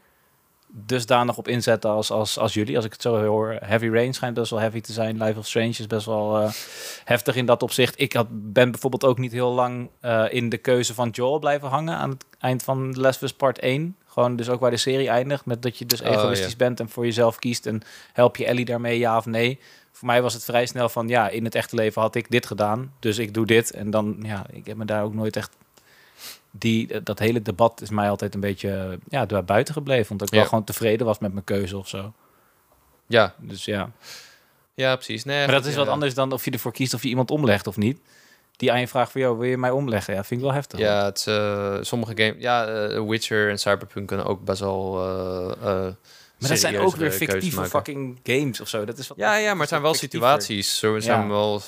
[0.76, 2.76] dusdanig op inzetten als, als, als jullie.
[2.76, 5.22] Als ik het zo hoor, Heavy Rain schijnt best wel heavy te zijn.
[5.22, 6.50] Life of Strange is best wel uh,
[7.04, 8.00] heftig in dat opzicht.
[8.00, 11.68] Ik had, ben bijvoorbeeld ook niet heel lang uh, in de keuze van Joel blijven
[11.68, 13.96] hangen aan het eind van The Last of Us Part 1.
[14.06, 16.80] Gewoon dus ook waar de serie eindigt, met dat je dus oh, egoïstisch oh, bent
[16.80, 17.66] en voor jezelf kiest.
[17.66, 19.58] En help je Ellie daarmee, ja of nee?
[19.92, 22.46] Voor mij was het vrij snel van, ja, in het echte leven had ik dit
[22.46, 23.70] gedaan, dus ik doe dit.
[23.70, 25.50] En dan, ja, ik heb me daar ook nooit echt
[26.58, 30.08] die, eh, dat hele debat is mij altijd een beetje ja, daar buiten gebleven.
[30.08, 32.12] Want ik wel gewoon tevreden was met mijn keuze of zo.
[33.06, 33.34] Ja.
[33.38, 33.90] Dus ja.
[34.74, 35.24] Ja, precies.
[35.24, 37.66] Nee, maar dat is wat anders dan of je ervoor kiest of je iemand omlegt
[37.66, 37.98] of niet.
[38.56, 40.14] Die aan je vraagt voor jou, wil je mij omleggen?
[40.14, 40.78] Ja, vind ik wel heftig.
[40.78, 42.34] Ja, het, uh, sommige games...
[42.38, 45.06] Ja, uh, Witcher en Cyberpunk kunnen ook best wel...
[45.62, 45.86] Uh,
[46.48, 48.84] maar dat zijn ook weer fictieve fucking games of zo.
[48.84, 50.78] Dat is wat ja, ja, maar het zijn wel situaties.
[50.78, 51.62] Zo zijn wel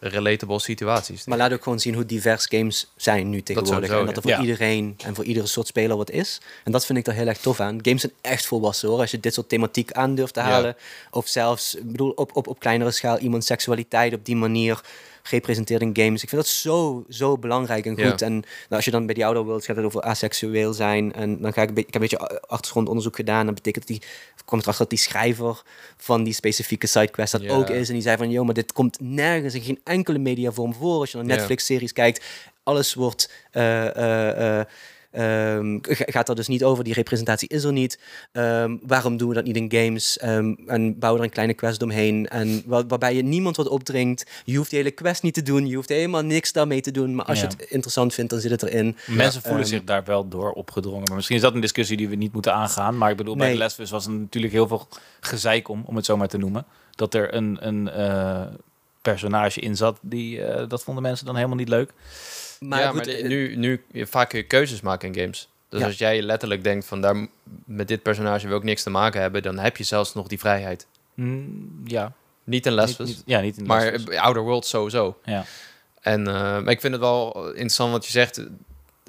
[0.00, 1.24] relatable situaties.
[1.24, 3.90] Maar laat ook gewoon zien hoe divers games zijn nu tegenwoordig.
[3.90, 6.40] Dat en dat er voor iedereen en voor iedere soort speler wat is.
[6.64, 7.78] En dat vind ik er heel erg tof aan.
[7.82, 9.00] Games zijn echt volwassen hoor.
[9.00, 10.76] Als je dit soort thematiek aan durft te halen.
[11.10, 14.80] Of zelfs, ik bedoel, op, op, op kleinere schaal iemand seksualiteit op die manier
[15.22, 16.22] gepresenteerd in games.
[16.22, 18.22] Ik vind dat zo, zo belangrijk en goed.
[18.22, 21.12] En nou, als je dan bij die Outer Worlds gaat het over asexueel zijn.
[21.12, 23.46] En dan ga ik, ik heb een beetje achtergrondonderzoek gedaan.
[23.46, 24.08] Dat betekent dat die,
[24.44, 25.62] kwam erachter dat die schrijver
[25.96, 27.88] van die specifieke sidequest dat ook is.
[27.88, 31.00] En die zei van, joh, maar dit komt nergens in geen enkele mediavorm voor.
[31.00, 32.24] Als je naar Netflix-series kijkt,
[32.62, 33.32] alles wordt...
[33.52, 34.60] Uh,
[35.12, 38.00] Um, gaat er dus niet over, die representatie is er niet.
[38.32, 40.18] Um, waarom doen we dat niet in games?
[40.24, 42.28] Um, en bouwen er een kleine quest omheen.
[42.28, 44.26] En waar, waarbij je niemand wat opdringt.
[44.44, 45.66] Je hoeft die hele quest niet te doen.
[45.66, 47.14] Je hoeft helemaal niks daarmee te doen.
[47.14, 48.96] Maar als je het interessant vindt, dan zit het erin.
[49.06, 51.02] Mensen voelen zich daar wel door opgedrongen.
[51.04, 52.98] Maar misschien is dat een discussie die we niet moeten aangaan.
[52.98, 54.88] Maar ik bedoel, bij de lesbus was er natuurlijk heel veel
[55.20, 56.66] gezeik om, om het zo maar te noemen.
[56.94, 58.42] Dat er een, een uh,
[59.02, 61.92] personage in zat, die, uh, dat vonden mensen dan helemaal niet leuk.
[62.60, 65.48] Maar, ja, maar nu, nu vaak kun je keuzes maken in games.
[65.68, 67.26] Dus als jij letterlijk denkt van daar
[67.64, 70.38] met dit personage wil ik niks te maken hebben, dan heb je zelfs nog die
[70.38, 70.86] vrijheid.
[71.14, 72.12] Mm, ja.
[72.44, 75.18] Niet in Last Ja, niet in Maar Outer World sowieso.
[75.24, 75.44] Ja.
[76.00, 78.46] En uh, ik vind het wel interessant wat je zegt.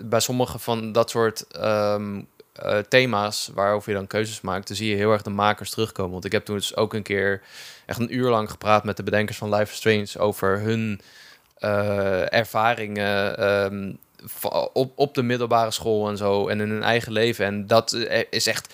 [0.03, 2.27] Bij sommige van dat soort um,
[2.65, 6.11] uh, thema's waarover je dan keuzes maakt, dan zie je heel erg de makers terugkomen.
[6.11, 7.41] Want ik heb toen dus ook een keer
[7.85, 11.01] echt een uur lang gepraat met de bedenkers van Life is Strange over hun
[11.59, 13.93] uh, ervaringen ehm,
[14.73, 17.45] op, op de middelbare school en zo en in hun eigen leven.
[17.45, 18.73] En dat eh, is echt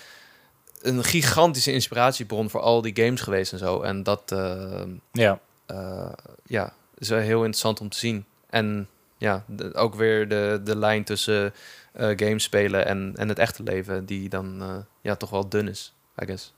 [0.82, 3.82] een gigantische inspiratiebron voor al die games geweest en zo.
[3.82, 5.40] En dat ehm, ja.
[5.72, 6.12] Uh,
[6.46, 8.26] ja, is wel heel interessant om te zien.
[8.50, 11.54] En ja, ook weer de, de lijn tussen
[11.98, 16.26] games spelen en, en het echte leven, die dan ja, toch wel dun is, I
[16.26, 16.54] guess.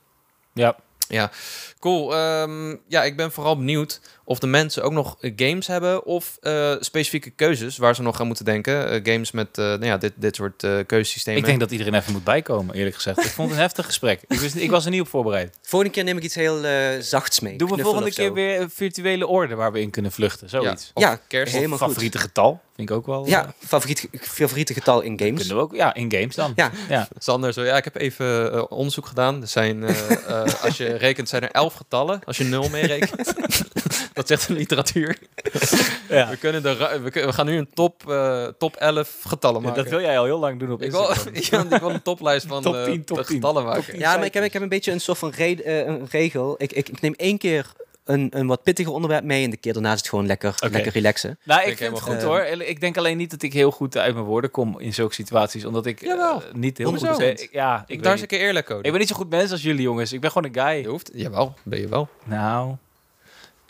[0.54, 0.76] Ja.
[1.08, 1.32] Ja,
[1.80, 2.18] cool.
[2.18, 6.38] Um, ja, ik ben vooral benieuwd of de mensen ook nog games hebben of
[6.80, 9.02] specifieke keuzes waar ze nog aan moeten denken.
[9.04, 11.40] games met nou ja, dit, dit soort keuzesystemen.
[11.40, 13.18] Ik denk dat iedereen even moet bijkomen, eerlijk gezegd.
[13.18, 14.22] ik vond het een heftig gesprek.
[14.28, 15.58] Ik, wist, ik was er niet op voorbereid.
[15.62, 16.60] Volgende keer neem ik iets heel
[17.00, 17.58] zachts mee.
[17.58, 20.92] Doen we volgende keer weer een virtuele orde waar we in kunnen vluchten, zoiets.
[20.96, 21.54] Ja, ja kerst.
[21.54, 22.62] Helemaal favoriete getal.
[22.78, 23.28] Vind ik ook wel.
[23.28, 25.40] Ja, favoriet, favoriete getal in games.
[25.40, 26.54] Kunnen we ook, ja, in games dan.
[26.56, 26.72] Ja.
[26.90, 27.08] ja.
[27.18, 29.42] Sander, zo, ja, ik heb even uh, onderzoek gedaan.
[29.42, 32.22] Er zijn, uh, als je rekent, zijn er elf getallen.
[32.26, 33.34] Als je nul meerekent.
[34.14, 35.18] dat zegt de literatuur.
[36.10, 36.30] ja.
[36.30, 39.84] we, kunnen de, we, we, gaan nu een top, uh, top 11 getallen maken.
[39.84, 42.62] dat wil jij al heel lang doen op ik wil, ik wil een toplijst van
[42.62, 43.26] top 10, top 10.
[43.26, 44.00] getallen maken.
[44.00, 46.56] ja, maar ik heb, ik heb een beetje een soort van re een regel.
[46.58, 47.74] Ik, ik, ik neem één keer
[48.08, 49.44] een, een wat pittiger onderwerp mee.
[49.44, 51.40] En de keer daarna is het gewoon lekker, lekker relaxen.
[51.44, 52.42] Nou, ik, vind het goed hoor.
[52.42, 55.66] Ik denk alleen niet dat ik heel goed uit mijn woorden kom in zulke situaties.
[55.66, 57.48] Omdat ik uh, niet heel goed ben.
[57.52, 58.84] Ja, ik Daar is een keer eerlijk, hoor.
[58.84, 60.14] Ik ben niet zo goed mens als jullie jongens.
[60.14, 60.82] Ik ben gewoon een guy.
[60.82, 62.08] Je hoeft, jawel, ben je wel.
[62.24, 62.76] Nou...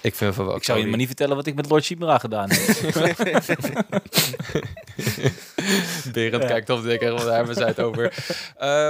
[0.07, 2.17] Ik, vind van wel, ik zou je maar niet vertellen wat ik met Lord Chimera
[2.17, 2.93] gedaan heb.
[6.13, 6.47] Berend ja.
[6.47, 8.03] kijkt of ik er daar hebben ze het over.
[8.05, 8.13] Uh,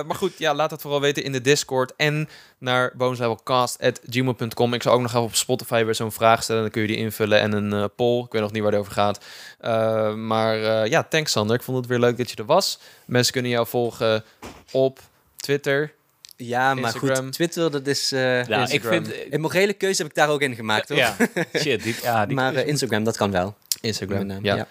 [0.03, 4.73] maar goed, ja, laat het vooral weten in de Discord en naar bonuslevelcast.gmail.com.
[4.73, 6.61] Ik zal ook nog even op Spotify weer zo'n vraag stellen.
[6.61, 8.23] Dan kun je die invullen en een uh, poll.
[8.23, 9.25] Ik weet nog niet waar het over gaat.
[9.61, 10.57] Uh, maar
[10.89, 11.55] ja, thanks Sander.
[11.55, 12.79] Ik vond het weer leuk dat je er was.
[13.05, 14.23] Mensen kunnen jou volgen
[14.71, 14.99] op
[15.35, 15.93] Twitter,
[16.37, 18.13] ja, maar goed, Twitter, dat is...
[18.13, 19.13] Uh, ja, ik vind...
[19.29, 20.97] Een morele keuze heb ik daar ook in gemaakt, hoor.
[20.97, 21.15] Ja,
[21.53, 21.83] shit.
[21.83, 23.55] Die, ja, die maar uh, Instagram, dat kan wel.
[23.81, 24.55] Instagram, ja.
[24.55, 24.67] ja.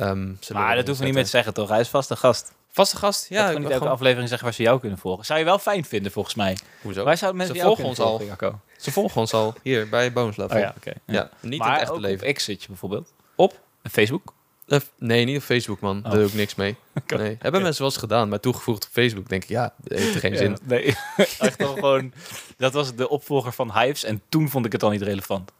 [0.00, 1.68] Um, maar dat hoeven we niet meer te zeggen, toch?
[1.68, 2.52] Hij is vaste gast.
[2.68, 3.46] Vaste gast, ja.
[3.46, 5.24] Ik kan niet elke aflevering zeggen waar ze jou kunnen volgen.
[5.24, 6.56] Zou je wel fijn vinden, volgens mij.
[6.82, 7.04] Hoezo?
[7.04, 8.22] Waar zouden mensen ze volgen ons al.
[8.76, 10.42] Ze volgen ons al, hier, bij Love.
[10.42, 10.92] Oh, ja, oké.
[11.06, 11.30] Ja.
[11.40, 12.28] niet maar het echte leven.
[12.28, 13.12] op X zit je bijvoorbeeld.
[13.34, 13.60] Op?
[13.90, 14.34] Facebook?
[14.66, 16.02] Uh, nee, niet op Facebook, man.
[16.02, 16.18] Daar oh.
[16.18, 16.76] doe ik niks mee.
[17.16, 17.36] Nee.
[17.40, 20.20] Hebben mensen wel eens gedaan, maar toegevoegd op Facebook denk ik, ja, dat heeft er
[20.20, 20.58] geen zin.
[20.62, 20.96] Nee,
[21.38, 22.12] echt al gewoon...
[22.56, 25.52] Dat was de opvolger van Hives en toen vond ik het al niet relevant.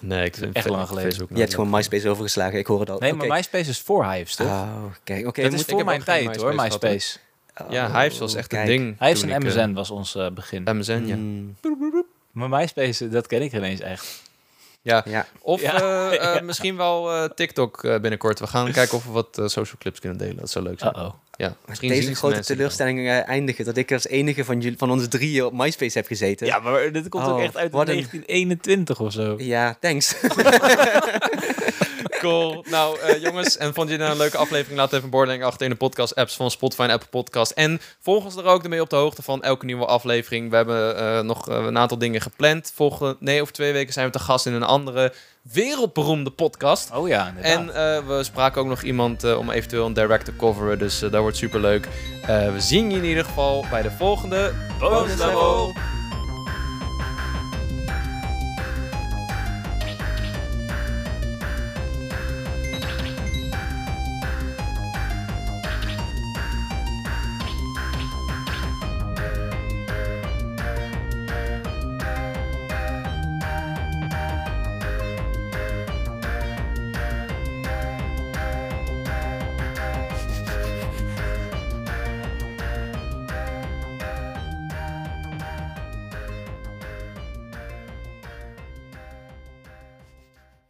[0.00, 1.10] Nee, ik vind echt lang geleden.
[1.10, 2.98] Facebook je hebt gewoon MySpace overgeslagen, ik hoor het al.
[2.98, 4.46] Nee, maar MySpace is voor Hives, toch?
[4.46, 5.26] Oh, kijk.
[5.26, 7.18] Oké, dat is voor mijn tijd, hoor, MySpace.
[7.68, 9.00] ja, Hives was echt een ding.
[9.00, 10.62] Hives en MSN uh, was ons uh, begin.
[10.78, 11.16] MSN, ja.
[11.16, 11.56] Mm.
[12.30, 14.22] Maar MySpace, dat ken ik ineens echt.
[14.84, 15.02] Ja.
[15.08, 15.26] ja.
[15.40, 18.40] Of uh, misschien wel uh, TikTok binnenkort.
[18.40, 20.36] We gaan kijken of we wat social clips kunnen delen.
[20.36, 20.96] Dat zou leuk zijn.
[20.96, 21.14] Uh -oh.
[21.36, 25.44] Ja, misschien Deze grote teleurstelling eindigen dat ik als enige van, jullie, van onze drieën
[25.44, 26.46] op MySpace heb gezeten.
[26.46, 29.34] Ja, maar dit komt ook oh, echt uit 1921 of zo.
[29.38, 30.14] Ja, thanks.
[32.24, 32.64] cool.
[32.68, 34.78] Nou, uh, jongens, en vond je dit een leuke aflevering?
[34.78, 37.50] Laat even een beoordeling achter in de podcast-apps van Spotify en Apple Podcast.
[37.50, 40.50] En volg ons er ook ermee op de hoogte van elke nieuwe aflevering.
[40.50, 42.72] We hebben uh, nog uh, een aantal dingen gepland.
[42.74, 45.12] Volgende, nee, over twee weken zijn we te gast in een andere
[45.42, 46.90] wereldberoemde podcast.
[46.94, 47.66] Oh ja, inderdaad.
[47.66, 50.78] En we spraken ook nog iemand om eventueel een direct te coveren.
[50.78, 51.88] Dus dat wordt super leuk.
[52.26, 55.72] we zien je in ieder geval bij de volgende Bonus Level